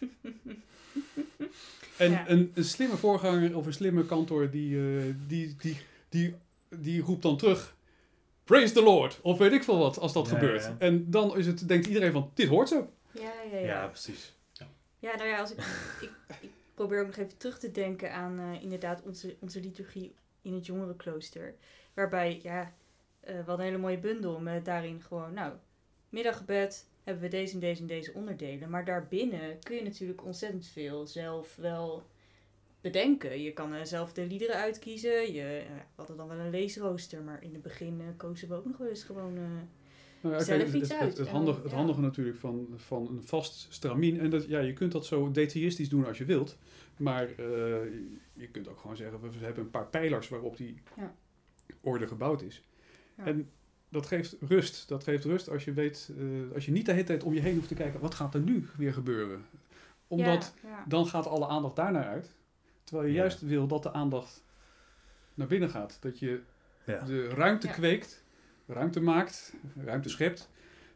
En 2.02 2.10
Ja. 2.10 2.28
een, 2.28 2.50
een 2.54 2.64
slimme 2.64 2.96
voorganger 2.96 3.56
of 3.56 3.66
een 3.66 3.72
slimme 3.72 4.04
kantor 4.06 4.50
die, 4.50 4.76
eh, 4.78 5.14
die, 5.26 5.56
die, 5.58 5.76
die, 6.08 6.34
die 6.68 7.02
roept 7.02 7.22
dan 7.22 7.36
terug... 7.36 7.74
Praise 8.44 8.72
the 8.74 8.82
Lord! 8.82 9.18
Of 9.22 9.38
weet 9.38 9.52
ik 9.52 9.64
veel 9.64 9.78
wat, 9.78 9.98
als 9.98 10.12
dat 10.12 10.26
Ja, 10.28 10.32
gebeurt. 10.34 10.62
ja. 10.62 10.76
En 10.78 11.10
dan 11.10 11.36
is 11.38 11.46
het, 11.46 11.68
denkt 11.68 11.86
iedereen 11.86 12.12
van, 12.12 12.30
dit 12.34 12.48
hoort 12.48 12.68
zo. 12.68 12.90
Ja, 13.10 13.32
ja, 13.52 13.58
ja. 13.58 13.66
Ja, 13.66 13.86
precies. 13.86 14.34
Ja, 14.98 15.16
nou 15.16 15.28
ja, 15.28 15.38
als 15.40 15.50
ik, 15.52 15.58
ik, 16.00 16.10
ik 16.40 16.50
probeer 16.74 17.00
ook 17.00 17.06
nog 17.06 17.16
even 17.16 17.36
terug 17.36 17.58
te 17.58 17.70
denken 17.70 18.12
aan 18.14 18.38
eh, 18.38 18.62
inderdaad 18.62 19.02
onze, 19.02 19.36
onze 19.40 19.60
liturgie 19.60 20.14
in 20.42 20.54
het 20.54 20.66
jongerenklooster. 20.66 21.54
Waarbij, 21.94 22.40
ja, 22.42 22.72
eh 23.20 23.30
we 23.32 23.36
hadden 23.36 23.58
een 23.58 23.64
hele 23.72 23.78
mooie 23.78 23.98
bundel 23.98 24.40
met 24.40 24.64
daarin 24.64 25.02
gewoon, 25.02 25.32
nou, 25.32 25.52
middaggebed 26.08 26.86
hebben 27.02 27.22
we 27.22 27.28
deze 27.28 27.54
en 27.54 27.60
deze 27.60 27.80
en 27.80 27.86
deze 27.86 28.12
onderdelen. 28.14 28.70
Maar 28.70 28.84
daarbinnen 28.84 29.58
kun 29.58 29.76
je 29.76 29.82
natuurlijk 29.82 30.24
ontzettend 30.24 30.66
veel 30.66 31.06
zelf 31.06 31.56
wel 31.56 32.02
bedenken. 32.80 33.42
Je 33.42 33.52
kan 33.52 33.74
eh, 33.74 33.84
zelf 33.84 34.12
de 34.12 34.26
liederen 34.26 34.56
uitkiezen. 34.56 35.32
Je, 35.32 35.42
eh, 35.42 35.74
we 35.74 35.82
hadden 35.94 36.16
dan 36.16 36.28
wel 36.28 36.38
een 36.38 36.50
leesrooster, 36.50 37.22
maar 37.22 37.42
in 37.42 37.52
het 37.52 37.62
begin 37.62 38.00
eh, 38.00 38.06
kozen 38.16 38.48
we 38.48 38.54
ook 38.54 38.64
nog 38.64 38.76
wel 38.76 38.88
eens 38.88 39.04
gewoon... 39.04 39.34
Nou 40.20 40.34
ja, 40.34 40.40
Zelf 40.42 40.62
kijk, 40.62 40.74
iets 40.74 40.88
het, 40.88 40.98
uit 40.98 41.08
het, 41.08 41.18
het 41.18 41.28
handige, 41.28 41.54
dan- 41.54 41.62
het 41.62 41.70
ja. 41.70 41.76
handige 41.76 42.00
natuurlijk 42.00 42.36
van, 42.36 42.66
van 42.76 43.08
een 43.08 43.22
vast 43.22 43.66
stramien. 43.72 44.20
En 44.20 44.30
dat, 44.30 44.46
ja, 44.46 44.58
je 44.60 44.72
kunt 44.72 44.92
dat 44.92 45.06
zo 45.06 45.30
detailistisch 45.30 45.88
doen 45.88 46.06
als 46.06 46.18
je 46.18 46.24
wilt. 46.24 46.56
Maar 46.96 47.28
je 48.32 48.48
kunt 48.52 48.68
ook 48.68 48.78
gewoon 48.80 48.96
zeggen, 48.96 49.20
we 49.20 49.44
hebben 49.44 49.64
een 49.64 49.70
paar 49.70 49.86
pijlers 49.88 50.28
waarop 50.28 50.56
die 50.56 50.82
Ja. 50.96 51.14
orde 51.80 52.06
gebouwd 52.06 52.42
is. 52.42 52.62
En 53.16 53.50
dat 53.92 54.06
geeft 54.06 54.36
rust. 54.40 54.88
Dat 54.88 55.04
geeft 55.04 55.24
rust 55.24 55.48
als 55.48 55.64
je 55.64 55.72
weet, 55.72 56.10
eh, 56.18 56.54
als 56.54 56.64
je 56.66 56.72
niet 56.72 56.86
de 56.86 56.92
hele 56.92 57.04
tijd 57.04 57.22
om 57.22 57.34
je 57.34 57.40
heen 57.40 57.54
hoeft 57.54 57.68
te 57.68 57.74
kijken, 57.74 58.00
wat 58.00 58.14
gaat 58.14 58.34
er 58.34 58.40
nu 58.40 58.66
weer 58.76 58.92
gebeuren? 58.92 59.44
Omdat 60.06 60.54
ja, 60.62 60.68
ja. 60.68 60.84
dan 60.88 61.06
gaat 61.06 61.26
alle 61.26 61.46
aandacht 61.46 61.76
daarnaar 61.76 62.04
uit. 62.06 62.34
Terwijl 62.84 63.08
je 63.08 63.14
Ja. 63.14 63.20
juist 63.20 63.40
wil 63.40 63.66
dat 63.66 63.82
de 63.82 63.92
aandacht 63.92 64.44
naar 65.34 65.46
binnen 65.46 65.70
gaat. 65.70 65.98
Dat 66.00 66.18
je 66.18 66.40
Ja. 66.86 67.04
de 67.04 67.28
ruimte 67.28 67.66
Ja. 67.66 67.72
kweekt, 67.72 68.24
ruimte 68.66 69.00
maakt, 69.00 69.54
ruimte 69.76 70.08
schept 70.08 70.50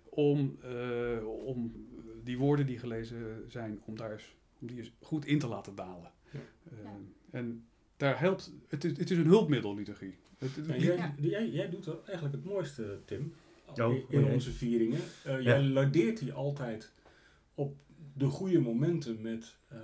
om, 0.04 0.59
eh, 0.62 1.26
om 1.44 1.87
die 2.24 2.38
woorden 2.38 2.66
die 2.66 2.78
gelezen 2.78 3.44
zijn, 3.48 3.80
om, 3.85 3.96
daar 3.96 4.12
eens, 4.12 4.35
om 4.59 4.66
die 4.66 4.78
eens 4.78 4.92
goed 5.00 5.24
in 5.24 5.38
te 5.38 5.46
laten 5.48 5.74
dalen. 5.74 6.11
Ja. 6.30 6.38
Eh, 6.70 6.78
Ja. 6.82 6.90
En 7.30 7.66
daar 7.96 8.20
helpt, 8.20 8.52
het 8.68 8.85
is, 8.85 8.98
het 8.98 9.11
is 9.11 9.18
een 9.18 9.26
hulpmiddel, 9.26 9.74
liturgie. 9.74 10.14
Het, 10.38 10.56
het- 10.56 10.66
En 10.68 10.80
jij, 10.80 11.14
jij, 11.20 11.48
jij 11.48 11.70
doet 11.70 11.85
dat 11.85 12.04
eigenlijk 12.04 12.35
het 12.37 12.44
mooiste, 12.44 12.98
Tim, 13.04 13.32
Oh, 13.80 13.94
in, 14.11 14.24
onze 14.24 14.50
vieringen. 14.52 15.00
Eh, 15.24 15.40
jij 15.40 15.62
lardeert 15.62 16.18
die 16.18 16.32
altijd 16.32 16.92
op 17.54 17.76
de 18.14 18.26
goede 18.26 18.59
momenten 18.61 19.20
met, 19.22 19.56
eh, 19.68 19.78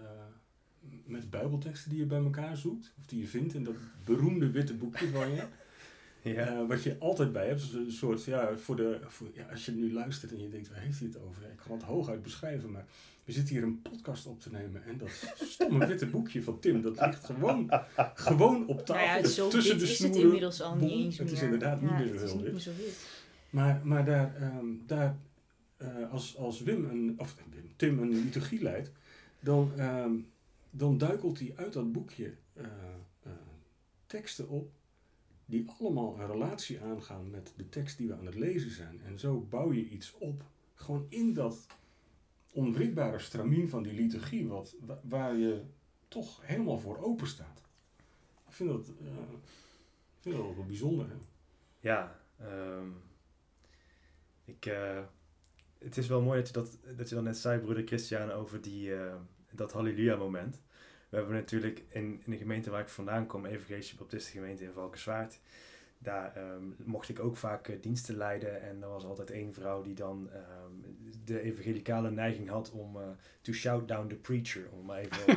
met 1.04 1.30
bijbelteksten 1.30 1.90
die 1.90 1.98
je 1.98 2.06
bij 2.06 2.18
elkaar 2.22 2.56
zoekt. 2.56 2.92
Of 2.98 3.06
die 3.06 3.20
je 3.20 3.26
vindt 3.26 3.54
in 3.54 3.64
dat 3.64 3.74
beroemde 4.04 4.50
witte 4.50 4.74
boekje 4.74 5.08
van 5.08 5.30
je. 5.30 5.42
Ja. 6.22 6.46
Eh, 6.46 6.66
wat 6.68 6.82
je 6.82 6.96
altijd 6.98 7.32
bij 7.32 7.46
hebt. 7.46 7.60
Dus 7.60 7.72
een 7.72 7.92
soort, 7.92 8.24
ja, 8.24 8.56
voor 8.56 8.76
de, 8.76 9.00
voor, 9.06 9.28
ja, 9.34 9.46
als 9.50 9.64
je 9.64 9.72
nu 9.72 9.92
luistert 9.92 10.32
en 10.32 10.40
je 10.40 10.48
denkt, 10.48 10.68
waar 10.68 10.80
heeft 10.80 10.98
hij 10.98 11.08
het 11.08 11.22
over? 11.22 11.42
Ik 11.42 11.62
kan 11.66 11.76
het 11.76 11.82
hooguit 11.82 12.22
beschrijven, 12.22 12.70
maar 12.70 12.84
we 13.24 13.32
zitten 13.32 13.54
hier 13.54 13.64
een 13.64 13.82
podcast 13.82 14.26
op 14.26 14.40
te 14.40 14.50
nemen. 14.50 14.84
En 14.84 14.98
dat 14.98 15.34
stomme 15.36 15.86
witte 15.86 16.06
boekje 16.06 16.42
van 16.42 16.58
Tim, 16.58 16.82
dat 16.82 17.00
ligt 17.00 17.24
gewoon, 17.24 17.70
gewoon 18.14 18.66
op 18.66 18.86
tafel. 18.86 19.06
Nou 19.06 19.22
ja, 19.22 19.28
zo 19.28 19.48
tussen 19.48 19.78
de 19.78 19.82
is 19.84 19.88
het 19.88 19.98
snoeren. 19.98 20.22
inmiddels 20.22 20.62
al 20.62 20.76
niet 20.76 20.90
eens 20.90 21.18
Het 21.18 21.30
is 21.30 21.42
inderdaad 21.42 21.80
niet 21.80 21.90
meer 21.90 22.06
zo 22.06 22.24
is 22.24 22.64
heel 22.64 22.74
wit. 22.76 23.06
Maar, 23.50 23.80
maar 23.84 24.04
daar, 24.04 24.34
ehm, 24.36 24.66
daar 24.86 25.16
eh, 25.76 26.10
als, 26.10 26.36
als 26.36 26.62
Wim 26.62 26.84
een, 26.84 27.14
of 27.16 27.36
Wim, 27.50 27.72
Tim 27.76 27.98
een 27.98 28.10
liturgie 28.10 28.62
leidt, 28.62 28.90
dan, 29.40 29.72
ehm, 29.76 30.12
dan 30.70 30.98
duikelt 30.98 31.38
hij 31.38 31.52
uit 31.56 31.72
dat 31.72 31.92
boekje 31.92 32.34
eh, 32.52 32.64
eh, 33.22 33.32
teksten 34.06 34.48
op 34.48 34.70
die 35.46 35.70
allemaal 35.80 36.18
een 36.18 36.26
relatie 36.26 36.80
aangaan 36.80 37.30
met 37.30 37.52
de 37.56 37.68
tekst 37.68 37.96
die 37.96 38.08
we 38.08 38.14
aan 38.16 38.26
het 38.26 38.34
lezen 38.34 38.70
zijn. 38.70 39.00
En 39.04 39.18
zo 39.18 39.40
bouw 39.40 39.72
je 39.72 39.88
iets 39.88 40.12
op, 40.18 40.42
gewoon 40.74 41.06
in 41.08 41.34
dat 41.34 41.66
onwrikbare 42.52 43.18
stramien 43.18 43.68
van 43.68 43.82
die 43.82 43.92
liturgie, 43.92 44.48
wat, 44.48 44.74
wa- 44.80 45.00
waar 45.02 45.36
je 45.36 45.62
toch 46.08 46.40
helemaal 46.42 46.78
voor 46.78 46.98
open 46.98 47.26
staat. 47.26 47.62
Ik 48.46 48.52
vind 48.58 48.68
dat, 48.70 48.86
dat 50.22 50.34
wel 50.34 50.64
bijzonder. 50.66 51.08
Hè? 51.08 51.14
Ja, 51.80 52.20
ehm, 52.38 52.88
ik, 54.44 54.66
eh, 54.66 55.02
het 55.78 55.96
is 55.96 56.06
wel 56.08 56.22
mooi 56.22 56.38
dat 56.38 56.46
je 56.46 56.52
dat, 56.52 56.78
dat 56.96 57.08
je 57.08 57.14
dan 57.14 57.24
net 57.24 57.36
zei, 57.36 57.60
broeder 57.60 57.86
Christian, 57.86 58.30
over 58.30 58.60
die, 58.60 58.94
eh, 58.94 59.14
dat 59.50 59.72
halleluja-moment. 59.72 60.60
We 61.12 61.18
hebben 61.18 61.36
natuurlijk 61.36 61.82
in, 61.88 62.20
in 62.24 62.30
de 62.30 62.36
gemeente 62.36 62.70
waar 62.70 62.80
ik 62.80 62.88
vandaan 62.88 63.26
kom, 63.26 63.46
Evangelische 63.46 63.96
Baptistengemeente 63.96 64.64
in 64.64 64.72
Valkenswaard, 64.72 65.38
daar 65.98 66.36
ehm, 66.36 66.64
mocht 66.84 67.08
ik 67.08 67.20
ook 67.20 67.36
vaak 67.36 67.68
eh, 67.68 67.76
diensten 67.80 68.16
leiden 68.16 68.62
en 68.62 68.82
er 68.82 68.88
was 68.88 69.04
altijd 69.04 69.30
één 69.30 69.54
vrouw 69.54 69.82
die 69.82 69.94
dan 69.94 70.28
ehm, 70.32 70.92
de 71.24 71.40
evangelicale 71.40 72.10
neiging 72.10 72.48
had 72.48 72.70
om 72.70 72.96
eh, 72.96 73.02
to 73.40 73.52
shout 73.52 73.88
down 73.88 74.08
the 74.08 74.14
preacher, 74.14 74.62
om 74.78 74.86
maar 74.86 74.98
even 74.98 75.34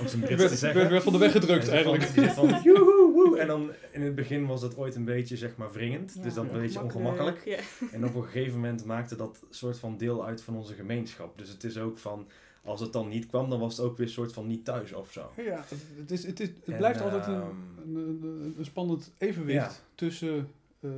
op, 0.00 0.08
zijn 0.08 0.20
Je 0.20 0.26
Brits 0.26 0.28
te 0.28 0.36
werd, 0.36 0.50
zeggen. 0.50 0.78
werd, 0.78 0.90
werd 0.90 1.02
van 1.02 1.12
de 1.12 1.18
weg 1.18 1.32
gedrukt 1.32 1.68
eigenlijk. 1.68 2.02
Van, 2.02 2.14
die 2.14 2.24
zit 2.24 2.32
van, 2.32 2.60
joehoe, 2.62 3.12
woe. 3.12 3.38
En 3.38 3.46
dan 3.46 3.70
in 3.90 4.02
het 4.02 4.14
begin 4.14 4.46
was 4.46 4.60
dat 4.60 4.76
ooit 4.76 4.94
een 4.94 5.04
beetje 5.04 5.36
zeg 5.36 5.56
maar 5.56 5.72
wringend. 5.72 6.12
Ja, 6.14 6.22
dus 6.22 6.34
dan 6.34 6.46
een 6.48 6.60
beetje 6.60 6.80
ongemakkelijk, 6.82 7.36
ongemakkelijk. 7.36 7.80
Ja. 7.80 7.88
En 7.92 8.04
op 8.04 8.14
een 8.14 8.24
gegeven 8.24 8.54
moment 8.54 8.84
maakte 8.84 9.16
dat 9.16 9.44
soort 9.50 9.78
van 9.78 9.96
deel 9.96 10.26
uit 10.26 10.42
van 10.42 10.56
onze 10.56 10.74
gemeenschap. 10.74 11.38
Dus 11.38 11.48
het 11.48 11.64
is 11.64 11.78
ook 11.78 11.98
van, 11.98 12.26
als 12.68 12.80
het 12.80 12.92
dan 12.92 13.08
niet 13.08 13.26
kwam, 13.26 13.50
dan 13.50 13.60
was 13.60 13.76
het 13.76 13.86
ook 13.86 13.96
weer 13.96 14.06
een 14.06 14.12
soort 14.12 14.32
van 14.32 14.46
niet 14.46 14.64
thuis 14.64 14.92
of 14.92 15.12
zo. 15.12 15.30
Ja, 15.36 15.64
het, 15.96 16.10
is, 16.10 16.24
het, 16.26 16.40
is, 16.40 16.48
het 16.48 16.68
En, 16.68 16.76
blijft 16.76 17.00
altijd 17.00 17.26
een, 17.26 17.34
ehm, 17.34 17.96
een, 17.96 17.96
een, 18.22 18.54
een 18.58 18.64
spannend 18.64 19.12
evenwicht 19.18 19.56
Ja. 19.58 19.70
tussen. 19.94 20.48
eh, 20.80 20.90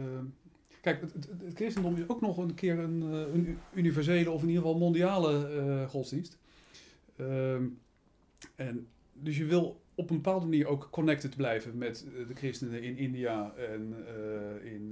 kijk, 0.81 1.01
het, 1.01 1.13
het, 1.13 1.29
het 1.45 1.55
christendom 1.55 1.97
is 1.97 2.09
ook 2.09 2.21
nog 2.21 2.37
een 2.37 2.55
keer 2.55 2.79
een, 2.79 3.03
eh, 3.13 3.35
een 3.35 3.59
universele 3.73 4.31
of 4.31 4.43
in 4.43 4.49
ieder 4.49 4.63
geval 4.63 4.79
mondiale 4.79 5.47
eh, 5.49 5.89
godsdienst. 5.89 6.39
Ehm, 7.17 7.65
en 8.57 8.87
dus 9.13 9.37
je 9.37 9.45
wil 9.45 9.81
op 9.95 10.11
een 10.11 10.17
bepaalde 10.17 10.45
manier 10.47 10.67
ook 10.67 10.89
connected 10.91 11.37
blijven 11.37 11.79
met 11.79 12.05
eh, 12.07 12.29
de 12.29 12.35
christenen 12.35 12.83
in 12.83 12.97
India 12.97 13.53
en 13.55 13.95
eh, 14.07 14.73
in. 14.73 14.89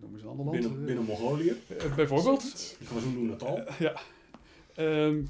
noem 0.00 0.12
eens 0.12 0.22
een 0.22 0.28
ander 0.28 0.44
land. 0.44 0.60
Binnen, 0.60 0.84
binnen 0.84 1.04
Mongolië. 1.04 1.52
Bijvoorbeeld. 1.96 2.40
Zoiets. 2.42 2.76
Ik 2.80 2.88
was 2.88 3.02
doen 3.02 3.30
het 3.30 3.42
al. 3.42 3.58
Eh, 3.58 3.78
ja. 3.78 4.00
Ehm, 4.74 5.22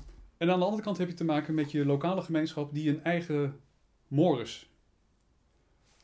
en 0.43 0.51
aan 0.51 0.59
de 0.59 0.65
andere 0.65 0.83
kant 0.83 0.99
heb 0.99 1.09
je 1.09 1.15
te 1.15 1.25
maken 1.25 1.55
met 1.55 1.71
je 1.71 1.87
lokale 1.87 2.23
gemeenschap 2.23 2.75
die 2.75 2.89
een 2.89 3.05
eigen 3.05 3.61
mores 4.09 4.71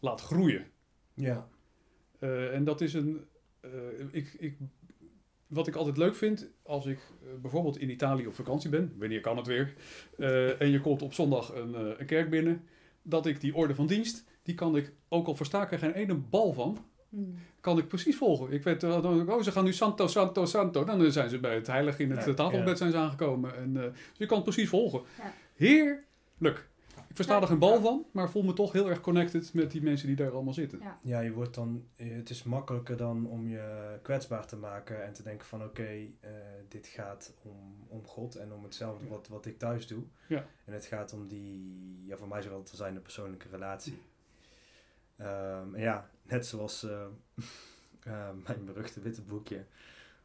laat 0.01 0.21
groeien. 0.21 0.67
Ja. 1.15 1.49
Eh, 2.19 2.55
en 2.55 2.65
dat 2.65 2.81
is 2.81 2.95
een. 2.95 3.25
eh, 3.61 3.71
ik, 4.11 4.35
ik, 4.39 4.57
wat 5.47 5.67
ik 5.67 5.75
altijd 5.75 5.97
leuk 5.97 6.15
vind, 6.15 6.51
als 6.63 6.87
ik 6.87 6.99
eh, 6.99 7.29
bijvoorbeeld 7.41 7.79
in 7.79 7.91
Italië 7.91 8.27
op 8.27 8.35
vakantie 8.35 8.71
ben, 8.71 8.95
wanneer 8.99 9.21
kan 9.21 9.37
het 9.37 9.47
weer, 9.47 9.75
en 10.59 10.71
je 10.71 10.81
komt 10.81 11.03
op 11.03 11.13
zondag 11.13 11.55
een, 11.55 12.01
een 12.01 12.07
kerk 12.07 12.31
binnen, 12.31 12.65
dat 13.03 13.27
ik 13.27 13.41
die 13.41 13.55
orde 13.55 13.75
van 13.75 13.87
dienst, 13.87 14.25
die 14.43 14.55
kan 14.55 14.77
ik, 14.77 14.93
ook 15.09 15.27
al 15.27 15.35
versta 15.35 15.63
ik 15.63 15.73
er 15.73 15.79
geen 15.79 15.93
ene 15.93 16.15
bal 16.15 16.53
van, 16.53 16.87
Hmm. 17.09 17.35
kan 17.61 17.79
ik 17.79 17.89
precies 17.89 18.17
volgen. 18.17 18.53
Ik 18.53 18.63
weet, 18.63 18.83
eh, 18.83 19.03
dan, 19.03 19.31
oh, 19.33 19.43
ze 19.43 19.53
gaan 19.53 19.65
nu 19.65 19.73
Santo, 19.73 20.07
Santo, 20.07 20.45
Santo. 20.47 20.85
Dan 20.85 21.13
zijn 21.13 21.29
ze 21.29 21.39
bij 21.39 21.55
het 21.55 21.67
heilig 21.67 21.99
in 21.99 22.11
het 22.11 22.25
Ja, 22.25 22.27
eh, 22.31 22.35
tafelbed 22.35 22.69
ja. 22.69 22.75
zijn 22.77 22.91
ze 22.91 22.97
aangekomen. 22.97 23.57
En, 23.57 23.77
eh, 23.77 23.83
dus 23.83 23.93
je 24.13 24.27
kan 24.27 24.37
het 24.37 24.45
precies 24.47 24.69
volgen. 24.69 25.03
Ja. 25.19 25.33
Heerlijk. 25.55 26.69
Ik 27.09 27.17
versta 27.25 27.35
Ja. 27.35 27.41
er 27.41 27.47
geen 27.47 27.59
bal 27.59 27.81
van, 27.81 28.05
maar 28.13 28.31
voel 28.31 28.43
me 28.43 28.53
toch 28.53 28.73
heel 28.73 28.89
erg 28.89 29.01
connected 29.01 29.55
met 29.55 29.71
die 29.71 29.83
mensen 29.83 30.07
die 30.07 30.17
daar 30.17 30.31
allemaal 30.31 30.55
zitten. 30.55 30.79
Ja. 30.83 30.99
Ja, 31.03 31.21
je 31.21 31.33
wordt 31.33 31.55
dan, 31.55 31.85
eh, 31.97 32.11
het 32.17 32.31
is 32.31 32.43
makkelijker 32.43 32.97
dan 32.97 33.27
om 33.27 33.49
je 33.49 33.99
kwetsbaar 34.03 34.47
te 34.47 34.57
maken 34.57 35.05
en 35.05 35.13
te 35.13 35.23
denken 35.23 35.47
van 35.47 35.65
oké, 35.65 35.83
eh, 36.21 36.31
dit 36.69 36.87
gaat 36.87 37.35
om, 37.43 37.75
om 37.89 38.05
God 38.07 38.35
en 38.37 38.53
om 38.53 38.63
hetzelfde 38.65 39.05
Ja. 39.05 39.11
wat, 39.11 39.29
wat 39.29 39.47
ik 39.47 39.59
thuis 39.59 39.87
doe. 39.87 40.03
Ja. 40.29 40.47
En 40.65 40.73
het 40.73 40.85
gaat 40.87 41.13
om 41.13 41.29
die, 41.29 42.03
ja 42.07 42.17
voor 42.17 42.29
mij 42.29 42.43
zal 42.43 42.59
het 42.59 42.69
zijn, 42.75 42.95
de 42.95 43.01
persoonlijke 43.01 43.49
relatie. 43.51 43.99
Ehm, 45.19 45.77
ja, 45.77 46.11
net 46.23 46.47
zoals 46.47 46.83
eh, 46.85 46.91
eh, 48.03 48.29
mijn 48.47 48.65
beruchte 48.65 49.01
witte 49.01 49.23
boekje, 49.23 49.65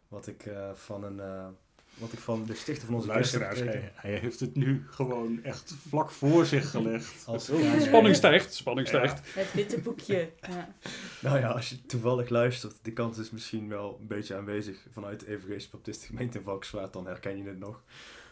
wat 0.07 0.27
ik 0.27 0.45
eh, 0.45 0.69
van 0.73 1.03
een, 1.03 1.19
eh, 1.19 1.47
wat 1.93 2.13
ik 2.13 2.19
van 2.19 2.45
de 2.45 2.55
stichter 2.55 2.85
van 2.85 2.95
onze 2.95 3.07
Luisteraars, 3.07 3.59
hij, 3.59 3.91
hij 3.95 4.15
heeft 4.15 4.39
het 4.39 4.55
nu 4.55 4.85
gewoon 4.89 5.43
echt 5.43 5.73
vlak 5.87 6.11
voor 6.11 6.45
zich 6.45 6.69
gelegd. 6.69 7.27
Als 7.27 7.49
spanning 7.79 8.15
stijgt, 8.15 8.53
spanning 8.53 8.89
Ja. 8.89 8.97
stijgt. 8.97 9.33
Het 9.35 9.53
witte 9.53 9.79
boekje. 9.81 10.29
Ja. 10.49 10.73
Nou 11.21 11.39
ja, 11.39 11.47
als 11.49 11.69
je 11.69 11.85
toevallig 11.85 12.29
luistert, 12.29 12.75
de 12.81 12.91
kans 12.93 13.17
is 13.17 13.31
misschien 13.31 13.69
wel 13.69 13.97
een 14.01 14.07
beetje 14.07 14.35
aanwezig 14.35 14.85
vanuit 14.91 15.19
de 15.19 15.27
Evangelische 15.27 15.69
Baptiste 15.69 16.05
gemeente 16.05 16.37
in 16.37 16.43
Valkenswaard, 16.43 16.93
dan 16.93 17.05
herken 17.07 17.37
je 17.37 17.43
het 17.43 17.59
nog. 17.59 17.83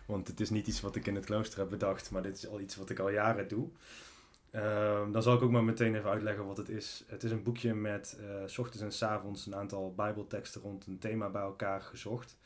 Want 0.05 0.27
het 0.27 0.39
is 0.39 0.49
niet 0.49 0.67
iets 0.67 0.81
wat 0.81 0.95
ik 0.95 1.07
in 1.07 1.15
het 1.15 1.25
klooster 1.25 1.59
heb 1.59 1.69
bedacht, 1.69 2.11
maar 2.11 2.21
dit 2.23 2.37
is 2.37 2.47
al 2.47 2.59
iets 2.59 2.75
wat 2.75 2.89
ik 2.89 2.99
al 2.99 3.09
jaren 3.09 3.47
doe. 3.47 3.69
Ehm, 4.51 5.11
dan 5.11 5.23
zal 5.23 5.35
ik 5.35 5.41
ook 5.41 5.51
maar 5.51 5.63
meteen 5.63 5.95
even 5.95 6.09
uitleggen 6.09 6.45
wat 6.45 6.57
het 6.57 6.69
is. 6.69 7.03
Het 7.07 7.23
is 7.23 7.31
een 7.31 7.43
boekje 7.43 7.73
met 7.73 8.19
s 8.45 8.57
ochtends 8.57 9.01
en 9.01 9.09
avonds 9.09 9.45
een 9.45 9.55
aantal 9.55 9.93
bijbelteksten 9.93 10.61
rond 10.61 10.85
een 10.85 10.99
thema 10.99 11.29
bij 11.29 11.41
elkaar 11.41 11.81
gezocht. 11.81 12.37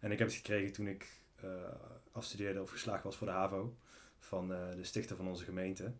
En 0.00 0.12
ik 0.12 0.18
heb 0.18 0.28
het 0.28 0.36
gekregen 0.36 0.72
toen 0.72 0.86
ik 0.86 1.20
eh, 1.36 1.50
afstudeerde 2.12 2.62
of 2.62 2.70
geslaagd 2.70 3.02
was 3.02 3.16
voor 3.16 3.26
de 3.26 3.32
HAVO 3.32 3.76
van 4.18 4.52
eh, 4.52 4.74
de 4.76 4.84
stichter 4.84 5.16
van 5.16 5.28
onze 5.28 5.44
gemeente. 5.44 5.92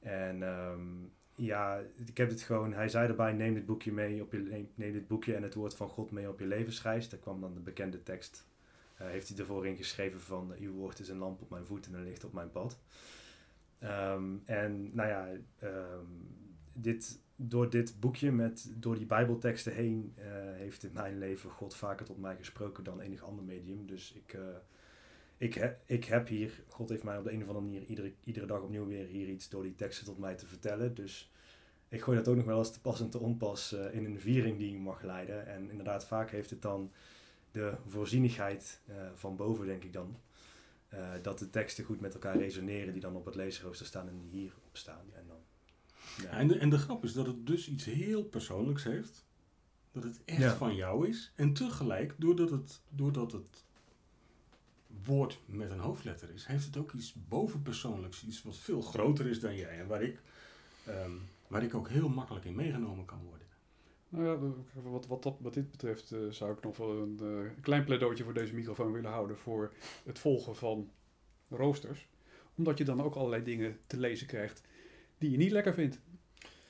En 0.00 0.42
ehm, 0.42 0.80
ja, 1.34 1.80
ik 2.06 2.16
heb 2.16 2.28
het 2.28 2.42
gewoon. 2.42 2.72
Hij 2.72 2.88
zei 2.88 3.08
erbij: 3.08 3.32
neem 3.32 3.54
dit 3.54 3.66
boekje 3.66 3.92
mee 3.92 4.22
op 4.22 4.32
je 4.32 4.38
neem, 4.38 4.70
neem 4.74 4.92
dit 4.92 5.08
boekje 5.08 5.34
en 5.34 5.42
het 5.42 5.54
woord 5.54 5.74
van 5.74 5.88
God 5.88 6.10
mee 6.10 6.28
op 6.28 6.38
je 6.38 6.46
levensreis. 6.46 7.08
Daar 7.08 7.20
kwam 7.20 7.40
dan 7.40 7.54
de 7.54 7.60
bekende 7.60 8.02
tekst. 8.02 8.46
heeft 8.94 9.28
hij 9.28 9.38
ervoor 9.38 9.66
ingeschreven 9.66 10.20
van 10.20 10.54
uw 10.58 10.72
woord 10.72 10.98
is 10.98 11.08
een 11.08 11.18
lamp 11.18 11.42
op 11.42 11.50
mijn 11.50 11.66
voet 11.66 11.86
en 11.86 11.94
een 11.94 12.04
licht 12.04 12.24
op 12.24 12.32
mijn 12.32 12.50
pad. 12.50 12.78
Ehm, 13.78 14.36
en 14.44 14.94
nou 14.94 15.08
ja, 15.08 15.28
ehm, 15.58 16.04
dit, 16.72 17.20
door 17.36 17.70
dit 17.70 18.00
boekje 18.00 18.32
met 18.32 18.72
door 18.76 18.96
die 18.96 19.06
bijbelteksten 19.06 19.72
heen 19.72 20.12
eh, 20.14 20.24
heeft 20.52 20.84
in 20.84 20.92
mijn 20.92 21.18
leven 21.18 21.50
God 21.50 21.76
vaker 21.76 22.06
tot 22.06 22.18
mij 22.18 22.36
gesproken 22.36 22.84
dan 22.84 23.00
enig 23.00 23.22
ander 23.22 23.44
medium. 23.44 23.86
Dus 23.86 24.12
ik, 24.12 24.32
eh, 24.32 24.42
ik, 25.36 25.76
ik 25.86 26.04
heb 26.04 26.28
hier, 26.28 26.62
God 26.68 26.88
heeft 26.88 27.02
mij 27.02 27.18
op 27.18 27.24
de 27.24 27.32
een 27.32 27.42
of 27.42 27.48
andere 27.48 27.64
manier 27.64 27.84
iedere, 27.84 28.12
iedere 28.24 28.46
dag 28.46 28.60
opnieuw 28.62 28.86
weer 28.86 29.06
hier 29.06 29.28
iets 29.28 29.48
door 29.48 29.62
die 29.62 29.74
teksten 29.74 30.06
tot 30.06 30.18
mij 30.18 30.34
te 30.34 30.46
vertellen. 30.46 30.94
Dus 30.94 31.32
ik 31.88 32.00
gooi 32.00 32.16
dat 32.16 32.28
ook 32.28 32.36
nog 32.36 32.44
wel 32.44 32.58
eens 32.58 32.72
te 32.72 32.80
pas 32.80 33.00
en 33.00 33.10
te 33.10 33.18
onpas 33.18 33.72
eh, 33.72 33.94
in 33.94 34.04
een 34.04 34.20
viering 34.20 34.58
die 34.58 34.74
ik 34.74 34.80
mag 34.80 35.02
leiden. 35.02 35.46
En 35.46 35.70
inderdaad, 35.70 36.06
vaak 36.06 36.30
heeft 36.30 36.50
het 36.50 36.62
dan 36.62 36.92
de 37.50 37.74
voorzienigheid 37.86 38.80
van 39.14 39.36
boven, 39.36 39.66
denk 39.66 39.84
ik 39.84 39.92
dan. 39.92 40.16
Eh, 40.88 41.10
dat 41.22 41.38
de 41.38 41.50
teksten 41.50 41.84
goed 41.84 42.00
met 42.00 42.14
elkaar 42.14 42.36
resoneren 42.36 42.92
die 42.92 43.02
dan 43.02 43.16
op 43.16 43.24
het 43.24 43.34
leesrooster 43.34 43.86
staan 43.86 44.08
en 44.08 44.18
die 44.18 44.30
hierop 44.40 44.68
staan. 44.76 45.04
En, 45.14 45.24
dan, 45.26 45.36
ja. 46.22 46.30
En, 46.30 46.48
de, 46.48 46.58
en 46.58 46.70
de 46.70 46.78
grap 46.78 47.04
is 47.04 47.12
dat 47.12 47.26
het 47.26 47.46
dus 47.46 47.68
iets 47.68 47.84
heel 47.84 48.24
persoonlijks 48.24 48.84
heeft. 48.84 49.26
Dat 49.92 50.02
het 50.02 50.20
echt 50.24 50.40
Ja. 50.40 50.56
van 50.56 50.74
jou 50.74 51.08
is. 51.08 51.32
En 51.34 51.52
tegelijk, 51.52 52.14
doordat 52.18 52.50
het, 52.50 52.80
doordat 52.88 53.32
het 53.32 53.64
woord 55.04 55.40
met 55.46 55.70
een 55.70 55.78
hoofdletter 55.78 56.30
is, 56.30 56.46
heeft 56.46 56.64
het 56.66 56.76
ook 56.76 56.92
iets 56.92 57.14
bovenpersoonlijks. 57.28 58.24
Iets 58.24 58.42
wat 58.42 58.56
veel 58.56 58.82
groter 58.82 59.26
is 59.26 59.40
dan 59.40 59.56
jij. 59.56 59.78
En 59.78 59.86
waar 59.86 60.02
ik, 60.02 60.20
ehm, 60.84 61.12
waar 61.46 61.62
ik 61.62 61.74
ook 61.74 61.88
heel 61.88 62.08
makkelijk 62.08 62.44
in 62.44 62.54
meegenomen 62.54 63.04
kan 63.04 63.22
worden. 63.24 63.46
Nou 64.08 64.24
ja, 64.24 64.38
wat, 64.82 65.06
wat, 65.06 65.22
dat, 65.22 65.36
wat 65.40 65.54
dit 65.54 65.70
betreft 65.70 66.12
eh, 66.12 66.18
zou 66.30 66.52
ik 66.52 66.62
nog 66.62 66.76
wel 66.76 66.90
een 66.90 67.18
eh, 67.22 67.62
klein 67.62 67.84
pleidootje 67.84 68.24
voor 68.24 68.34
deze 68.34 68.54
microfoon 68.54 68.92
willen 68.92 69.10
houden 69.10 69.36
voor 69.36 69.72
het 70.04 70.18
volgen 70.18 70.56
van 70.56 70.90
roosters. 71.48 72.08
Omdat 72.54 72.78
je 72.78 72.84
dan 72.84 73.02
ook 73.02 73.14
allerlei 73.14 73.42
dingen 73.42 73.78
te 73.86 73.98
lezen 73.98 74.26
krijgt 74.26 74.62
die 75.18 75.30
je 75.30 75.36
niet 75.36 75.50
lekker 75.50 75.74
vindt. 75.74 76.00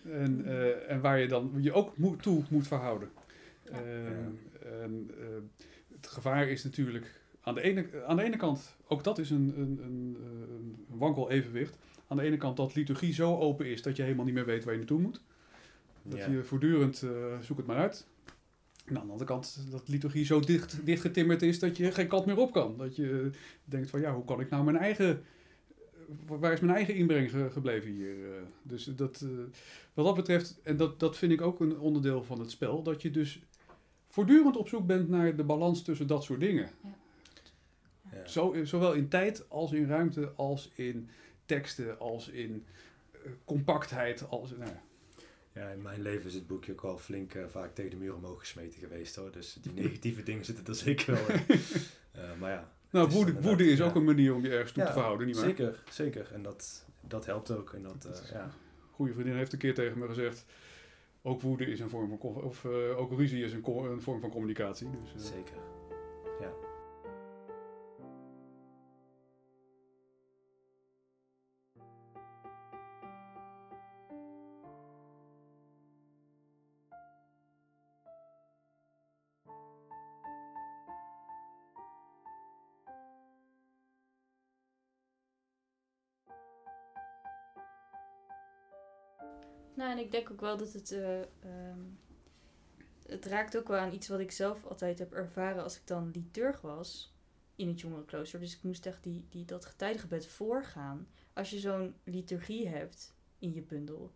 En, 0.03 0.45
eh, 0.45 0.91
en 0.91 1.01
waar 1.01 1.19
je 1.19 1.29
dan 1.29 1.53
je 1.61 1.73
ook 1.73 1.97
moet, 1.97 2.23
toe 2.23 2.43
moet 2.51 2.67
verhouden. 2.67 3.09
Ja. 3.65 3.71
Eh, 3.71 4.83
en, 4.83 5.11
eh, 5.19 5.27
het 5.95 6.07
gevaar 6.07 6.49
is 6.49 6.65
natuurlijk 6.65 7.21
aan 7.41 7.55
de, 7.55 7.61
ene, 7.61 8.05
aan 8.07 8.17
de 8.17 8.23
ene 8.23 8.37
kant, 8.37 8.77
ook 8.87 9.05
dat 9.05 9.19
is 9.19 9.31
een, 9.31 9.55
een, 9.57 9.81
een, 9.83 10.17
een 10.91 10.99
wankel 10.99 11.31
evenwicht. 11.31 11.79
Aan 12.07 12.17
de 12.17 12.23
ene 12.23 12.37
kant 12.37 12.57
dat 12.57 12.75
liturgie 12.75 13.13
zo 13.13 13.39
open 13.39 13.67
is 13.67 13.83
dat 13.83 13.97
je 13.97 14.03
helemaal 14.03 14.25
niet 14.25 14.35
meer 14.35 14.47
weet 14.47 14.65
waar 14.65 14.73
je 14.73 14.79
naartoe 14.79 15.01
moet. 15.01 15.23
Dat 16.09 16.19
Ja. 16.19 16.31
je 16.31 16.45
voortdurend 16.45 17.03
eh, 17.03 17.39
zoek 17.41 17.57
het 17.57 17.67
maar 17.67 17.77
uit. 17.77 18.07
En 18.85 18.97
aan 18.99 19.05
de 19.07 19.11
andere 19.13 19.29
kant 19.31 19.67
dat 19.71 19.89
liturgie 19.89 20.25
zo 20.25 20.41
dicht, 20.41 20.87
dichtgetimmerd 20.87 21.43
is 21.43 21.59
dat 21.59 21.77
je 21.77 21.93
geen 21.93 22.09
kant 22.09 22.27
meer 22.27 22.37
op 22.37 22.53
kan. 22.53 22.77
Dat 22.77 22.97
je 22.97 23.31
denkt 23.65 23.91
van 23.91 24.01
ja, 24.01 24.15
hoe 24.15 24.25
kan 24.25 24.41
ik 24.41 24.51
nou 24.51 24.65
mijn 24.65 24.77
eigen... 24.77 25.09
eh, 25.09 26.37
Waar 26.41 26.53
is 26.53 26.61
mijn 26.61 26.77
eigen 26.77 26.95
inbreng 26.95 27.31
ge- 27.31 27.51
gebleven 27.51 27.91
hier? 27.91 28.11
eh? 28.37 28.43
Dus 28.63 28.85
dat, 28.85 29.21
eh, 29.21 29.29
wat 29.95 30.05
dat 30.05 30.15
betreft, 30.15 30.61
en 30.63 30.77
dat, 30.77 31.01
dat 31.01 31.17
vind 31.17 31.33
ik 31.33 31.41
ook 31.41 31.61
een 31.61 31.79
onderdeel 31.79 32.23
van 32.25 32.41
het 32.41 32.51
spel, 32.51 32.83
dat 32.83 33.03
je 33.03 33.11
dus 33.11 33.41
voortdurend 34.09 34.57
op 34.57 34.69
zoek 34.69 34.87
bent 34.87 35.09
naar 35.09 35.37
de 35.37 35.45
balans 35.45 35.83
tussen 35.83 36.07
dat 36.07 36.25
soort 36.25 36.41
dingen. 36.41 36.69
Ja. 38.13 38.27
Zo, 38.27 38.55
zowel 38.63 38.93
in 38.93 39.09
tijd 39.09 39.45
als 39.51 39.73
in 39.73 39.87
ruimte, 39.87 40.33
als 40.37 40.71
in 40.75 41.09
teksten, 41.47 41.99
als 41.99 42.29
in 42.29 42.65
compactheid. 43.45 44.29
Als, 44.29 44.51
nou, 44.51 44.63
ja. 44.71 44.83
Ja, 45.59 45.69
in 45.69 45.83
mijn 45.83 46.03
leven 46.03 46.27
is 46.27 46.35
het 46.35 46.47
boekje 46.47 46.73
ook 46.73 46.85
al 46.85 46.99
flink 46.99 47.35
eh, 47.35 47.45
vaak 47.47 47.75
tegen 47.75 47.91
de 47.91 47.97
muur 47.97 48.15
omhoog 48.15 48.39
gesmeten 48.39 48.81
geweest 48.81 49.17
hoor. 49.17 49.33
Dus 49.33 49.59
die 49.61 49.73
negatieve 49.73 50.23
dingen 50.23 50.45
zitten 50.45 50.67
er 50.67 50.75
zeker 50.75 51.15
wel 51.15 51.37
in. 51.37 51.61
Eh, 52.13 52.25
maar 52.41 52.51
ja. 52.51 52.73
nou, 52.91 53.11
woede, 53.11 53.41
woede 53.41 53.65
is 53.65 53.79
ja. 53.79 53.85
ook 53.85 53.95
een 53.95 54.05
manier 54.05 54.35
om 54.35 54.43
je 54.43 54.51
ergens 54.51 54.73
toe 54.73 54.83
Ja, 54.83 54.89
te 54.89 54.95
verhouden, 54.95 55.27
niet 55.27 55.37
waar? 55.37 55.45
Zeker, 55.45 55.83
zeker. 55.91 56.33
En 56.33 56.43
dat, 56.43 56.85
dat 57.01 57.27
helpt 57.27 57.51
ook. 57.51 57.73
En 57.73 57.83
dat, 57.83 58.23
eh, 58.25 58.31
ja. 58.31 58.51
goede 58.91 59.13
vriendin 59.13 59.35
heeft 59.35 59.53
een 59.53 59.59
keer 59.59 59.75
tegen 59.75 59.99
me 59.99 60.07
gezegd. 60.07 60.45
Ook 61.23 61.41
woede 61.41 61.67
is 61.67 61.81
een 61.81 61.89
vorm 61.89 62.19
van. 62.19 62.35
Of 62.35 62.65
ook 62.97 63.13
ruzie 63.13 63.45
is 63.45 63.53
een, 63.53 63.65
een 63.67 64.01
vorm 64.01 64.21
van 64.21 64.31
communicatie. 64.31 64.89
Dus, 65.15 65.27
Zeker. 65.27 65.57
En 89.91 89.99
ik 89.99 90.11
denk 90.11 90.31
ook 90.31 90.41
wel 90.41 90.57
dat 90.57 90.73
het. 90.73 90.93
eh, 90.93 91.21
ehm, 91.21 91.81
het 93.07 93.25
raakt 93.27 93.57
ook 93.57 93.69
wel 93.69 93.79
aan 93.79 93.93
iets 93.93 94.09
wat 94.09 94.21
ik 94.21 94.31
zelf 94.31 94.65
altijd 94.67 94.99
heb 94.99 95.13
ervaren 95.13 95.63
als 95.63 95.77
ik 95.77 95.87
dan 95.87 96.11
liturg 96.11 96.61
was. 96.61 97.17
in 97.57 97.69
het 97.69 97.81
jongerenklooster. 97.81 98.41
Dus 98.41 98.57
ik 98.57 98.63
moest 98.63 98.87
echt 98.87 99.03
die, 99.03 99.27
die, 99.29 99.45
dat 99.45 99.65
getijdengebed 99.65 100.27
voorgaan. 100.27 101.09
Als 101.33 101.51
je 101.51 101.59
zo'n 101.59 101.95
liturgie 102.05 102.69
hebt 102.69 103.15
in 103.39 103.53
je 103.53 103.63
bundel, 103.63 104.13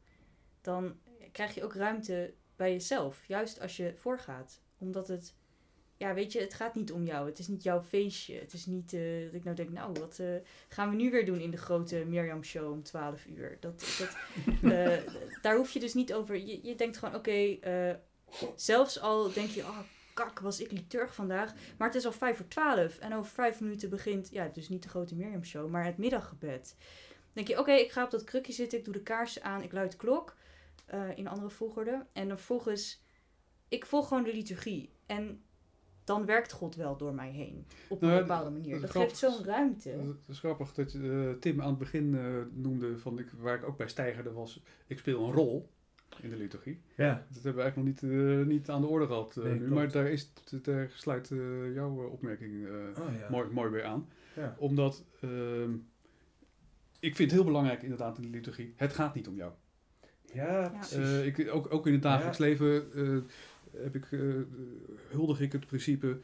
dan 0.60 0.98
krijg 1.32 1.54
je 1.54 1.64
ook 1.64 1.74
ruimte 1.74 2.34
bij 2.56 2.72
jezelf. 2.72 3.24
Juist 3.26 3.60
als 3.60 3.76
je 3.76 3.94
voorgaat. 3.96 4.60
Omdat 4.78 5.08
het, 5.08 5.34
ja, 6.02 6.14
weet 6.14 6.32
je, 6.32 6.40
het 6.40 6.54
gaat 6.54 6.74
niet 6.74 6.92
om 6.92 7.04
jou. 7.04 7.28
Het 7.28 7.38
is 7.38 7.48
niet 7.48 7.62
jouw 7.62 7.82
feestje. 7.82 8.38
Het 8.38 8.52
is 8.52 8.66
niet 8.66 8.92
eh, 8.92 9.24
dat 9.24 9.34
ik 9.34 9.44
nou 9.44 9.56
denk, 9.56 9.70
nou, 9.70 9.92
wat 10.00 10.18
eh, 10.18 10.26
gaan 10.68 10.90
we 10.90 10.96
nu 10.96 11.10
weer 11.10 11.26
doen 11.26 11.40
in 11.40 11.50
de 11.50 11.56
grote 11.56 12.04
Mirjam 12.04 12.44
Show 12.44 12.72
om 12.72 12.82
12 12.82 13.26
uur? 13.26 13.56
Dat, 13.60 13.96
dat, 13.98 14.16
eh, 14.72 14.98
daar 15.42 15.56
hoef 15.56 15.70
je 15.70 15.80
dus 15.80 15.94
niet 15.94 16.14
over. 16.14 16.36
Je, 16.36 16.58
je 16.62 16.74
denkt 16.74 16.96
gewoon, 16.96 17.14
oké, 17.14 17.58
zelfs 18.56 19.00
al 19.00 19.32
denk 19.32 19.48
je, 19.48 19.60
oh, 19.62 19.78
kak, 20.14 20.40
was 20.40 20.60
ik 20.60 20.72
liturg 20.72 21.14
vandaag. 21.14 21.54
Maar 21.78 21.88
het 21.88 21.96
is 21.96 22.06
al 22.06 22.12
vijf 22.12 22.36
voor 22.36 22.48
twaalf. 22.48 22.98
En 22.98 23.14
over 23.14 23.32
vijf 23.32 23.60
minuten 23.60 23.90
begint, 23.90 24.28
ja, 24.30 24.50
dus 24.52 24.68
niet 24.68 24.82
de 24.82 24.88
grote 24.88 25.14
Mirjam 25.14 25.44
Show, 25.44 25.70
maar 25.70 25.84
het 25.84 25.98
middaggebed. 25.98 26.76
Dan 26.78 27.30
denk 27.32 27.48
je, 27.48 27.58
oké, 27.58 27.72
ik 27.72 27.92
ga 27.92 28.04
op 28.04 28.10
dat 28.10 28.24
krukje 28.24 28.52
zitten, 28.52 28.78
ik 28.78 28.84
doe 28.84 28.94
de 28.94 29.02
kaarsen 29.02 29.42
aan, 29.42 29.62
ik 29.62 29.72
luid 29.72 29.90
de 29.90 29.96
klok. 29.96 30.36
in 31.14 31.28
andere 31.28 31.50
volgorde. 31.50 32.06
En 32.12 32.28
dan 32.28 32.36
vervolgens, 32.36 33.02
ik 33.68 33.86
volg 33.86 34.08
gewoon 34.08 34.24
de 34.24 34.34
liturgie. 34.34 34.90
En 35.06 35.42
dan 36.16 36.26
werkt 36.26 36.52
God 36.52 36.74
wel 36.76 36.96
door 36.96 37.14
mij 37.14 37.30
heen. 37.30 37.66
Op 37.88 38.02
een 38.02 38.08
Nou 38.08 38.20
bepaalde 38.20 38.50
manier. 38.50 38.80
dat 38.80 38.90
geeft 38.90 39.16
zo'n 39.16 39.44
ruimte. 39.44 39.88
Het 39.88 40.16
is 40.28 40.38
grappig 40.38 40.72
dat 40.74 40.92
je, 40.92 41.28
eh, 41.34 41.40
Tim 41.40 41.60
aan 41.60 41.68
het 41.68 41.78
begin 41.78 42.14
eh, 42.14 42.22
noemde, 42.52 42.98
van 42.98 43.18
ik, 43.18 43.26
waar 43.38 43.54
ik 43.56 43.64
ook 43.68 43.76
bij 43.76 43.88
stijgerde, 43.88 44.32
was 44.32 44.62
ik 44.86 44.98
speel 44.98 45.24
een 45.26 45.32
rol 45.32 45.68
in 46.20 46.30
de 46.30 46.36
liturgie. 46.36 46.80
Ja, 46.96 47.26
Dat 47.32 47.42
hebben 47.42 47.54
we 47.54 47.60
eigenlijk 47.62 47.76
nog 47.76 47.84
niet, 48.10 48.20
eh, 48.40 48.46
niet 48.46 48.70
aan 48.70 48.80
de 48.80 48.86
orde 48.86 49.06
gehad 49.06 49.36
eh, 49.36 49.42
Nee, 49.42 49.52
nu, 49.52 49.58
klopt. 49.58 49.74
maar 49.74 49.90
daar, 49.92 50.06
is, 50.10 50.32
daar 50.62 50.90
sluit 50.94 51.30
eh, 51.30 51.74
jouw 51.74 52.06
opmerking 52.08 52.66
eh, 52.66 52.72
oh, 53.02 53.18
ja. 53.18 53.28
mooi, 53.30 53.48
mooi 53.50 53.70
bij 53.70 53.84
aan. 53.84 54.08
Ja. 54.36 54.54
Omdat 54.58 55.04
ehm, 55.20 55.70
ik 57.00 57.16
vind 57.16 57.30
het 57.30 57.30
heel 57.30 57.44
belangrijk 57.44 57.82
inderdaad 57.82 58.16
in 58.16 58.22
de 58.22 58.28
liturgie, 58.28 58.72
het 58.76 58.92
gaat 58.92 59.14
niet 59.14 59.28
om 59.28 59.36
jou. 59.36 59.52
Ja, 60.34 60.68
precies. 60.78 61.20
Ik, 61.22 61.50
ook, 61.54 61.72
ook 61.72 61.86
in 61.86 61.92
het 61.92 62.02
dagelijks 62.02 62.38
Ja. 62.38 62.44
leven 62.44 62.92
eh, 62.94 63.16
heb 63.76 63.94
ik, 63.96 64.12
eh, 64.12 64.20
huldig 65.10 65.40
ik 65.40 65.52
het 65.52 65.66
principe, 65.66 66.18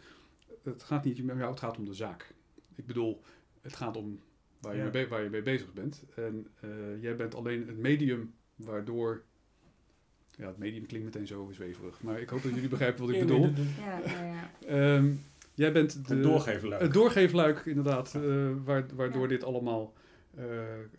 het 0.62 0.82
gaat 0.82 1.04
niet 1.04 1.20
om 1.20 1.26
jou, 1.26 1.50
het 1.50 1.58
gaat 1.60 1.78
om 1.78 1.84
de 1.84 1.94
zaak. 1.94 2.34
Ik 2.74 2.86
bedoel, 2.86 3.22
het 3.60 3.76
gaat 3.76 3.96
om 3.96 4.20
waar 4.60 4.76
je, 4.76 4.82
Ja. 4.82 4.90
mee, 4.92 5.06
waar 5.08 5.22
je 5.22 5.30
mee 5.30 5.42
bezig 5.42 5.72
bent. 5.72 6.02
En 6.16 6.46
eh, 6.60 7.02
jij 7.02 7.16
bent 7.16 7.34
alleen 7.34 7.66
het 7.66 7.78
medium 7.78 8.34
waardoor... 8.56 9.22
Ja, 10.36 10.46
het 10.46 10.58
medium 10.58 10.86
klinkt 10.86 11.06
meteen 11.06 11.26
zo 11.26 11.50
zweverig. 11.52 12.02
Maar 12.02 12.20
ik 12.20 12.28
hoop 12.28 12.42
dat 12.42 12.54
jullie 12.54 12.68
begrijpen 12.68 13.06
wat 13.06 13.14
ik 13.14 13.20
bedoel. 13.26 13.50
Ja, 13.78 14.00
ja. 14.24 14.50
Ehm, 14.66 15.10
jij 15.54 15.72
bent 15.72 16.08
de, 16.08 16.14
Het 16.14 16.22
doorgeven 16.22 16.68
luik. 16.68 16.82
het 16.82 16.92
doorgeefluik, 16.92 17.66
inderdaad, 17.66 18.14
eh, 18.14 18.52
waar, 18.64 18.86
waardoor 18.94 19.28
dit 19.28 19.44
allemaal 19.44 19.94
eh, 20.36 20.44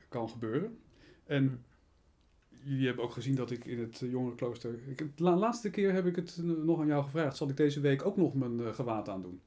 kan 0.10 0.30
gebeuren. 0.30 0.78
En 1.26 1.64
jullie 2.64 2.86
hebben 2.86 3.03
ook 3.05 3.14
gezien 3.14 3.36
dat 3.36 3.51
ik 3.51 3.66
in 3.66 3.80
het 3.80 4.01
eh, 4.01 4.12
jongerenklooster... 4.12 4.80
Ik, 4.88 4.97
de 4.97 5.24
la- 5.24 5.36
laatste 5.38 5.70
keer 5.70 5.93
heb 5.93 6.05
ik 6.05 6.16
het 6.16 6.38
eh, 6.38 6.43
nog 6.43 6.80
aan 6.80 6.88
jou 6.88 7.03
gevraagd. 7.03 7.38
Zal 7.38 7.49
ik 7.49 7.57
deze 7.57 7.80
week 7.80 8.05
ook 8.05 8.18
nog 8.18 8.34
mijn 8.34 8.60
eh, 8.60 8.74
gewaad 8.74 9.10
aandoen? 9.10 9.41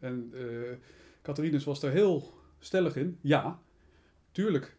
En 0.00 0.30
eh 0.34 0.76
Catharinus 1.22 1.64
was 1.64 1.80
daar 1.80 1.92
heel 1.92 2.32
stellig 2.58 2.96
in. 2.96 3.18
Ja, 3.20 3.60
tuurlijk. 4.32 4.76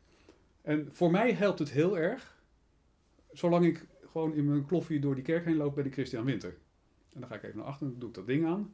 En 0.61 0.87
voor 0.91 1.11
mij 1.11 1.33
helpt 1.33 1.59
het 1.59 1.69
heel 1.71 1.97
erg. 1.97 2.37
Zolang 3.31 3.65
ik 3.65 3.87
gewoon 4.11 4.33
in 4.33 4.45
mijn 4.45 4.65
kloffie 4.65 4.99
door 4.99 5.15
die 5.15 5.23
kerk 5.23 5.45
heen 5.45 5.55
loop, 5.55 5.75
ben 5.75 5.85
ik 5.85 5.93
Christian 5.93 6.25
Winter. 6.25 6.57
En 7.13 7.19
dan 7.19 7.29
ga 7.29 7.35
ik 7.35 7.43
even 7.43 7.57
naar 7.57 7.65
achteren, 7.65 7.91
dan 7.91 7.99
doe 7.99 8.09
ik 8.09 8.15
dat 8.15 8.27
ding 8.27 8.45
aan. 8.45 8.73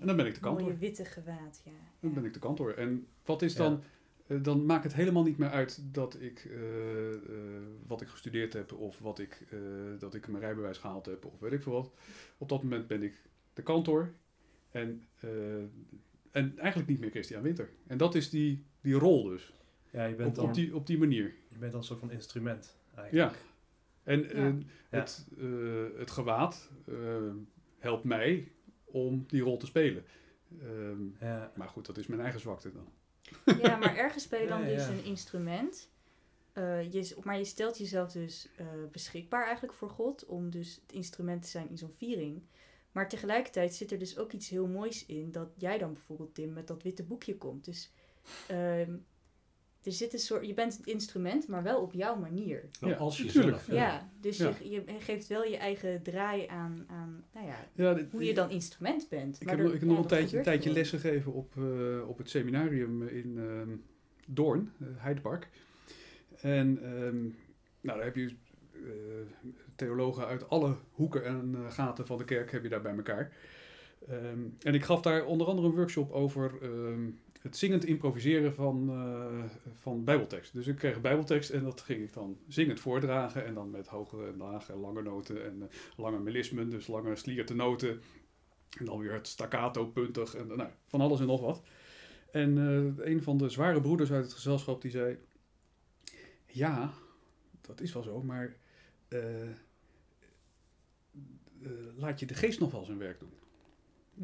En 0.00 0.06
dan 0.06 0.16
ben 0.16 0.26
ik 0.26 0.34
de 0.34 0.40
kantor. 0.40 0.62
Mooie 0.62 0.76
witte 0.76 1.04
gewaad, 1.04 1.62
ja. 1.64 1.70
Dan 2.00 2.14
ben 2.14 2.24
ik 2.24 2.32
de 2.32 2.38
kantor. 2.38 2.74
En 2.76 3.06
wat 3.24 3.42
is 3.42 3.54
dan... 3.54 3.82
dan 4.42 4.66
maakt 4.66 4.84
het 4.84 4.94
helemaal 4.94 5.22
niet 5.22 5.38
meer 5.38 5.50
uit 5.50 5.80
dat 5.94 6.20
ik, 6.20 6.44
eh, 6.44 7.14
eh, 7.14 7.20
wat 7.86 8.00
ik 8.00 8.08
gestudeerd 8.08 8.52
heb 8.52 8.72
of 8.72 8.98
wat 8.98 9.18
ik, 9.18 9.46
eh, 9.50 9.58
dat 9.98 10.14
ik 10.14 10.28
mijn 10.28 10.42
rijbewijs 10.42 10.78
gehaald 10.78 11.06
heb 11.06 11.24
of 11.24 11.40
weet 11.40 11.52
ik 11.52 11.62
veel 11.62 11.72
wat. 11.72 11.92
Op 12.38 12.48
dat 12.48 12.62
moment 12.62 12.86
ben 12.86 13.02
ik 13.02 13.22
de 13.52 13.62
kantor 13.62 14.12
en, 14.70 15.02
eh, 15.20 15.30
en 16.30 16.58
eigenlijk 16.58 16.88
niet 16.88 17.00
meer 17.00 17.10
Christian 17.10 17.42
Winter. 17.42 17.70
En 17.86 17.98
dat 17.98 18.14
is 18.14 18.30
die, 18.30 18.64
die 18.80 18.94
rol 18.94 19.22
dus, 19.22 19.52
ja, 19.90 20.04
je 20.04 20.14
bent 20.14 20.28
op, 20.28 20.34
dan, 20.34 20.44
op, 20.48 20.54
die, 20.54 20.74
op 20.76 20.86
die 20.86 20.98
manier. 20.98 21.34
je 21.48 21.58
bent 21.58 21.72
dan 21.72 21.80
een 21.80 21.86
soort 21.86 22.00
van 22.00 22.10
instrument 22.10 22.76
Ja. 22.94 23.00
eigenlijk. 23.02 23.36
En 24.02 24.20
Ja. 24.22 24.28
eh, 24.28 24.54
Het, 24.88 25.26
eh, 25.38 25.98
het 25.98 26.10
gewaad 26.10 26.70
eh, 26.86 26.94
helpt 27.78 28.04
mij 28.04 28.52
om 28.84 29.24
die 29.26 29.42
rol 29.42 29.56
te 29.56 29.66
spelen. 29.66 30.04
Ehm, 30.60 31.02
Ja. 31.20 31.52
maar 31.56 31.68
goed, 31.68 31.86
dat 31.86 31.98
is 31.98 32.06
mijn 32.06 32.20
eigen 32.20 32.40
zwakte 32.40 32.72
dan. 32.72 32.88
Ja, 33.62 33.76
maar 33.76 33.96
ergens 33.96 34.28
ben 34.28 34.40
je 34.40 34.46
dan 34.46 34.60
Ja, 34.60 34.76
dus 34.76 34.86
een 34.86 35.04
instrument. 35.04 35.88
Eh, 36.52 36.92
je, 36.92 37.16
maar 37.22 37.38
je 37.38 37.44
stelt 37.44 37.78
jezelf 37.78 38.12
dus 38.12 38.48
eh, 38.56 38.66
beschikbaar 38.92 39.42
eigenlijk 39.44 39.74
voor 39.74 39.90
God 39.90 40.26
om 40.26 40.50
dus 40.50 40.74
het 40.82 40.92
instrument 40.92 41.42
te 41.42 41.48
zijn 41.48 41.70
in 41.70 41.78
zo'n 41.78 41.94
viering. 41.96 42.42
Maar 42.92 43.08
tegelijkertijd 43.08 43.74
zit 43.74 43.92
er 43.92 43.98
dus 43.98 44.18
ook 44.18 44.32
iets 44.32 44.48
heel 44.48 44.66
moois 44.66 45.06
in 45.06 45.30
dat 45.30 45.48
jij 45.56 45.78
dan 45.78 45.92
bijvoorbeeld 45.92 46.34
Tim 46.34 46.52
met 46.52 46.66
dat 46.66 46.82
witte 46.82 47.04
boekje 47.04 47.36
komt. 47.36 47.64
Dus 47.64 47.90
ehm, 48.46 48.96
er 49.82 49.92
zit 49.92 50.12
een 50.12 50.18
soort, 50.18 50.46
je 50.46 50.54
bent 50.54 50.76
het 50.76 50.86
instrument, 50.86 51.48
maar 51.48 51.62
wel 51.62 51.80
op 51.82 51.92
jouw 51.92 52.16
manier. 52.16 52.68
Ja, 52.80 52.94
als 52.94 53.18
natuurlijk. 53.18 53.56
jezelf. 53.56 53.66
Ja, 53.80 54.10
dus 54.20 54.36
Ja. 54.36 54.52
Je, 54.62 54.70
je 54.70 54.82
geeft 54.98 55.26
wel 55.26 55.44
je 55.44 55.56
eigen 55.56 56.02
draai 56.02 56.46
aan, 56.46 56.84
aan 56.88 57.24
nou 57.34 57.46
ja, 57.46 57.56
Ja, 57.74 57.94
dit- 57.94 58.10
hoe 58.10 58.24
je 58.24 58.34
dan 58.34 58.50
instrument 58.50 59.06
bent. 59.08 59.36
Ik 59.40 59.46
Maar 59.46 59.54
heb, 59.56 59.62
nog- 59.64 59.68
er- 59.68 59.74
ik 59.74 59.80
heb 59.80 59.88
ja, 59.90 59.94
nog 59.94 60.04
een 60.04 60.10
tijdje, 60.10 60.40
tijdje 60.40 60.62
gewoon. 60.62 60.76
lessen 60.78 60.98
gegeven 60.98 61.32
op, 61.32 61.52
eh, 61.56 62.08
op 62.08 62.18
het 62.18 62.30
seminarium 62.30 63.02
in 63.02 63.38
ehm, 63.38 63.70
Doorn, 64.26 64.72
uh, 64.78 64.88
Heidepark. 64.96 65.48
En 66.40 66.78
ehm, 66.82 67.22
nou, 67.80 67.96
daar 67.98 68.04
heb 68.04 68.16
je 68.16 68.34
eh, 68.72 68.80
theologen 69.76 70.26
uit 70.26 70.48
alle 70.48 70.76
hoeken 70.90 71.24
en 71.24 71.54
eh, 71.54 71.70
gaten 71.72 72.06
van 72.06 72.18
de 72.18 72.24
kerk 72.24 72.50
heb 72.52 72.62
je 72.62 72.68
daar 72.68 72.82
bij 72.82 72.94
elkaar. 72.96 73.32
Ehm, 74.08 74.38
en 74.62 74.74
ik 74.74 74.84
gaf 74.84 75.00
daar 75.00 75.24
onder 75.26 75.46
andere 75.46 75.68
een 75.68 75.74
workshop 75.74 76.10
over 76.12 76.52
ehm, 76.62 77.08
het 77.48 77.56
zingend 77.56 77.84
improviseren 77.84 78.54
van, 78.54 78.90
eh, 78.90 79.70
van 79.74 80.04
bijbeltekst. 80.04 80.52
Dus 80.52 80.66
ik 80.66 80.76
kreeg 80.76 81.00
bijbeltekst 81.00 81.50
en 81.50 81.64
dat 81.64 81.80
ging 81.80 82.02
ik 82.02 82.12
dan 82.12 82.38
zingend 82.48 82.80
voordragen. 82.80 83.44
En 83.44 83.54
dan 83.54 83.70
met 83.70 83.86
hoge 83.86 84.26
en 84.26 84.36
lage 84.36 84.72
en 84.72 84.78
lange 84.78 85.02
noten 85.02 85.44
en 85.44 85.62
eh, 85.62 85.68
lange 85.96 86.18
melismen, 86.18 86.70
dus 86.70 86.86
lange 86.86 87.16
slierte 87.16 87.54
noten. 87.54 88.00
En 88.78 88.84
dan 88.84 88.98
weer 88.98 89.12
het 89.12 89.26
staccato 89.26 89.86
puntig 89.86 90.34
en 90.34 90.46
nou, 90.46 90.68
van 90.86 91.00
alles 91.00 91.20
en 91.20 91.26
nog 91.26 91.40
wat. 91.40 91.62
En 92.30 92.58
eh, 92.58 93.06
een 93.06 93.22
van 93.22 93.38
de 93.38 93.48
zware 93.48 93.80
broeders 93.80 94.12
uit 94.12 94.24
het 94.24 94.34
gezelschap 94.34 94.82
die 94.82 94.90
zei... 94.90 95.18
Ja, 96.46 96.92
dat 97.60 97.80
is 97.80 97.92
wel 97.92 98.02
zo, 98.02 98.22
maar 98.22 98.56
laat 101.96 102.20
je 102.20 102.26
de 102.26 102.34
geest 102.34 102.60
nog 102.60 102.70
wel 102.70 102.84
zijn 102.84 102.98
werk 102.98 103.18
doen. 103.18 103.32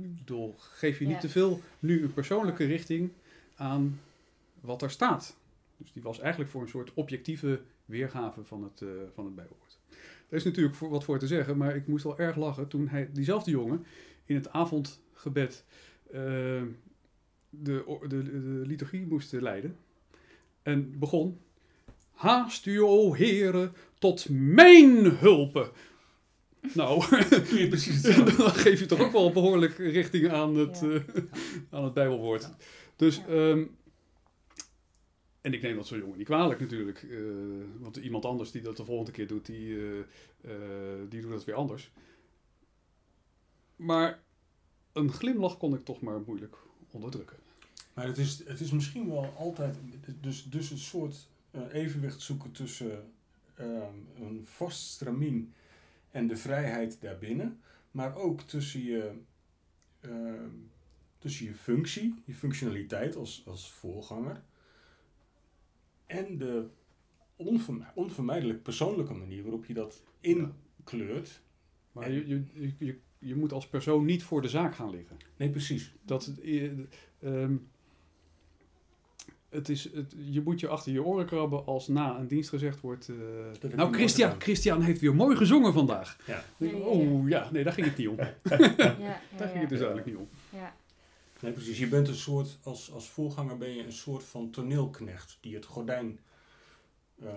Ik 0.02 0.16
bedoel, 0.16 0.54
geef 0.58 0.98
je 0.98 1.04
niet 1.04 1.14
Ja. 1.14 1.20
te 1.20 1.28
veel 1.28 1.60
nu 1.78 2.02
een 2.02 2.12
persoonlijke 2.12 2.64
richting 2.64 3.10
aan 3.54 4.00
wat 4.60 4.82
er 4.82 4.90
staat. 4.90 5.36
Dus 5.76 5.92
die 5.92 6.02
was 6.02 6.18
eigenlijk 6.20 6.50
voor 6.50 6.62
een 6.62 6.68
soort 6.68 6.94
objectieve 6.94 7.60
weergave 7.84 8.44
van 8.44 8.62
het, 8.62 8.82
eh, 8.82 8.88
van 9.14 9.24
het 9.24 9.34
Bijbelwoord. 9.34 9.78
Er 10.28 10.36
is 10.36 10.44
natuurlijk 10.44 10.74
voor, 10.76 10.90
wat 10.90 11.04
voor 11.04 11.18
te 11.18 11.26
zeggen, 11.26 11.56
maar 11.56 11.76
ik 11.76 11.86
moest 11.86 12.04
wel 12.04 12.18
erg 12.18 12.36
lachen 12.36 12.68
toen 12.68 12.88
hij, 12.88 13.08
diezelfde 13.12 13.50
jongen 13.50 13.84
in 14.24 14.34
het 14.34 14.50
avondgebed 14.50 15.64
eh, 16.06 16.12
de, 17.50 17.98
de, 18.08 18.22
de 18.22 18.62
liturgie 18.66 19.06
moest 19.06 19.32
leiden. 19.32 19.76
En 20.62 20.98
begon, 20.98 21.38
haast 22.10 22.66
u, 22.66 22.80
o 22.82 23.12
heren, 23.12 23.72
tot 23.98 24.28
mijn 24.28 25.04
hulpen. 25.04 25.70
Nou, 26.74 27.04
Doe 27.50 27.58
je 27.58 27.68
precies 27.68 27.94
hetzelfde. 27.94 28.36
dan 28.42 28.50
geef 28.50 28.80
je 28.80 28.86
toch 28.86 29.00
ook 29.00 29.12
wel 29.12 29.32
behoorlijk 29.32 29.76
richting 29.78 30.30
aan 30.30 30.56
het, 30.56 30.80
Ja. 30.80 30.88
eh, 30.90 31.00
aan 31.70 31.84
het 31.84 31.94
Bijbelwoord. 31.94 32.48
Dus, 32.96 33.16
Ja. 33.16 33.26
ehm, 33.26 33.64
en 35.40 35.52
ik 35.52 35.62
neem 35.62 35.76
dat 35.76 35.86
zo'n 35.86 35.98
jongen 35.98 36.16
niet 36.18 36.26
kwalijk 36.26 36.60
natuurlijk. 36.60 37.02
eh, 37.02 37.18
want 37.78 37.96
iemand 37.96 38.24
anders 38.24 38.50
die 38.50 38.62
dat 38.62 38.76
de 38.76 38.84
volgende 38.84 39.10
keer 39.12 39.26
doet, 39.26 39.46
die, 39.46 39.76
eh, 39.76 39.98
eh, 40.40 41.00
die 41.08 41.20
doet 41.20 41.30
dat 41.30 41.44
weer 41.44 41.54
anders. 41.54 41.90
Maar 43.76 44.22
een 44.92 45.12
glimlach 45.12 45.56
kon 45.56 45.74
ik 45.74 45.84
toch 45.84 46.00
maar 46.00 46.20
moeilijk 46.26 46.56
onderdrukken. 46.90 47.36
Maar 47.94 48.06
het 48.06 48.18
is, 48.18 48.42
het 48.46 48.60
is 48.60 48.70
misschien 48.70 49.08
wel 49.08 49.34
altijd 49.38 49.76
dus, 50.20 50.44
dus 50.50 50.70
een 50.70 50.78
soort 50.78 51.28
eh, 51.50 51.60
evenwicht 51.72 52.20
zoeken 52.20 52.52
tussen 52.52 53.12
ehm, 53.54 53.94
een 54.22 54.42
vast 54.44 54.80
stramien 54.86 55.54
en 56.14 56.26
de 56.26 56.36
vrijheid 56.36 57.00
daarbinnen. 57.00 57.60
Maar 57.90 58.16
ook 58.16 58.40
tussen 58.40 58.82
je, 58.82 59.12
ehm, 60.00 60.50
tussen 61.18 61.46
je 61.46 61.54
functie, 61.54 62.14
je 62.24 62.34
functionaliteit 62.34 63.16
als, 63.16 63.42
als 63.46 63.72
voorganger. 63.72 64.42
En 66.06 66.38
de 66.38 66.66
onverm- 67.36 67.86
onvermijdelijk 67.94 68.62
persoonlijke 68.62 69.14
manier 69.14 69.42
waarop 69.42 69.64
je 69.64 69.74
dat 69.74 70.02
inkleurt. 70.20 71.42
Maar 71.92 72.10
je, 72.10 72.26
je, 72.28 72.44
je, 72.52 72.72
je, 72.78 72.98
je 73.18 73.34
moet 73.34 73.52
als 73.52 73.68
persoon 73.68 74.04
niet 74.04 74.22
voor 74.22 74.42
de 74.42 74.48
zaak 74.48 74.74
gaan 74.74 74.90
liggen. 74.90 75.16
Nee, 75.36 75.50
precies. 75.50 75.94
Dat, 76.02 76.26
eh, 76.42 76.70
ehm, 77.18 77.56
het 79.54 79.68
is, 79.68 79.92
het, 79.92 80.14
je 80.30 80.40
moet 80.40 80.60
je 80.60 80.68
achter 80.68 80.92
je 80.92 81.02
oren 81.02 81.26
krabben 81.26 81.66
als 81.66 81.88
na 81.88 82.18
een 82.18 82.26
dienst 82.28 82.48
gezegd 82.48 82.80
wordt... 82.80 83.08
eh, 83.62 83.70
nou, 83.74 83.92
Christian. 83.92 84.40
Christian 84.40 84.80
heeft 84.80 85.00
weer 85.00 85.14
mooi 85.14 85.36
gezongen 85.36 85.72
vandaag. 85.72 86.16
Ja. 86.26 86.44
Oh 86.72 87.28
ja, 87.28 87.48
nee, 87.52 87.64
daar 87.64 87.72
ging 87.72 87.86
het 87.86 87.96
niet 87.96 88.08
om. 88.08 88.16
Ja, 88.18 88.28
Daar 88.42 88.58
ja, 89.00 89.20
ging 89.36 89.52
ja. 89.54 89.60
het 89.60 89.68
dus 89.68 89.78
eigenlijk 89.78 90.06
niet 90.06 90.16
om. 90.16 90.28
Ja. 90.50 90.74
Nee, 91.40 91.52
precies. 91.52 91.78
Je 91.78 91.88
bent 91.88 92.08
een 92.08 92.14
soort, 92.14 92.58
als, 92.62 92.92
als 92.92 93.08
voorganger 93.08 93.58
ben 93.58 93.74
je 93.74 93.84
een 93.84 93.92
soort 93.92 94.24
van 94.24 94.50
toneelknecht 94.50 95.38
die 95.40 95.54
het 95.54 95.64
gordijn 95.64 96.18
eh, 97.22 97.28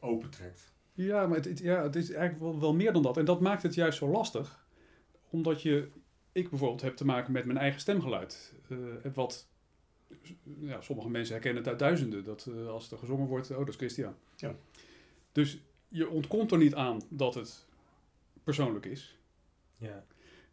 opentrekt. 0.00 0.72
Ja, 0.92 1.26
maar 1.26 1.36
het, 1.36 1.44
het- 1.44 1.58
ja, 1.58 1.82
het 1.82 1.96
is 1.96 2.10
eigenlijk 2.10 2.40
wel, 2.40 2.60
wel 2.60 2.74
meer 2.74 2.92
dan 2.92 3.02
dat. 3.02 3.16
En 3.16 3.24
dat 3.24 3.40
maakt 3.40 3.62
het 3.62 3.74
juist 3.74 3.98
zo 3.98 4.08
lastig. 4.08 4.66
Omdat 5.30 5.62
je, 5.62 5.88
ik 6.32 6.50
bijvoorbeeld 6.50 6.82
heb 6.82 6.96
te 6.96 7.04
maken 7.04 7.32
met 7.32 7.44
mijn 7.44 7.58
eigen 7.58 7.80
stemgeluid. 7.80 8.52
Eh, 8.68 8.76
wat, 9.14 9.48
ja, 10.60 10.80
sommige 10.80 11.10
mensen 11.10 11.34
herkennen 11.34 11.62
het 11.62 11.70
uit 11.70 11.80
duizenden. 11.80 12.24
Dat 12.24 12.46
eh, 12.46 12.68
als 12.68 12.90
er 12.90 12.98
gezongen 12.98 13.26
wordt, 13.26 13.50
oh 13.50 13.58
dat 13.58 13.68
is 13.68 13.76
Christian. 13.76 14.14
Ja. 14.36 14.54
Dus 15.32 15.58
je 15.88 16.08
ontkomt 16.08 16.52
er 16.52 16.58
niet 16.58 16.74
aan 16.74 17.00
dat 17.08 17.34
het 17.34 17.66
persoonlijk 18.44 18.86
is. 18.86 19.18
Ja. 19.76 20.04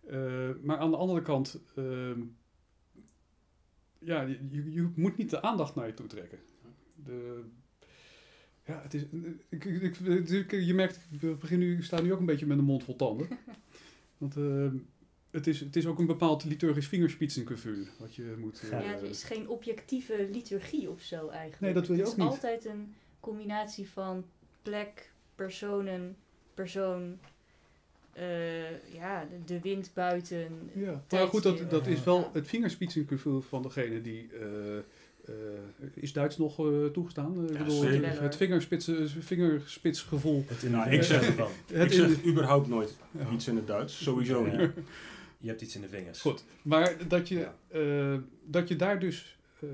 Eh, 0.08 0.50
maar 0.62 0.78
aan 0.78 0.92
de 0.92 0.98
andere 0.98 1.22
kant, 1.22 1.60
ehm, 1.76 2.20
ja, 4.00 4.22
je, 4.22 4.72
je- 4.72 4.92
moet 4.96 5.18
niet 5.18 5.30
de 5.30 5.42
aandacht 5.42 5.76
naar 5.76 5.88
je 5.88 5.94
toe 5.94 6.08
trekken. 6.08 6.40
De, 6.96 7.44
ja, 8.66 8.82
het 8.82 8.94
is, 8.94 9.06
ik, 9.50 9.66
ik, 9.66 10.00
ik- 10.30 10.52
je 10.52 10.74
merkt, 10.74 11.08
ik 11.22 11.40
begin 11.40 11.60
nu, 11.60 11.78
ik 11.78 11.84
sta 11.84 12.02
nu 12.02 12.14
ook 12.14 12.20
een 12.20 12.26
beetje 12.26 12.46
met 12.46 12.58
een 12.58 12.64
mond 12.64 12.84
vol 12.84 12.96
tanden. 12.96 13.28
Want 14.18 14.38
ehm, 14.38 14.76
het, 15.32 15.48
is, 15.48 15.60
het 15.60 15.76
is 15.76 15.86
ook 15.86 16.00
een 16.00 16.06
bepaald 16.06 16.44
liturgisch 16.44 16.88
vingerspitsengevoel 16.88 17.86
wat 18.00 18.16
je 18.16 18.36
moet... 18.40 18.62
Ja, 18.72 18.80
eh, 18.80 18.86
Ja, 18.86 18.92
het 18.92 19.02
is 19.10 19.24
geen 19.24 19.48
objectieve 19.50 20.28
liturgie 20.32 20.90
of 20.90 21.02
zo 21.02 21.28
eigenlijk. 21.28 21.60
Nee, 21.62 21.74
dat 21.74 21.88
wil 21.88 21.96
je 21.96 22.02
het 22.02 22.12
ook 22.12 22.18
is 22.18 22.24
niet. 22.24 22.32
altijd 22.34 22.66
een 22.66 22.94
combinatie 23.20 23.90
van 23.90 24.26
plek, 24.62 25.12
personen, 25.36 26.16
persoon, 26.54 27.18
eh, 28.14 28.94
ja, 28.94 29.28
de, 29.30 29.54
de 29.54 29.60
wind 29.60 29.92
buiten. 29.94 30.70
Ja, 30.74 31.04
maar 31.12 31.28
goed, 31.28 31.44
dat, 31.44 31.70
dat 31.70 31.88
is 31.88 32.04
wel 32.04 32.30
het 32.34 32.48
vingerspitsengevoel 32.48 33.42
van 33.42 33.62
degene 33.62 34.02
die... 34.02 34.30
eh, 34.40 34.78
eh, 34.78 35.34
is 35.94 36.14
Duits 36.14 36.38
nog 36.38 36.60
eh, 36.60 36.86
toegestaan? 36.86 37.44
Ik 37.44 37.52
Ja, 37.52 37.58
bedoel, 37.58 37.82
zeker. 37.82 38.10
het, 38.10 38.20
het 38.20 38.36
vingerspitsen, 38.36 39.10
vingerspitsgevoel. 39.10 40.44
Het 40.48 40.70
Nou, 40.72 40.90
ik 40.90 41.04
zeg- 41.04 41.26
ervan. 41.28 41.52
Het 41.72 41.92
ik 41.94 42.00
in- 42.00 42.10
zeg 42.10 42.26
überhaupt 42.26 42.68
nooit 42.68 42.96
Ja. 43.12 43.30
iets 43.34 43.48
in 43.48 43.56
het 43.56 43.68
Duits. 43.68 44.04
Sowieso 44.04 44.46
Ja. 44.46 44.56
niet. 44.58 44.70
Je 45.42 45.48
hebt 45.48 45.62
iets 45.62 45.76
in 45.76 45.82
de 45.82 45.90
vingers. 45.90 46.22
Goed, 46.22 46.44
maar 46.64 47.08
dat 47.08 47.28
je, 47.28 47.40
Ja. 47.40 47.56
eh, 47.68 48.18
dat 48.46 48.68
je 48.68 48.76
daar 48.76 49.00
dus... 49.00 49.38
eh, 49.62 49.70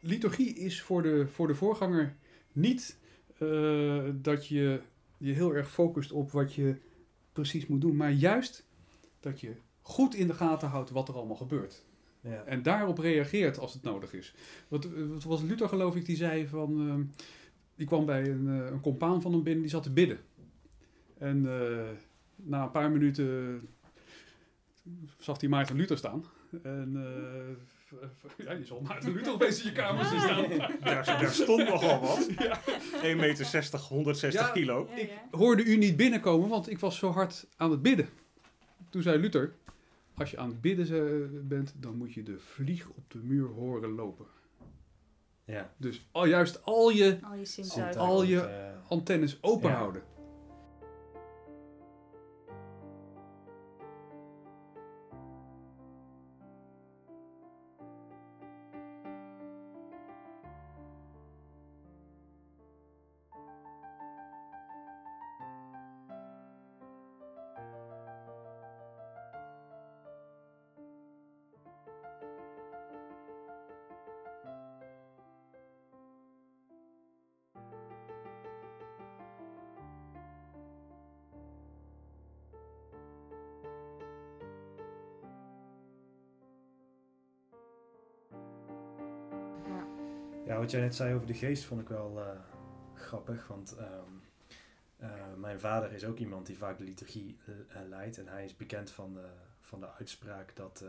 liturgie 0.00 0.54
is 0.54 0.82
voor 0.82 1.02
de, 1.02 1.26
voor 1.28 1.46
de 1.46 1.54
voorganger 1.54 2.16
niet 2.52 2.98
eh, 3.38 4.04
dat 4.14 4.46
je 4.46 4.80
je 5.18 5.32
heel 5.32 5.54
erg 5.54 5.70
focust 5.70 6.12
op 6.12 6.30
wat 6.30 6.54
je 6.54 6.76
precies 7.32 7.66
moet 7.66 7.80
doen, 7.80 7.96
maar 7.96 8.10
juist 8.12 8.66
dat 9.20 9.40
je 9.40 9.52
goed 9.80 10.14
in 10.14 10.26
de 10.26 10.34
gaten 10.34 10.68
houdt 10.68 10.90
wat 10.90 11.08
er 11.08 11.14
allemaal 11.14 11.36
gebeurt. 11.36 11.84
Ja. 12.20 12.42
En 12.44 12.62
daarop 12.62 12.98
reageert 12.98 13.58
als 13.58 13.72
het 13.74 13.82
nodig 13.82 14.12
is. 14.12 14.34
Wat, 14.68 14.88
wat 15.08 15.22
was 15.24 15.42
Luther, 15.42 15.68
geloof 15.68 15.96
ik, 15.96 16.04
die 16.06 16.16
zei 16.16 16.46
van. 16.48 16.88
ehm, 16.88 17.04
die 17.74 17.86
kwam 17.86 18.06
bij 18.06 18.28
een, 18.30 18.46
een 18.46 18.80
compaan 18.80 19.22
van 19.22 19.32
hem 19.32 19.42
binnen, 19.42 19.62
die 19.62 19.70
zat 19.70 19.82
te 19.82 19.92
bidden. 19.92 20.18
En 21.18 21.42
na 22.36 22.62
een 22.62 22.70
paar 22.70 22.90
minuten 22.90 23.60
zag 25.18 25.40
hij 25.40 25.48
Maarten 25.48 25.76
Luther 25.76 25.98
staan. 25.98 26.24
En 26.62 26.92
eh, 26.96 28.46
ja, 28.46 28.52
je 28.52 28.64
zal 28.64 28.80
Maarten 28.80 29.12
Luther 29.12 29.32
opeens 29.32 29.58
in 29.60 29.64
je 29.66 29.72
kamer 29.72 30.04
zien 30.04 30.20
staan. 30.20 30.48
Daar, 30.84 31.04
daar 31.04 31.30
stond 31.32 31.68
nogal 31.68 32.00
wat. 32.00 32.28
Ja. 32.38 32.60
1,60 32.60 33.16
meter, 33.16 33.78
160 33.88 34.46
Ja. 34.46 34.52
kilo. 34.52 34.88
Ik 34.94 35.10
hoorde 35.30 35.64
u 35.64 35.76
niet 35.76 35.96
binnenkomen, 35.96 36.48
want 36.48 36.70
ik 36.70 36.78
was 36.78 36.98
zo 36.98 37.10
hard 37.10 37.46
aan 37.56 37.70
het 37.70 37.82
bidden. 37.82 38.08
Toen 38.90 39.02
zei 39.02 39.18
Luther, 39.18 39.52
als 40.14 40.30
je 40.30 40.38
aan 40.38 40.48
het 40.48 40.60
bidden 40.60 41.48
bent, 41.48 41.74
dan 41.76 41.96
moet 41.96 42.12
je 42.12 42.22
de 42.22 42.38
vlieg 42.38 42.88
op 42.88 43.10
de 43.10 43.18
muur 43.18 43.48
horen 43.48 43.90
lopen. 43.94 44.26
Ja. 45.44 45.72
Dus 45.76 46.06
al, 46.12 46.26
juist 46.26 46.64
al 46.64 46.90
je 46.90 47.18
Al 47.22 47.34
je. 47.34 47.96
Al 47.96 48.22
je- 48.22 48.72
antennes 48.88 49.38
open 49.40 49.70
Ja. 49.70 49.76
houden. 49.76 50.02
Wat 90.66 90.74
jij 90.74 90.84
net 90.84 90.94
zei 90.94 91.14
over 91.14 91.26
de 91.26 91.34
geest 91.34 91.64
vond 91.64 91.80
ik 91.80 91.88
wel 91.88 92.20
eh, 92.20 92.38
grappig. 92.94 93.46
Want 93.46 93.76
ehm, 93.76 94.10
eh, 94.96 95.34
mijn 95.36 95.60
vader 95.60 95.92
is 95.92 96.04
ook 96.04 96.18
iemand 96.18 96.46
die 96.46 96.56
vaak 96.56 96.78
de 96.78 96.84
liturgie 96.84 97.38
eh, 97.46 97.76
leidt. 97.88 98.18
En 98.18 98.28
hij 98.28 98.44
is 98.44 98.56
bekend 98.56 98.90
van 98.90 99.14
de, 99.14 99.28
van 99.60 99.80
de 99.80 99.92
uitspraak 99.92 100.56
dat 100.56 100.84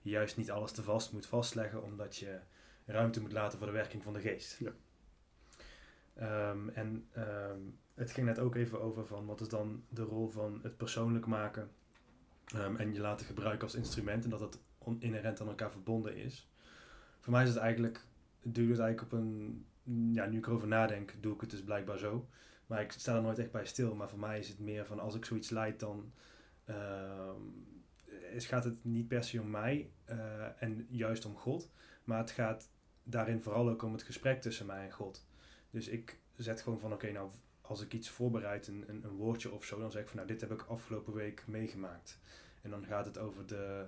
je 0.00 0.10
juist 0.10 0.36
niet 0.36 0.50
alles 0.50 0.72
te 0.72 0.82
vast 0.82 1.12
moet 1.12 1.26
vastleggen, 1.26 1.82
omdat 1.82 2.16
je 2.16 2.38
ruimte 2.84 3.20
moet 3.20 3.32
laten 3.32 3.58
voor 3.58 3.66
de 3.66 3.72
werking 3.72 4.02
van 4.02 4.12
de 4.12 4.20
geest. 4.20 4.58
Ja. 4.58 4.72
Ehm, 6.14 6.68
en 6.68 7.08
ehm, 7.12 7.60
het 7.94 8.10
ging 8.10 8.26
net 8.26 8.38
ook 8.38 8.54
even 8.54 8.80
over 8.80 9.06
van 9.06 9.26
wat 9.26 9.40
is 9.40 9.48
dan 9.48 9.84
de 9.88 10.02
rol 10.02 10.28
van 10.28 10.60
het 10.62 10.76
persoonlijk 10.76 11.26
maken 11.26 11.70
en 12.76 12.92
je 12.92 13.00
laten 13.00 13.26
gebruiken 13.26 13.62
als 13.62 13.74
instrument 13.74 14.24
en 14.24 14.30
dat 14.30 14.40
het 14.40 14.58
on- 14.78 15.00
inherent 15.00 15.40
aan 15.40 15.48
elkaar 15.48 15.70
verbonden 15.70 16.16
is. 16.16 16.50
Voor 17.20 17.32
mij 17.32 17.42
is 17.42 17.48
het 17.48 17.58
eigenlijk 17.58 18.04
doe 18.42 18.64
ik 18.64 18.70
het 18.70 18.78
eigenlijk 18.78 19.12
op 19.12 19.18
een. 19.18 19.64
Ja, 20.12 20.26
nu 20.26 20.38
ik 20.38 20.46
erover 20.46 20.68
nadenk, 20.68 21.14
doe 21.20 21.34
ik 21.34 21.40
het 21.40 21.50
dus 21.50 21.64
blijkbaar 21.64 21.98
zo. 21.98 22.28
Maar 22.66 22.80
ik 22.80 22.92
sta 22.92 23.16
er 23.16 23.22
nooit 23.22 23.38
echt 23.38 23.50
bij 23.50 23.66
stil. 23.66 23.94
Maar 23.94 24.08
voor 24.08 24.18
mij 24.18 24.38
is 24.38 24.48
het 24.48 24.58
meer 24.58 24.86
van 24.86 24.98
als 24.98 25.14
ik 25.14 25.24
zoiets 25.24 25.50
leid, 25.50 25.80
dan 25.80 26.12
ehm, 26.64 27.40
is, 28.32 28.46
gaat 28.46 28.64
het 28.64 28.84
niet 28.84 29.08
per 29.08 29.24
se 29.24 29.40
om 29.40 29.50
mij 29.50 29.90
eh, 30.04 30.62
en 30.62 30.86
juist 30.90 31.24
om 31.24 31.36
God. 31.36 31.70
Maar 32.04 32.18
het 32.18 32.30
gaat 32.30 32.70
daarin 33.02 33.42
vooral 33.42 33.68
ook 33.68 33.82
om 33.82 33.92
het 33.92 34.02
gesprek 34.02 34.40
tussen 34.40 34.66
mij 34.66 34.84
en 34.84 34.92
God. 34.92 35.26
Dus 35.70 35.88
ik 35.88 36.18
zet 36.36 36.60
gewoon 36.60 36.80
van 36.80 36.92
oké, 36.92 37.12
nou 37.12 37.30
als 37.60 37.80
ik 37.80 37.92
iets 37.92 38.08
voorbereid, 38.08 38.66
een, 38.66 38.84
een, 38.86 39.04
een 39.04 39.16
woordje 39.16 39.52
of 39.52 39.64
zo, 39.64 39.78
dan 39.78 39.90
zeg 39.90 40.02
ik 40.02 40.08
van 40.08 40.16
nou 40.16 40.28
dit 40.28 40.40
heb 40.40 40.52
ik 40.52 40.62
afgelopen 40.62 41.12
week 41.12 41.44
meegemaakt. 41.46 42.18
En 42.62 42.70
dan 42.70 42.84
gaat 42.86 43.06
het 43.06 43.18
over 43.18 43.46
de, 43.46 43.86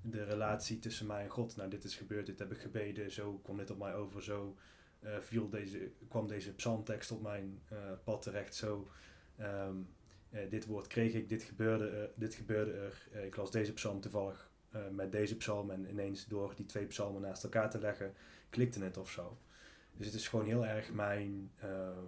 de 0.00 0.24
relatie 0.24 0.78
tussen 0.78 1.06
mij 1.06 1.22
en 1.22 1.28
God. 1.28 1.56
Nou, 1.56 1.70
dit 1.70 1.84
is 1.84 1.96
gebeurd, 1.96 2.26
dit 2.26 2.38
heb 2.38 2.52
ik 2.52 2.58
gebeden, 2.58 3.10
zo 3.10 3.38
kwam 3.42 3.56
dit 3.56 3.70
op 3.70 3.78
mij 3.78 3.94
over, 3.94 4.22
zo 4.22 4.56
eh, 5.00 5.18
viel 5.20 5.48
deze, 5.48 5.90
kwam 6.08 6.26
deze 6.26 6.54
psalmtekst 6.54 7.10
op 7.10 7.22
mijn 7.22 7.60
eh, 7.68 7.78
pad 8.04 8.22
terecht, 8.22 8.54
zo 8.54 8.90
ehm, 9.36 9.76
eh, 10.30 10.50
dit 10.50 10.66
woord 10.66 10.86
kreeg 10.86 11.12
ik, 11.12 11.28
dit 11.28 11.42
gebeurde, 11.42 11.88
er, 11.88 12.10
dit 12.14 12.34
gebeurde 12.34 12.72
er. 12.72 13.24
Ik 13.24 13.36
las 13.36 13.50
deze 13.50 13.72
psalm 13.72 14.00
toevallig 14.00 14.50
met 14.90 15.12
deze 15.12 15.36
psalm 15.36 15.70
en 15.70 15.88
ineens 15.88 16.26
door 16.26 16.52
die 16.56 16.66
twee 16.66 16.86
psalmen 16.86 17.20
naast 17.20 17.44
elkaar 17.44 17.70
te 17.70 17.78
leggen, 17.78 18.14
klikte 18.50 18.84
het 18.84 18.96
of 18.96 19.10
zo. 19.10 19.38
Dus 19.96 20.06
het 20.06 20.14
is 20.14 20.28
gewoon 20.28 20.46
heel 20.46 20.66
erg 20.66 20.92
mijn 20.92 21.50
ehm, 21.56 22.04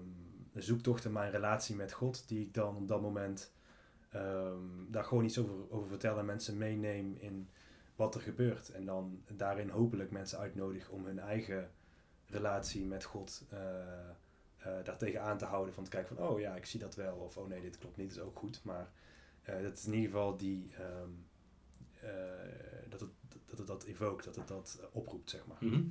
zoektocht 0.54 1.04
en 1.04 1.12
mijn 1.12 1.30
relatie 1.30 1.76
met 1.76 1.92
God, 1.92 2.28
die 2.28 2.40
ik 2.40 2.54
dan 2.54 2.76
op 2.76 2.88
dat 2.88 3.00
moment 3.00 3.52
ehm, 4.10 4.62
daar 4.88 5.04
gewoon 5.04 5.24
iets 5.24 5.38
over, 5.38 5.70
over 5.70 5.88
vertel 5.88 6.18
en 6.18 6.24
mensen 6.24 6.58
meeneem 6.58 7.16
in 7.18 7.48
wat 7.98 8.14
er 8.14 8.20
gebeurt. 8.20 8.68
En 8.68 8.84
dan 8.84 9.22
daarin 9.36 9.68
hopelijk 9.68 10.10
mensen 10.10 10.38
uitnodig 10.38 10.88
om 10.88 11.04
hun 11.04 11.18
eigen 11.18 11.70
relatie 12.26 12.84
met 12.84 13.04
God 13.04 13.44
eh 13.50 13.58
eh, 14.58 14.84
daartegen 14.84 15.22
aan 15.22 15.38
te 15.38 15.44
houden. 15.44 15.74
Van 15.74 15.84
te 15.84 15.90
kijken 15.90 16.16
van, 16.16 16.28
oh 16.28 16.40
ja, 16.40 16.56
ik 16.56 16.66
zie 16.66 16.80
dat 16.80 16.94
wel. 16.94 17.16
Of, 17.16 17.36
oh 17.36 17.48
nee, 17.48 17.60
dit 17.60 17.78
klopt 17.78 17.96
niet, 17.96 18.10
is 18.10 18.20
ook 18.20 18.38
goed. 18.38 18.60
Maar 18.64 18.90
eh, 19.42 19.62
dat 19.62 19.78
is 19.78 19.86
in 19.86 19.92
ieder 19.94 20.10
geval 20.10 20.36
die, 20.36 20.70
ehm, 20.74 21.10
eh, 22.00 22.10
dat, 22.88 23.00
het, 23.00 23.10
dat 23.46 23.58
het 23.58 23.66
dat 23.66 24.24
dat 24.24 24.36
het 24.36 24.48
dat 24.48 24.80
oproept, 24.92 25.30
zeg 25.30 25.46
maar. 25.46 25.56
Mhm. 25.60 25.90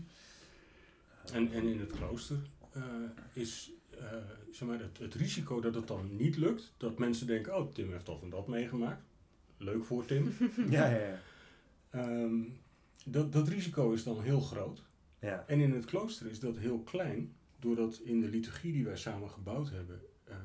En, 1.33 1.51
en 1.51 1.63
in 1.67 1.79
het 1.79 1.91
klooster 1.91 2.37
is 3.33 3.71
zeg 4.51 4.67
maar 4.67 4.79
het, 4.79 4.97
het 4.97 5.13
risico 5.13 5.59
dat 5.59 5.75
het 5.75 5.87
dan 5.87 6.15
niet 6.15 6.37
lukt, 6.37 6.73
dat 6.77 6.99
mensen 6.99 7.27
denken, 7.27 7.57
oh 7.57 7.73
Tim 7.73 7.91
heeft 7.91 8.05
dat 8.05 8.21
en 8.21 8.29
dat 8.29 8.47
meegemaakt. 8.47 9.03
leuk 9.57 9.85
voor 9.85 10.05
Tim. 10.05 10.33
Ja, 10.69 10.89
ja, 10.89 11.05
ja. 11.05 11.19
Ehm, 11.97 12.43
dat, 13.05 13.33
dat 13.33 13.47
risico 13.47 13.91
is 13.91 14.03
dan 14.03 14.21
heel 14.21 14.41
groot. 14.41 14.83
ja. 15.19 15.45
En 15.47 15.59
in 15.59 15.73
het 15.73 15.85
klooster 15.85 16.29
is 16.29 16.39
dat 16.39 16.57
heel 16.57 16.79
klein, 16.79 17.35
doordat 17.59 17.99
in 17.99 18.21
de 18.21 18.29
liturgie 18.29 18.73
die 18.73 18.85
wij 18.85 18.97
samen 18.97 19.29
gebouwd 19.29 19.69
hebben, 19.69 20.01
eh, 20.23 20.35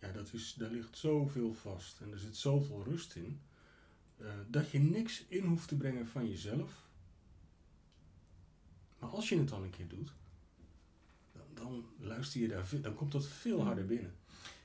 ja, 0.00 0.12
dat 0.12 0.32
is, 0.32 0.54
daar 0.54 0.70
ligt 0.70 0.96
zoveel 0.96 1.52
vast 1.54 2.00
en 2.00 2.12
er 2.12 2.18
zit 2.18 2.36
zoveel 2.36 2.84
rust 2.84 3.14
in, 3.14 3.40
eh, 4.16 4.26
dat 4.48 4.70
je 4.70 4.78
niks 4.78 5.24
in 5.28 5.44
hoeft 5.44 5.68
te 5.68 5.76
brengen 5.76 6.06
van 6.06 6.28
jezelf. 6.28 6.86
Maar 8.98 9.10
als 9.10 9.28
je 9.28 9.38
het 9.38 9.48
dan 9.48 9.62
een 9.62 9.70
keer 9.70 9.88
doet, 9.88 10.12
dan, 11.32 11.44
dan 11.54 11.84
luister 11.98 12.40
je 12.40 12.48
daar, 12.48 12.68
dan 12.80 12.94
komt 12.94 13.12
dat 13.12 13.26
veel 13.26 13.64
harder 13.64 13.86
binnen. 13.86 14.14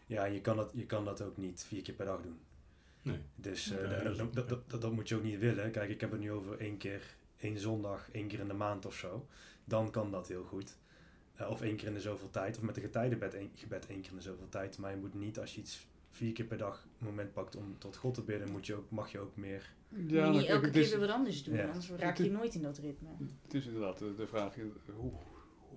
Ja, 0.08 0.26
je 0.26 0.42
kan, 0.42 0.56
dat, 0.56 0.72
je 0.74 0.86
kan 0.86 1.06
dat 1.06 1.22
ook 1.22 1.38
niet 1.38 1.64
vier 1.64 1.82
keer 1.82 1.96
per 1.96 2.06
dag 2.06 2.22
doen. 2.22 2.40
Nee. 3.04 3.18
Dus 3.36 3.72
eh, 3.72 3.90
Nee, 4.04 4.16
dat, 4.16 4.34
dat 4.34 4.70
dat, 4.70 4.82
dat, 4.82 4.92
moet 4.92 5.10
je 5.10 5.16
ook 5.16 5.24
niet 5.24 5.40
willen. 5.40 5.72
Kijk, 5.72 5.90
ik 5.90 6.02
heb 6.02 6.12
het 6.12 6.20
nu 6.20 6.32
over 6.32 6.60
één 6.60 6.78
keer, 6.78 7.16
één 7.38 7.60
zondag, 7.60 8.10
één 8.12 8.28
keer 8.28 8.40
in 8.40 8.48
de 8.48 8.54
maand 8.54 8.86
of 8.86 8.96
zo. 8.96 9.28
Dan 9.66 9.92
kan 9.92 10.12
dat 10.12 10.28
heel 10.28 10.44
goed. 10.44 10.78
Eh, 11.36 11.50
of 11.50 11.62
één 11.62 11.76
keer 11.76 11.88
in 11.88 11.94
de 11.94 12.02
zoveel 12.02 12.30
tijd. 12.30 12.58
Of 12.58 12.64
met 12.64 12.76
een 12.76 12.82
getijdengebed 12.82 13.34
één, 13.34 13.52
gebed 13.56 13.88
één 13.88 14.02
keer 14.02 14.10
in 14.12 14.16
de 14.18 14.24
zoveel 14.24 14.50
tijd. 14.50 14.78
Maar 14.78 14.92
je 14.92 14.98
moet 14.98 15.14
niet, 15.14 15.40
als 15.40 15.56
je 15.56 15.62
iets 15.62 15.88
vier 16.12 16.34
keer 16.34 16.46
per 16.46 16.58
dag 16.58 16.88
een 17.00 17.06
moment 17.06 17.34
pakt 17.34 17.56
om 17.56 17.76
tot 17.78 17.96
God 17.96 18.14
te 18.14 18.22
bidden, 18.22 18.52
moet 18.52 18.66
je 18.66 18.76
ook, 18.76 18.90
mag 18.90 19.12
je 19.12 19.20
ook 19.20 19.36
meer. 19.36 19.74
Ja, 19.90 19.98
Moet 19.98 20.12
je 20.12 20.40
niet 20.40 20.50
elke 20.50 20.66
het 20.66 20.74
keer 20.74 20.90
weer 20.90 21.00
wat 21.00 21.10
anders 21.10 21.44
doen, 21.44 21.56
Ja. 21.56 21.66
anders 21.66 21.90
raak 21.90 22.18
je 22.18 22.32
nooit 22.32 22.56
in 22.56 22.62
dat 22.62 22.78
ritme. 22.78 23.10
Het 23.42 23.54
is 23.54 23.66
inderdaad 23.66 23.98
de, 23.98 24.14
de 24.14 24.28
vraag, 24.28 24.58
eh, 24.58 24.64
hoe, 24.96 25.12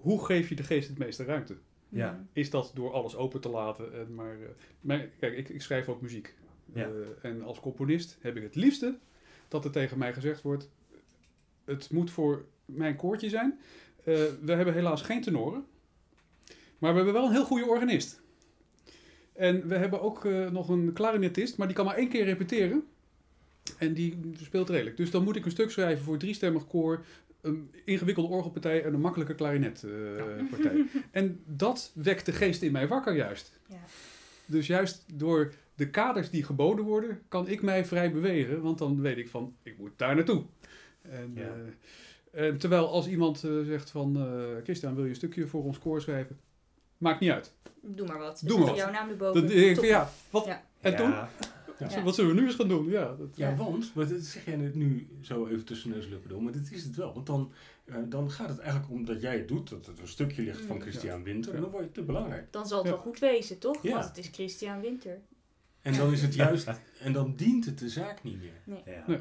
hoe 0.01 0.24
geef 0.24 0.49
je 0.49 0.55
de 0.55 0.62
geest 0.62 0.89
het 0.89 0.99
meeste 0.99 1.24
ruimte? 1.24 1.57
Ja. 1.89 2.12
Mm. 2.12 2.29
Is 2.33 2.51
dat 2.51 2.70
door 2.74 2.93
alles 2.93 3.16
open 3.16 3.41
te 3.41 3.49
laten? 3.49 3.93
En 3.93 4.14
maar, 4.14 4.37
eh, 4.87 5.01
kijk, 5.18 5.37
ik, 5.37 5.49
ik 5.49 5.62
schrijf 5.62 5.89
ook 5.89 6.01
muziek. 6.01 6.35
Ja. 6.73 6.85
Eh, 6.85 7.31
en 7.31 7.43
als 7.43 7.61
componist 7.61 8.17
heb 8.21 8.37
ik 8.37 8.43
het 8.43 8.55
liefste 8.55 8.99
dat 9.49 9.64
er 9.64 9.71
tegen 9.71 9.99
mij 9.99 10.12
gezegd 10.12 10.43
wordt... 10.43 10.69
Het 11.64 11.91
moet 11.91 12.11
voor 12.11 12.45
mijn 12.64 12.97
koortje 12.97 13.29
zijn. 13.29 13.59
Eh, 14.05 14.14
we 14.43 14.53
hebben 14.53 14.75
helaas 14.75 15.03
geen 15.03 15.23
tenoren. 15.23 15.64
Maar 16.79 16.91
we 16.91 16.97
hebben 16.97 17.14
wel 17.14 17.25
een 17.25 17.33
heel 17.33 17.45
goede 17.45 17.67
organist. 17.67 18.21
En 19.33 19.69
we 19.69 19.75
hebben 19.75 20.01
ook 20.03 20.25
eh, 20.25 20.51
nog 20.51 20.69
een 20.69 20.93
klarinetist, 20.93 21.57
maar 21.57 21.67
die 21.67 21.77
kan 21.77 21.85
maar 21.85 21.97
één 21.97 22.09
keer 22.09 22.25
repeteren. 22.25 22.85
En 23.79 23.95
die 23.95 24.19
speelt 24.43 24.69
redelijk. 24.69 24.97
Dus 24.97 25.11
dan 25.11 25.25
moet 25.25 25.37
ik 25.37 25.45
een 25.45 25.51
stuk 25.51 25.71
schrijven 25.71 26.05
voor 26.05 26.19
driestemmig 26.19 26.67
koor, 26.67 27.05
een 27.41 27.71
ingewikkelde 27.85 28.35
orgelpartij 28.35 28.85
en 28.85 28.95
een 28.95 29.01
makkelijke 29.01 29.35
klarinetpartij. 29.35 30.87
en 31.11 31.41
dat 31.45 31.93
wekt 31.95 32.27
de 32.27 32.33
geest 32.33 32.62
in 32.62 32.73
mij 32.73 32.89
wakker 32.89 33.14
juist. 33.14 33.59
Ja. 33.69 33.77
Dus 34.47 34.67
juist 34.67 35.05
door 35.14 35.53
de 35.77 35.91
kaders 35.91 36.31
die 36.31 36.43
geboden 36.45 36.85
worden, 36.85 37.22
kan 37.29 37.49
ik 37.49 37.62
mij 37.62 37.85
vrij 37.85 38.12
bewegen. 38.12 38.62
Want 38.62 38.79
dan 38.79 39.01
weet 39.01 39.16
ik 39.16 39.29
van, 39.29 39.57
ik 39.62 39.79
moet 39.79 39.91
daar 39.97 40.14
naartoe. 40.14 40.45
En, 41.03 41.33
Ja. 41.35 41.55
eh, 42.31 42.47
en 42.47 42.59
terwijl 42.59 42.89
als 42.89 43.09
iemand 43.09 43.45
eh, 43.45 43.61
zegt 43.64 43.91
van, 43.91 44.16
eh 44.16 44.62
Christian, 44.62 44.95
wil 44.95 45.05
je 45.05 45.11
een 45.11 45.16
stukje 45.16 45.47
voor 45.47 45.64
ons 45.64 45.79
koor 45.79 46.01
schrijven? 46.01 46.39
Maakt 46.99 47.20
niet 47.20 47.31
uit. 47.31 47.53
Doe 47.83 48.07
maar 48.07 48.18
wat. 48.18 48.43
Doe 48.45 48.59
maar 48.59 48.66
wat. 48.68 48.77
jouw 48.77 48.91
naam 48.91 49.09
erboven. 49.09 49.47
Denk 49.47 49.77
ik 49.79 49.85
ja, 49.85 50.11
wat? 50.31 50.45
Ja. 50.45 50.64
En 50.81 50.97
toen? 50.97 51.11
Ja, 51.11 51.29
Ja. 51.79 52.03
Wat 52.03 52.14
zullen 52.14 52.35
we 52.35 52.41
nu 52.41 52.47
eens 52.47 52.55
gaan 52.57 52.68
doen? 52.68 52.89
Ja, 52.89 53.14
dat, 53.18 53.29
Ja, 53.35 53.49
Ja. 53.49 53.57
want, 53.57 53.95
maar 53.95 54.09
dat 54.09 54.20
zeg 54.22 54.45
jij 54.45 54.57
net 54.57 54.74
nu 54.74 55.09
zo 55.22 55.47
even 55.47 55.64
tussen 55.64 55.91
neus 55.91 56.05
en 56.05 56.11
lippen 56.11 56.29
door, 56.31 56.43
maar 56.43 56.53
dit 56.53 56.72
is 56.72 56.85
het 56.85 56.97
wel. 56.97 57.14
Want 57.14 57.27
dan, 57.27 57.53
dan 58.09 58.31
gaat 58.31 58.49
het 58.49 58.59
eigenlijk 58.59 58.91
om 58.91 59.05
dat 59.05 59.20
jij 59.20 59.37
het 59.37 59.49
doet, 59.49 59.68
dat 59.70 59.87
het 59.87 59.99
een 60.01 60.09
stukje 60.09 60.43
ligt 60.43 60.61
van 60.61 60.77
Mm. 60.77 60.83
Christian 60.83 61.22
Winter, 61.22 61.55
en 61.55 61.61
dan 61.61 61.70
word 61.70 61.85
je 61.85 61.93
te 61.93 62.03
belangrijk. 62.03 62.53
Dan 62.53 62.66
zal 62.66 62.79
het 62.79 62.87
Ja. 62.87 62.93
wel 62.93 63.03
goed 63.03 63.18
wezen, 63.18 63.59
toch? 63.59 63.83
Ja. 63.83 63.93
Want 63.93 64.05
het 64.05 64.18
is 64.18 64.29
Christian 64.33 64.81
Winter. 64.81 65.18
En 65.87 65.97
dan 65.97 66.12
is 66.12 66.22
het 66.22 66.34
juist, 66.34 66.70
en 67.01 67.12
dan 67.12 67.34
dient 67.37 67.64
het 67.64 67.78
de 67.78 67.89
zaak 67.89 68.22
niet 68.22 68.39
meer. 68.41 68.82
ja. 68.87 69.05
Nee. 69.07 69.18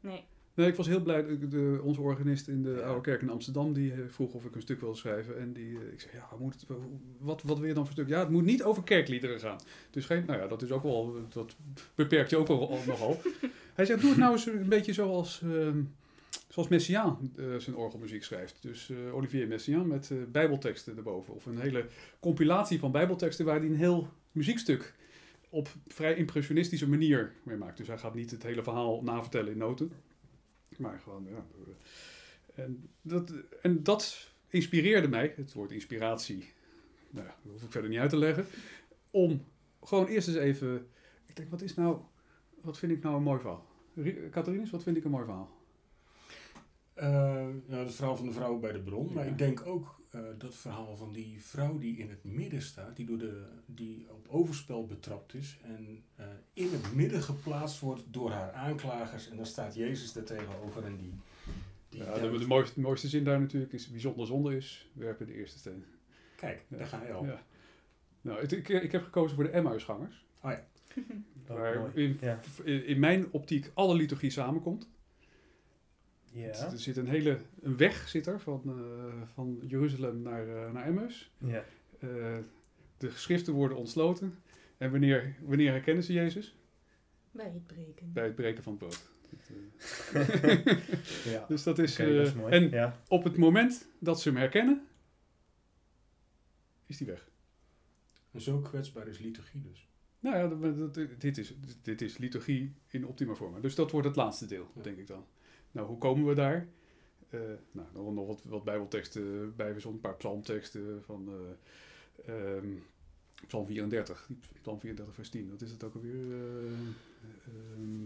Nee. 0.00 0.24
Nee, 0.54 0.66
ik 0.68 0.74
was 0.74 0.86
heel 0.86 1.02
blij. 1.02 1.26
De, 1.26 1.48
de- 1.48 1.80
onze 1.82 2.00
organist 2.00 2.48
in 2.48 2.62
de 2.62 2.70
Ja. 2.70 2.80
Oude 2.86 3.00
Kerk 3.00 3.22
in 3.22 3.30
Amsterdam, 3.30 3.72
die 3.72 3.92
eh, 3.92 3.98
vroeg 4.08 4.32
of 4.34 4.44
ik 4.44 4.54
een 4.54 4.60
stuk 4.60 4.80
wilde 4.80 4.96
schrijven. 4.96 5.38
En 5.40 5.52
die, 5.52 5.78
eh, 5.78 5.92
ik 5.92 6.00
zei, 6.00 6.12
ja, 6.14 6.26
wat, 6.30 6.38
moet 6.40 6.54
het, 6.54 6.64
wat, 7.18 7.42
wat 7.42 7.58
wil 7.58 7.68
je 7.68 7.74
dan 7.74 7.84
voor 7.84 7.92
stuk? 7.92 8.08
Ja, 8.08 8.18
het 8.18 8.28
moet 8.30 8.44
niet 8.44 8.62
over 8.62 8.82
kerkliederen 8.82 9.40
gaan. 9.40 9.58
Dus 9.90 10.06
geen, 10.06 10.24
nou 10.26 10.40
ja, 10.40 10.46
dat 10.46 10.62
is 10.62 10.70
ook 10.70 10.82
wel, 10.82 11.16
dat 11.28 11.56
beperkt 11.94 12.30
je 12.30 12.36
ook 12.36 12.48
al, 12.48 12.70
al 12.70 12.78
nogal. 12.86 13.20
Hij 13.74 13.84
zegt, 13.84 14.00
doe 14.00 14.10
het 14.10 14.18
nou 14.18 14.32
eens 14.32 14.46
een 14.46 14.68
beetje 14.68 14.92
zoals, 14.92 15.42
ehm 15.42 15.78
zoals 16.48 16.68
Messiaen 16.68 17.32
eh, 17.36 17.44
zijn 17.58 17.76
orgelmuziek 17.76 18.24
schrijft. 18.24 18.56
Dus 18.60 18.90
eh, 18.90 19.14
Olivier 19.14 19.46
Messiaen 19.48 19.86
met 19.86 20.10
bijbelteksten 20.32 20.96
erboven. 20.96 21.34
Of 21.34 21.46
een 21.46 21.58
hele 21.60 21.86
compilatie 22.20 22.78
van 22.78 22.92
bijbelteksten 22.92 23.44
waar 23.44 23.58
hij 23.58 23.66
een 23.68 23.76
heel 23.76 24.08
muziekstuk 24.32 24.94
op 25.54 25.68
vrij 25.86 26.14
impressionistische 26.14 26.88
manier 26.88 27.32
mee 27.42 27.56
maakt. 27.56 27.76
Dus 27.76 27.86
hij 27.86 27.98
gaat 27.98 28.14
niet 28.14 28.30
het 28.30 28.42
hele 28.42 28.62
verhaal 28.62 29.02
navertellen 29.02 29.52
in 29.52 29.58
noten. 29.58 29.92
Maar 30.76 30.98
gewoon, 30.98 31.26
ja. 31.28 31.46
En 32.54 32.88
dat, 33.02 33.32
en 33.62 33.82
dat 33.82 34.30
inspireerde 34.48 35.08
mij, 35.08 35.32
het 35.36 35.52
woord 35.52 35.70
inspiratie, 35.70 36.52
nou 37.10 37.26
ja, 37.26 37.36
dat 37.42 37.52
hoef 37.52 37.62
ik 37.62 37.70
verder 37.70 37.90
niet 37.90 37.98
uit 37.98 38.10
te 38.10 38.16
leggen, 38.16 38.46
om 39.10 39.44
gewoon 39.82 40.06
eerst 40.06 40.28
eens 40.28 40.36
even, 40.36 40.86
ik 41.26 41.36
denk, 41.36 41.50
wat 41.50 41.62
is 41.62 41.74
nou, 41.74 41.98
wat 42.60 42.78
vind 42.78 42.92
ik 42.92 43.02
nou 43.02 43.16
een 43.16 43.22
mooi 43.22 43.40
verhaal? 43.40 43.66
Catharinus, 44.30 44.70
wat 44.70 44.82
vind 44.82 44.96
ik 44.96 45.04
een 45.04 45.10
mooi 45.10 45.24
verhaal? 45.24 45.50
Eh, 46.94 47.06
nou, 47.66 47.84
het 47.84 47.94
verhaal 47.94 48.16
van 48.16 48.26
de 48.26 48.32
vrouw 48.32 48.58
bij 48.58 48.72
de 48.72 48.82
bron, 48.82 49.12
maar 49.12 49.26
ik 49.26 49.38
denk 49.38 49.66
ook 49.66 50.00
eh, 50.14 50.20
dat 50.38 50.54
verhaal 50.54 50.96
van 50.96 51.12
die 51.12 51.42
vrouw 51.42 51.78
die 51.78 51.96
in 51.96 52.08
het 52.10 52.24
midden 52.24 52.62
staat, 52.62 52.96
die, 52.96 53.06
door 53.06 53.18
de, 53.18 53.44
die 53.66 54.06
op 54.10 54.26
overspel 54.28 54.86
betrapt 54.86 55.34
is 55.34 55.58
en 55.62 56.02
eh, 56.16 56.26
in 56.52 56.68
het 56.72 56.94
midden 56.94 57.22
geplaatst 57.22 57.80
wordt 57.80 58.02
door 58.10 58.30
haar 58.30 58.52
aanklagers 58.52 59.28
en 59.30 59.36
dan 59.36 59.46
staat 59.46 59.74
Jezus 59.74 60.16
er 60.16 60.24
tegenover 60.24 60.84
en 60.84 60.96
die... 60.96 61.12
die 61.88 62.02
Ja, 62.04 62.18
de, 62.18 62.46
mooiste, 62.46 62.74
de 62.74 62.80
mooiste 62.80 63.08
zin 63.08 63.24
daar 63.24 63.40
natuurlijk 63.40 63.72
is, 63.72 63.90
wie 63.90 64.00
zonder 64.00 64.26
zonde 64.26 64.56
is, 64.56 64.88
werpen 64.92 65.26
de 65.26 65.34
eerste 65.34 65.58
steen. 65.58 65.84
Kijk, 66.36 66.64
Ja. 66.68 66.76
daar 66.76 66.86
ga 66.86 67.02
je 67.06 67.12
al. 67.12 67.24
Ja. 67.24 67.42
Nou, 68.20 68.40
het- 68.40 68.52
ik, 68.52 68.68
ik 68.68 68.92
heb 68.92 69.04
gekozen 69.04 69.34
voor 69.34 69.44
de 69.44 69.50
Emmausgangers. 69.50 70.24
Oh 70.42 70.50
ja. 70.50 70.64
Waar 71.46 71.96
in 72.64 72.98
mijn 72.98 73.26
optiek 73.32 73.70
alle 73.74 73.94
liturgie 73.94 74.30
samenkomt. 74.30 74.88
Ja. 76.34 76.70
Er 76.70 76.78
zit 76.78 76.96
een 76.96 77.08
hele 77.08 77.38
een 77.60 77.76
weg 77.76 78.08
zit 78.08 78.26
er, 78.26 78.40
van, 78.40 78.62
eh, 78.66 79.22
van 79.34 79.58
Jeruzalem 79.66 80.22
naar, 80.22 80.48
eh, 80.48 80.72
naar 80.72 80.84
Emmaus. 80.86 81.30
Ja. 81.38 81.64
Eh, 81.98 82.38
de 82.98 83.10
geschriften 83.10 83.52
worden 83.54 83.76
ontsloten. 83.76 84.38
En 84.78 84.90
wanneer, 84.90 85.36
wanneer 85.42 85.70
herkennen 85.70 86.04
ze 86.04 86.12
Jezus? 86.12 86.56
Bij 87.30 87.50
het 87.50 87.66
breken. 87.66 88.12
Bij 88.12 88.24
het 88.24 88.34
breken 88.34 88.62
van 88.62 88.72
het 88.72 88.80
brood. 88.80 89.12
Ja. 91.32 91.44
dus 91.48 91.62
dat 91.62 91.78
is... 91.78 91.92
Oké, 92.00 92.14
dat 92.16 92.26
is 92.26 92.32
eh, 92.32 92.38
mooi. 92.38 92.52
en 92.52 92.70
ja. 92.70 93.00
op 93.08 93.24
het 93.24 93.36
moment 93.36 93.88
dat 93.98 94.20
ze 94.20 94.28
hem 94.28 94.38
herkennen, 94.38 94.86
is 96.86 96.96
die 96.96 97.06
weg. 97.06 97.30
En 98.30 98.40
zo 98.40 98.58
kwetsbaar 98.60 99.08
is 99.08 99.18
liturgie 99.18 99.60
dus. 99.62 99.88
Nou 100.20 100.36
ja, 100.36 100.48
dat- 100.48 100.94
dat- 100.94 101.20
dit, 101.20 101.38
is, 101.38 101.54
dit 101.82 102.02
is 102.02 102.18
liturgie 102.18 102.74
in 102.88 103.06
optima 103.06 103.34
forma. 103.34 103.60
Dus 103.60 103.74
dat 103.74 103.90
wordt 103.90 104.06
het 104.06 104.16
laatste 104.16 104.46
deel, 104.46 104.70
Ja. 104.74 104.82
denk 104.82 104.98
ik 104.98 105.06
dan. 105.06 105.26
Nou, 105.74 105.86
hoe 105.86 105.98
komen 105.98 106.26
we 106.26 106.34
daar? 106.34 106.66
Eh, 107.30 107.40
nou, 107.72 107.86
nog, 107.94 108.14
nog 108.14 108.26
wat, 108.26 108.40
wat 108.44 108.64
bijbelteksten 108.64 109.52
bij, 109.56 109.72
een 109.92 110.00
paar 110.00 110.14
psalmteksten 110.16 111.02
van 111.06 111.28
eh, 112.26 112.34
ehm, 112.56 112.66
psalm 113.46 113.66
34. 113.66 114.24
die 114.28 114.38
Psalm 114.62 114.80
34 114.80 115.14
vers 115.14 115.28
10, 115.28 115.50
wat 115.50 115.60
is 115.62 115.70
het 115.70 115.84
ook 115.84 115.94
alweer? 115.94 116.14
Eh, 116.14 116.70
ehm, 117.46 118.04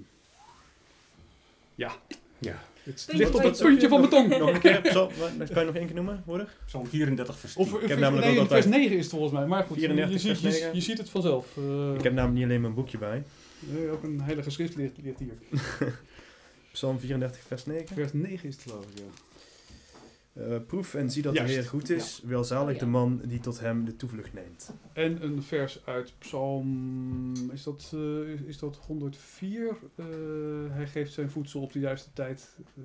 ja, 1.74 1.92
Ja. 2.38 2.62
het 2.82 3.08
ligt 3.12 3.34
op 3.34 3.42
het 3.42 3.58
je 3.58 3.64
puntje 3.64 3.88
van 3.88 3.98
mijn 3.98 4.10
tong. 4.10 4.38
Nog 4.38 4.50
een 4.54 4.60
keer, 4.60 4.80
Psalm- 4.90 5.10
kan 5.36 5.60
je 5.60 5.64
nog 5.64 5.74
één 5.74 5.86
keer 5.86 5.94
noemen, 5.94 6.22
broeder? 6.24 6.56
Psalm 6.66 6.86
34 6.86 7.38
vers 7.38 7.52
10. 7.54 7.62
Of, 7.62 7.72
heb 7.72 7.82
of- 7.82 7.98
namelijk 7.98 8.26
nee, 8.26 8.38
ook 8.40 8.48
vers 8.48 8.64
altijd- 8.64 8.80
9 8.82 8.96
is 8.96 9.02
het 9.02 9.10
volgens 9.12 9.32
mij. 9.32 9.46
Maar 9.46 9.64
goed, 9.64 9.76
34 9.76 10.22
je, 10.22 10.28
je, 10.28 10.48
9. 10.58 10.74
je 10.74 10.80
ziet 10.80 10.98
het 10.98 11.10
vanzelf. 11.10 11.56
Eh, 11.56 11.94
Ik 11.94 12.02
heb 12.02 12.12
namelijk 12.12 12.34
niet 12.34 12.44
alleen 12.44 12.60
mijn 12.60 12.74
boekje 12.74 12.98
bij. 12.98 13.22
nee, 13.58 13.88
ook 13.90 14.02
een 14.02 14.20
heilige 14.20 14.50
schrift 14.50 14.76
ligt, 14.76 14.98
ligt 15.02 15.18
hier. 15.18 15.34
Psalm 16.78 16.98
34, 16.98 17.42
vers 17.46 17.64
9. 17.66 17.94
Vers 17.94 18.12
9 18.12 18.48
is 18.48 18.54
het 18.54 18.62
geloof 18.62 18.84
ik, 18.90 18.98
ja. 18.98 19.04
Eh, 20.42 20.56
proef 20.66 20.94
en 20.94 21.10
zie 21.10 21.22
dat 21.22 21.34
Juist. 21.34 21.52
de 21.54 21.58
Heer 21.60 21.68
goed 21.68 21.90
is. 21.90 22.22
Welzalig 22.24 22.66
Oh, 22.68 22.72
ja. 22.72 22.78
de 22.78 22.86
man 22.86 23.20
die 23.24 23.40
tot 23.40 23.60
hem 23.60 23.84
de 23.84 23.96
toevlucht 23.96 24.32
neemt. 24.32 24.70
En 24.92 25.22
een 25.24 25.42
vers 25.42 25.86
uit 25.86 26.12
Psalm, 26.18 27.50
is 27.50 27.62
dat, 27.62 27.90
eh, 27.94 28.28
is- 28.32 28.40
is 28.40 28.58
dat 28.58 28.76
104? 28.76 29.76
Eh, 29.94 30.04
hij 30.68 30.86
geeft 30.86 31.12
zijn 31.12 31.30
voedsel 31.30 31.60
op 31.62 31.72
de 31.72 31.78
juiste 31.78 32.12
tijd. 32.12 32.50
Eh, 32.76 32.82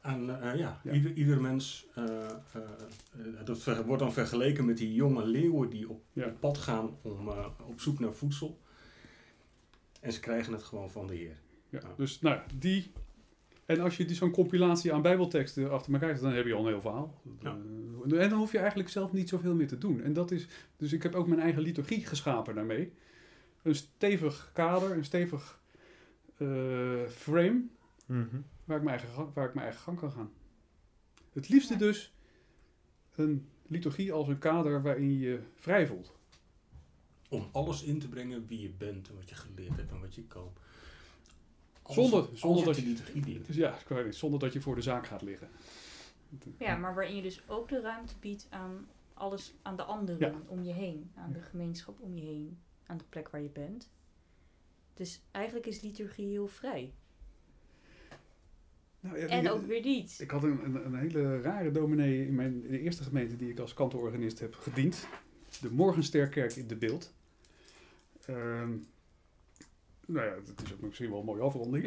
Aan, 0.00 0.30
eh, 0.42 0.58
ja, 0.58 0.80
Ja. 0.84 0.92
Ieder, 0.92 1.12
ieder 1.12 1.40
mens, 1.40 1.86
eh, 1.94 2.04
eh, 2.04 2.30
eh, 2.54 3.44
dat 3.44 3.84
wordt 3.86 4.02
dan 4.02 4.12
vergeleken 4.12 4.64
met 4.64 4.76
die 4.76 4.94
jonge 4.94 5.26
leeuwen 5.26 5.70
die 5.70 5.88
op, 5.90 6.02
Ja. 6.12 6.26
op 6.26 6.40
pad 6.40 6.58
gaan 6.58 6.96
om, 7.02 7.28
eh, 7.28 7.46
op 7.66 7.80
zoek 7.80 7.98
naar 7.98 8.12
voedsel. 8.14 8.58
En 10.00 10.12
ze 10.12 10.20
krijgen 10.20 10.52
het 10.52 10.62
gewoon 10.62 10.90
van 10.90 11.06
de 11.06 11.14
Heer. 11.14 11.36
ja. 11.68 11.78
Ja. 11.82 11.94
Dus 11.96 12.20
nou, 12.20 12.36
ja, 12.36 12.44
die. 12.58 12.92
En 13.66 13.80
als 13.80 13.96
je 13.96 14.04
die 14.04 14.16
zo'n 14.16 14.30
compilatie 14.30 14.92
aan 14.92 15.02
bijbelteksten 15.02 15.70
achter 15.70 15.92
elkaar 15.92 16.12
zet, 16.14 16.22
dan 16.22 16.32
heb 16.32 16.46
je 16.46 16.54
al 16.54 16.60
een 16.64 16.66
heel 16.72 16.80
verhaal. 16.80 17.20
Ja. 17.40 17.58
Eh, 18.10 18.22
en 18.22 18.28
dan 18.30 18.38
hoef 18.38 18.52
je 18.52 18.58
eigenlijk 18.58 18.88
zelf 18.88 19.12
niet 19.12 19.28
zoveel 19.28 19.54
meer 19.54 19.68
te 19.68 19.78
doen. 19.78 20.00
En 20.02 20.12
dat 20.12 20.30
is, 20.30 20.46
dus 20.76 20.92
ik 20.92 21.02
heb 21.02 21.14
ook 21.14 21.26
mijn 21.26 21.40
eigen 21.40 21.62
liturgie 21.62 22.06
geschapen 22.06 22.54
daarmee. 22.54 22.92
Een 23.62 23.74
stevig 23.74 24.50
kader, 24.52 24.90
een 24.90 25.04
stevig 25.04 25.60
eh, 26.36 26.48
frame 27.08 27.62
Mhm. 28.06 28.36
waar 28.64 28.76
ik, 28.76 28.82
mijn 28.84 28.98
eigen, 28.98 29.08
gang- 29.08 29.34
waar 29.34 29.46
ik 29.48 29.54
mijn 29.54 29.66
eigen 29.66 29.82
gang 29.84 29.98
kan 29.98 30.12
gaan. 30.12 30.30
Het 31.32 31.48
liefste 31.48 31.72
Ja. 31.72 31.78
dus 31.78 32.14
een 33.14 33.48
liturgie 33.66 34.12
als 34.12 34.28
een 34.28 34.38
kader 34.38 34.82
waarin 34.82 35.12
je 35.12 35.18
je 35.18 35.40
vrij 35.54 35.86
voelt. 35.86 36.12
Om 37.28 37.48
alles 37.52 37.82
in 37.82 37.98
te 37.98 38.08
brengen 38.08 38.46
wie 38.46 38.60
je 38.60 38.70
bent 38.70 39.08
en 39.08 39.14
wat 39.14 39.28
je 39.28 39.34
geleerd 39.34 39.76
hebt 39.76 39.90
en 39.92 40.00
wat 40.00 40.14
je 40.14 40.22
kan. 40.22 40.52
Als 41.86 41.94
Zonder- 41.96 42.28
zonder 42.32 42.64
dat 42.64 42.76
je- 42.76 42.82
liturgie 42.86 43.22
dient. 43.22 43.46
Dus 43.46 43.56
ja, 43.56 43.78
niet, 44.04 44.14
zonder 44.14 44.40
dat 44.40 44.52
je 44.52 44.60
voor 44.60 44.74
de 44.74 44.82
zaak 44.82 45.06
gaat 45.06 45.22
liggen. 45.22 45.48
Ja, 46.58 46.76
maar 46.76 46.94
waarin 46.94 47.16
je 47.16 47.22
dus 47.22 47.48
ook 47.48 47.68
de 47.68 47.80
ruimte 47.80 48.14
biedt 48.20 48.46
aan 48.50 48.86
alles, 49.14 49.54
aan 49.62 49.76
de 49.76 49.82
anderen 49.82 50.18
Ja. 50.32 50.34
om 50.46 50.62
je 50.62 50.72
heen. 50.72 51.10
Aan 51.14 51.32
de 51.32 51.40
gemeenschap 51.40 52.00
om 52.00 52.14
je 52.16 52.22
heen. 52.24 52.58
Aan 52.86 52.96
de 52.98 53.04
plek 53.08 53.28
waar 53.28 53.40
je 53.42 53.48
bent. 53.48 53.90
Dus 54.94 55.20
eigenlijk 55.30 55.66
is 55.66 55.80
liturgie 55.80 56.26
heel 56.28 56.46
vrij. 56.48 56.92
Nou, 59.00 59.18
ja, 59.18 59.26
En 59.26 59.44
ik- 59.44 59.50
ook 59.52 59.66
weer 59.66 59.82
niet. 59.82 60.16
Ik 60.20 60.30
had 60.30 60.42
een, 60.42 60.64
een, 60.64 60.86
een 60.86 60.94
hele 60.94 61.40
rare 61.40 61.70
dominee 61.70 62.26
in, 62.26 62.34
mijn, 62.34 62.64
in 62.64 62.70
de 62.70 62.80
eerste 62.80 63.02
gemeente 63.02 63.36
die 63.36 63.50
ik 63.50 63.58
als 63.58 63.74
kantororganist 63.74 64.38
heb 64.38 64.54
gediend. 64.54 65.06
De 65.60 65.70
Morgensterkerk 65.72 66.52
in 66.56 66.66
de 66.66 66.76
Beeld. 66.76 67.14
Ehm, 68.26 68.72
nou 70.06 70.26
ja, 70.26 70.34
dat 70.34 70.64
is 70.64 70.72
ook 70.72 70.80
misschien 70.80 71.10
wel 71.10 71.18
een 71.18 71.24
mooie 71.24 71.42
afronding. 71.42 71.84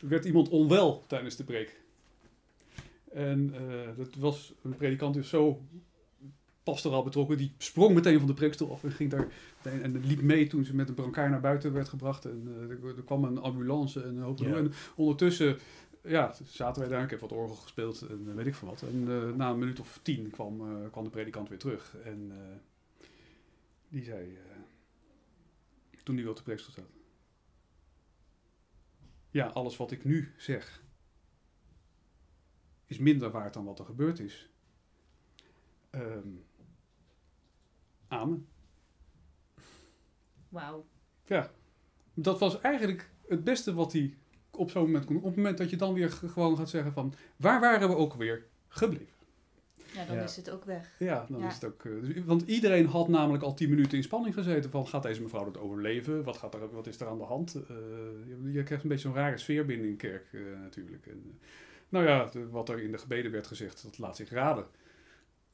er 0.00 0.08
werd 0.08 0.24
iemand 0.24 0.48
onwel 0.48 1.04
tijdens 1.06 1.36
de 1.36 1.44
preek. 1.44 1.80
En 3.12 3.54
eh, 3.54 3.96
dat 3.96 4.14
was 4.14 4.54
een 4.62 4.76
predikant 4.76 5.14
dus 5.14 5.28
zo 5.28 5.62
pastoraal 6.62 7.02
betrokken. 7.02 7.36
Die 7.36 7.52
sprong 7.58 7.94
meteen 7.94 8.18
van 8.18 8.26
de 8.26 8.34
preekstoel 8.34 8.72
af 8.72 8.84
en 8.84 8.92
ging 8.92 9.10
daar 9.10 9.32
meteen, 9.64 9.82
en 9.82 10.06
liep 10.06 10.22
mee 10.22 10.46
toen 10.46 10.64
ze 10.64 10.74
met 10.74 10.88
een 10.88 10.94
brancard 10.94 11.30
naar 11.30 11.40
buiten 11.40 11.72
werd 11.72 11.88
gebracht. 11.88 12.24
En 12.24 12.48
eh, 12.48 12.70
er, 12.70 12.96
er 12.96 13.02
kwam 13.02 13.24
een 13.24 13.38
ambulance 13.38 14.02
en 14.02 14.16
een 14.16 14.22
hoop. 14.22 14.38
Ja. 14.38 14.54
En 14.54 14.72
ondertussen 14.96 15.58
ja, 16.02 16.34
zaten 16.44 16.82
wij 16.82 16.90
daar. 16.90 17.04
Ik 17.04 17.10
heb 17.10 17.20
wat 17.20 17.32
orgel 17.32 17.56
gespeeld 17.56 18.00
en 18.00 18.26
eh, 18.28 18.34
weet 18.34 18.46
ik 18.46 18.54
van 18.54 18.68
wat. 18.68 18.82
En 18.82 19.04
na 19.36 19.50
een 19.50 19.58
minuut 19.58 19.80
of 19.80 20.00
tien 20.02 20.30
kwam, 20.30 20.62
kwam 20.90 21.04
de 21.04 21.10
predikant 21.10 21.48
weer 21.48 21.58
terug. 21.58 21.96
En 22.04 22.32
die 23.88 24.04
zei, 24.04 24.38
toen 26.02 26.16
hij 26.16 26.26
op 26.26 26.36
de 26.36 26.42
preekstoel 26.42 26.74
zat. 26.74 26.99
Ja, 29.30 29.46
alles 29.46 29.76
wat 29.76 29.90
ik 29.90 30.04
nu 30.04 30.34
zeg 30.36 30.82
is 32.90 32.98
minder 32.98 33.30
waard 33.30 33.54
dan 33.54 33.64
wat 33.64 33.78
er 33.78 33.84
gebeurd 33.84 34.18
is. 34.18 34.50
Ehm, 35.90 36.28
amen. 38.08 38.46
Wauw. 40.48 40.86
Dat 42.14 42.38
was 42.38 42.60
eigenlijk 42.60 43.10
het 43.28 43.44
beste 43.44 43.74
wat 43.74 43.92
hij 43.92 44.16
op 44.50 44.70
zo'n 44.70 44.82
moment 44.82 45.04
kon. 45.04 45.16
Op 45.16 45.24
het 45.24 45.36
moment 45.36 45.58
dat 45.58 45.70
je 45.70 45.76
dan 45.76 45.94
weer 45.94 46.10
gewoon 46.10 46.56
gaat 46.56 46.70
zeggen 46.70 46.92
van... 46.92 47.14
Waar 47.36 47.60
waren 47.60 47.88
we 47.88 47.96
ook 47.96 48.14
weer 48.14 48.46
gebleven? 48.68 49.19
Ja, 49.94 50.04
dan 50.04 50.16
Ja. 50.16 50.22
is 50.22 50.36
het 50.36 50.50
ook 50.50 50.64
weg. 50.64 50.94
Ja, 50.98 51.26
dan 51.28 51.40
Ja. 51.40 51.46
is 51.46 51.54
het 51.54 51.64
ook... 51.64 51.84
eh, 51.84 51.92
dus- 52.02 52.24
want 52.24 52.42
iedereen 52.42 52.86
had 52.86 53.08
namelijk 53.08 53.42
al 53.42 53.54
tien 53.54 53.68
minuten 53.70 53.96
in 53.96 54.02
spanning 54.02 54.34
gezeten 54.34 54.70
van... 54.70 54.86
Gaat 54.86 55.02
deze 55.02 55.22
mevrouw 55.22 55.44
het 55.44 55.58
overleven? 55.58 56.22
Wat, 56.24 56.36
gaat 56.36 56.54
er, 56.54 56.70
wat 56.70 56.86
is 56.86 57.00
er 57.00 57.06
aan 57.06 57.18
de 57.18 57.24
hand? 57.24 57.54
Eh, 57.54 57.76
je, 58.26 58.52
je 58.52 58.62
krijgt 58.62 58.82
een 58.84 58.88
beetje 58.90 59.08
zo'n 59.08 59.16
rare 59.16 59.38
sfeer 59.38 59.64
binnen 59.66 59.86
in 59.88 59.96
kerk 59.96 60.26
eh, 60.32 60.40
natuurlijk. 60.62 61.06
En, 61.06 61.38
nou 61.88 62.06
ja, 62.06 62.24
de- 62.24 62.48
wat 62.48 62.68
er 62.68 62.80
in 62.82 62.92
de 62.92 62.98
gebeden 62.98 63.32
werd 63.32 63.46
gezegd, 63.46 63.82
dat 63.82 63.98
laat 63.98 64.16
zich 64.16 64.30
raden. 64.30 64.64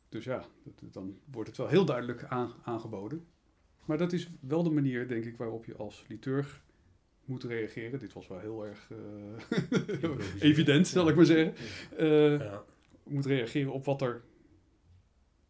Dus 0.09 0.25
ja, 0.25 0.45
dat- 0.65 0.93
dan 0.93 1.19
wordt 1.31 1.49
het 1.49 1.59
wel 1.59 1.69
heel 1.69 1.85
duidelijk 1.85 2.25
aan- 2.25 2.53
aangeboden. 2.65 3.25
Maar 3.85 3.99
dat 3.99 4.13
is 4.13 4.29
wel 4.41 4.63
de 4.63 4.71
manier, 4.71 5.09
denk 5.09 5.25
ik, 5.25 5.37
waarop 5.37 5.65
je 5.65 5.77
als 5.77 6.05
liturg 6.09 6.63
moet 7.25 7.45
reageren. 7.45 7.99
Dit 7.99 8.13
was 8.13 8.29
wel 8.29 8.39
heel 8.39 8.67
erg 8.67 8.89
eh, 8.91 10.11
evident, 10.51 10.87
zal 10.87 11.09
ik 11.09 11.17
maar 11.17 11.25
zeggen. 11.25 11.55
Eh, 11.97 12.39
Ja. 12.39 12.65
Moet 13.09 13.27
reageren 13.27 13.73
op 13.73 13.85
wat 13.85 14.03
er, 14.03 14.25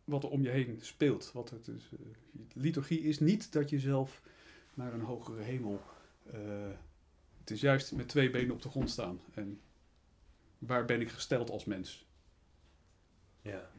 wat 0.04 0.22
er 0.22 0.30
om 0.30 0.42
je 0.42 0.48
heen 0.48 0.78
speelt. 0.80 1.32
Wat 1.32 1.50
het 1.50 1.68
is, 1.68 1.90
eh, 1.92 2.06
liturgie 2.54 3.00
is 3.00 3.18
niet 3.18 3.52
dat 3.52 3.70
je 3.70 3.78
zelf 3.80 4.22
naar 4.74 4.92
een 4.94 5.00
hogere 5.00 5.42
hemel. 5.42 5.82
eh, 6.32 6.70
het 7.40 7.50
is 7.50 7.60
juist 7.60 7.92
met 7.92 8.08
twee 8.08 8.30
benen 8.30 8.54
op 8.54 8.62
de 8.62 8.68
grond 8.68 8.90
staan. 8.90 9.20
En 9.34 9.60
waar 10.58 10.84
ben 10.84 11.00
ik 11.00 11.10
gesteld 11.10 11.50
als 11.50 11.64
mens? 11.64 12.06
ja. 13.42 13.70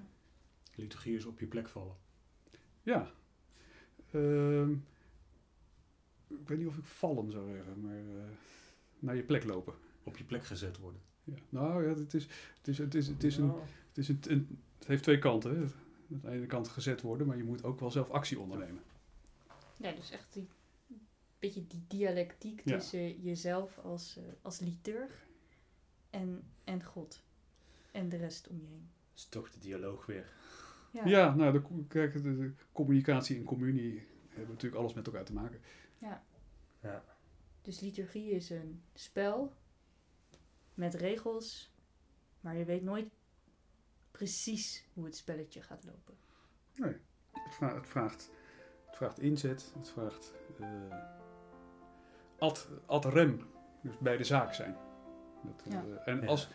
Liturgie 0.76 1.16
is 1.16 1.26
op 1.26 1.40
je 1.40 1.46
plek 1.48 1.68
vallen. 1.70 1.96
Ja. 2.84 3.12
Ehm, 4.12 4.72
ik 6.28 6.48
weet 6.48 6.58
niet 6.58 6.68
of 6.68 6.78
ik 6.78 6.86
vallen 6.86 7.32
zou 7.32 7.52
zeggen, 7.52 7.82
maar 7.82 7.98
eh, 7.98 8.30
naar 9.00 9.16
je 9.16 9.24
plek 9.24 9.44
lopen. 9.44 9.74
Op 10.04 10.18
je 10.18 10.24
plek 10.24 10.46
gezet 10.46 10.78
worden. 10.78 11.02
Ja. 11.28 11.34
Nou 11.50 11.84
ja, 11.88 11.90
het 11.96 12.14
is, 12.14 12.24
het 12.58 12.68
is, 12.68 12.78
het 12.78 12.96
is, 12.96 13.08
het 13.08 13.24
is, 13.24 13.38
een, 13.38 13.52
het, 13.88 13.98
is 13.98 14.08
een, 14.10 14.20
een- 14.28 14.60
het 14.78 14.88
heeft 14.88 15.04
twee 15.04 15.20
kanten. 15.20 15.56
Hè. 15.56 15.62
Aan 15.62 16.22
de 16.22 16.30
ene 16.32 16.46
kant 16.46 16.68
gezet 16.68 17.02
worden, 17.02 17.28
maar 17.28 17.38
je 17.38 17.44
moet 17.44 17.64
ook 17.64 17.80
wel 17.80 17.92
zelf 17.92 18.10
actie 18.10 18.40
ondernemen. 18.40 18.84
Ja, 19.78 19.92
dus 19.92 20.12
echt 20.12 20.34
die 20.34 20.48
beetje 21.40 21.68
die 21.68 21.84
dialectiek 21.88 22.62
Ja. 22.66 22.78
tussen 22.78 23.22
jezelf 23.22 23.78
als, 23.78 24.18
eh, 24.18 24.24
als 24.42 24.60
liturg 24.60 25.26
en, 26.10 26.44
en 26.64 26.84
God. 26.84 27.24
En 27.92 28.10
de 28.10 28.18
rest 28.18 28.48
om 28.48 28.60
je 28.62 28.68
heen. 28.68 28.90
is 29.16 29.26
toch 29.26 29.52
de 29.52 29.60
dialoog 29.60 30.06
weer. 30.06 30.34
Ja. 30.92 31.06
Ja, 31.06 31.36
nou, 31.36 31.52
de, 31.52 31.84
kijk, 31.88 32.14
de, 32.14 32.38
de 32.38 32.52
communicatie 32.72 33.38
en 33.38 33.44
communie 33.44 34.06
hebben 34.30 34.50
natuurlijk 34.54 34.82
alles 34.82 34.94
met 34.94 35.06
elkaar 35.08 35.26
te 35.26 35.34
maken. 35.34 35.60
Dus 37.62 37.80
liturgie 37.80 38.30
is 38.32 38.50
een 38.50 38.82
spel 38.94 39.54
met 40.78 40.94
regels, 40.94 41.72
maar 42.40 42.56
je 42.58 42.66
weet 42.66 42.84
nooit 42.84 43.10
precies 44.12 44.86
hoe 44.94 45.06
het 45.06 45.16
spelletje 45.16 45.62
gaat 45.62 45.84
lopen. 45.86 46.18
Het, 47.32 47.54
vra- 47.56 47.76
het, 47.76 47.88
vraagt, 47.88 48.32
het 48.86 48.96
vraagt 48.96 49.20
inzet, 49.20 49.72
het 49.78 49.90
vraagt 49.90 50.34
eh, 50.60 50.68
ad, 52.38 52.70
ad 52.86 53.06
rem, 53.06 53.42
dus 53.82 53.98
bij 53.98 54.18
de 54.18 54.24
zaak 54.24 54.54
zijn. 54.54 54.76
Dat, 55.44 55.64
eh, 55.66 55.72
Ja. 55.74 55.84
en 56.06 56.22
Ja. 56.22 56.28
als, 56.28 56.50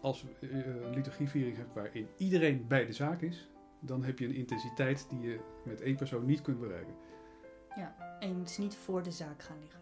als 0.00 0.20
je 0.40 0.50
een 0.50 0.90
liturgieviering 0.94 1.56
hebt 1.56 1.74
waarin 1.74 2.08
iedereen 2.16 2.66
bij 2.66 2.86
de 2.86 2.92
zaak 2.92 3.20
is, 3.20 3.48
dan 3.80 4.04
heb 4.04 4.18
je 4.18 4.24
een 4.26 4.34
intensiteit 4.34 5.08
die 5.10 5.20
je 5.20 5.40
met 5.64 5.80
één 5.80 5.96
persoon 5.96 6.24
niet 6.24 6.42
kunt 6.42 6.60
bereiken. 6.60 6.94
En 8.20 8.28
je 8.28 8.34
moet 8.34 8.46
dus 8.46 8.58
niet 8.58 8.76
voor 8.76 9.02
de 9.02 9.10
zaak 9.10 9.42
gaan 9.42 9.58
liggen. 9.60 9.80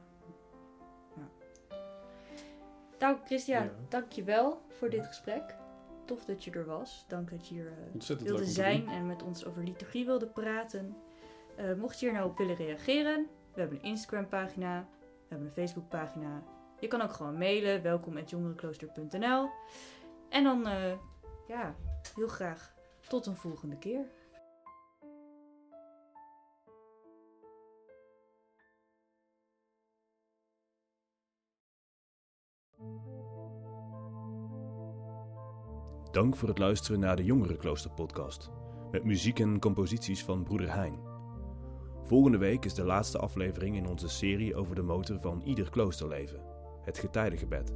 Ja. 2.99 3.07
Nou, 3.07 3.18
Christian, 3.24 3.62
Ja. 3.64 3.70
dank 3.88 4.12
je 4.12 4.24
wel 4.24 4.61
voor 4.68 4.90
dit 4.90 5.07
gesprek. 5.07 5.57
Tof 6.05 6.24
dat 6.24 6.44
je 6.44 6.51
er 6.51 6.66
was. 6.66 7.05
Dank 7.09 7.30
dat 7.30 7.49
je 7.49 7.55
hier 7.55 7.66
eh, 7.66 8.16
wilde 8.18 8.44
zijn 8.44 8.88
en 8.88 9.07
met 9.07 9.22
ons 9.22 9.44
over 9.47 9.62
liturgie 9.64 10.05
wilde 10.05 10.26
praten. 10.26 10.97
Eh, 11.57 11.74
mocht 11.74 12.01
je 12.01 12.07
hier 12.07 12.14
nou 12.14 12.30
op 12.30 12.38
willen 12.38 12.57
reageren, 12.57 13.26
we 13.55 13.61
hebben 13.61 13.78
een 13.78 13.84
Instagram 13.84 14.28
pagina, 14.28 14.88
we 15.01 15.07
hebben 15.28 15.47
een 15.47 15.53
Facebook 15.53 15.88
pagina. 15.88 16.42
Je 16.80 16.88
kan 16.88 17.01
ook 17.01 17.12
gewoon 17.12 17.38
mailen, 17.38 17.82
welkom.jongerenklooster.nl 17.82 19.51
En 20.28 20.44
dan, 20.44 20.66
eh, 20.66 20.92
ja, 21.49 21.74
heel 22.14 22.28
graag 22.28 22.74
tot 23.09 23.26
een 23.26 23.36
volgende 23.36 23.78
keer. 23.78 24.05
Dank 36.11 36.36
voor 36.36 36.48
het 36.48 36.59
luisteren 36.59 37.00
naar 37.00 37.16
de 37.16 37.24
Jongerenklooster 37.24 37.90
podcast. 37.90 38.50
Met 38.90 39.04
muziek 39.04 39.38
en 39.38 39.59
composities 39.59 40.24
van 40.24 40.42
broeder 40.42 40.74
Hein. 40.74 40.98
Volgende 42.04 42.38
week 42.38 42.64
is 42.64 42.74
de 42.74 42.84
laatste 42.84 43.18
aflevering 43.18 43.76
in 43.76 43.88
onze 43.88 44.09
serie 44.09 44.54
over 44.54 44.74
de 44.74 44.82
motor 44.82 45.20
van 45.20 45.42
ieder 45.44 45.70
kloosterleven. 45.70 46.40
Het 46.82 46.98
getijdengebed. 46.98 47.74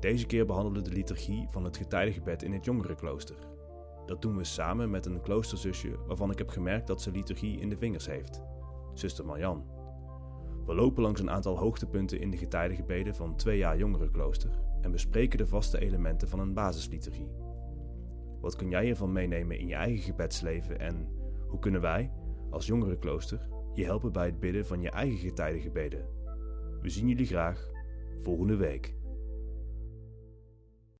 Deze 0.00 0.26
keer 0.26 0.46
behandelen 0.46 0.82
we 0.82 0.88
de 0.88 0.94
liturgie 0.94 1.46
van 1.50 1.64
het 1.64 1.76
getijdengebed 1.76 2.42
in 2.42 2.52
het 2.52 2.64
Jongerenklooster. 2.64 3.36
Dat 4.06 4.22
doen 4.22 4.36
we 4.36 4.44
samen 4.44 4.90
met 4.90 5.06
een 5.06 5.20
kloosterzusje 5.20 5.98
waarvan 6.06 6.30
ik 6.30 6.38
heb 6.38 6.48
gemerkt 6.48 6.86
dat 6.86 7.02
ze 7.02 7.10
liturgie 7.10 7.60
in 7.60 7.68
de 7.68 7.76
vingers 7.76 8.06
heeft. 8.06 8.42
Zuster 8.94 9.24
Marjan. 9.24 9.66
We 10.66 10.74
lopen 10.74 11.02
langs 11.02 11.20
een 11.20 11.30
aantal 11.30 11.58
hoogtepunten 11.58 12.20
in 12.20 12.30
de 12.30 12.36
getijdengebeden 12.36 13.14
van 13.14 13.36
twee 13.36 13.58
jaar 13.58 13.78
Jongerenklooster 13.78 14.50
en 14.82 14.90
bespreken 14.90 15.38
de 15.38 15.46
vaste 15.46 15.80
elementen 15.80 16.28
van 16.28 16.38
een 16.40 16.54
basisliturgie. 16.54 17.30
Wat 18.40 18.56
kun 18.56 18.70
jij 18.70 18.84
hiervan 18.84 19.12
meenemen 19.12 19.58
in 19.58 19.66
je 19.66 19.74
eigen 19.74 20.02
gebedsleven 20.02 20.78
en 20.78 21.08
hoe 21.48 21.58
kunnen 21.58 21.80
wij, 21.80 22.10
als 22.50 22.66
jongerenklooster, 22.66 23.48
je 23.74 23.84
helpen 23.84 24.12
bij 24.12 24.26
het 24.26 24.40
bidden 24.40 24.66
van 24.66 24.80
je 24.80 24.90
eigen 24.90 25.18
getijdengebeden? 25.18 26.06
We 26.80 26.88
zien 26.88 27.08
jullie 27.08 27.26
graag 27.26 27.70
volgende 28.20 28.56
week. 28.56 28.94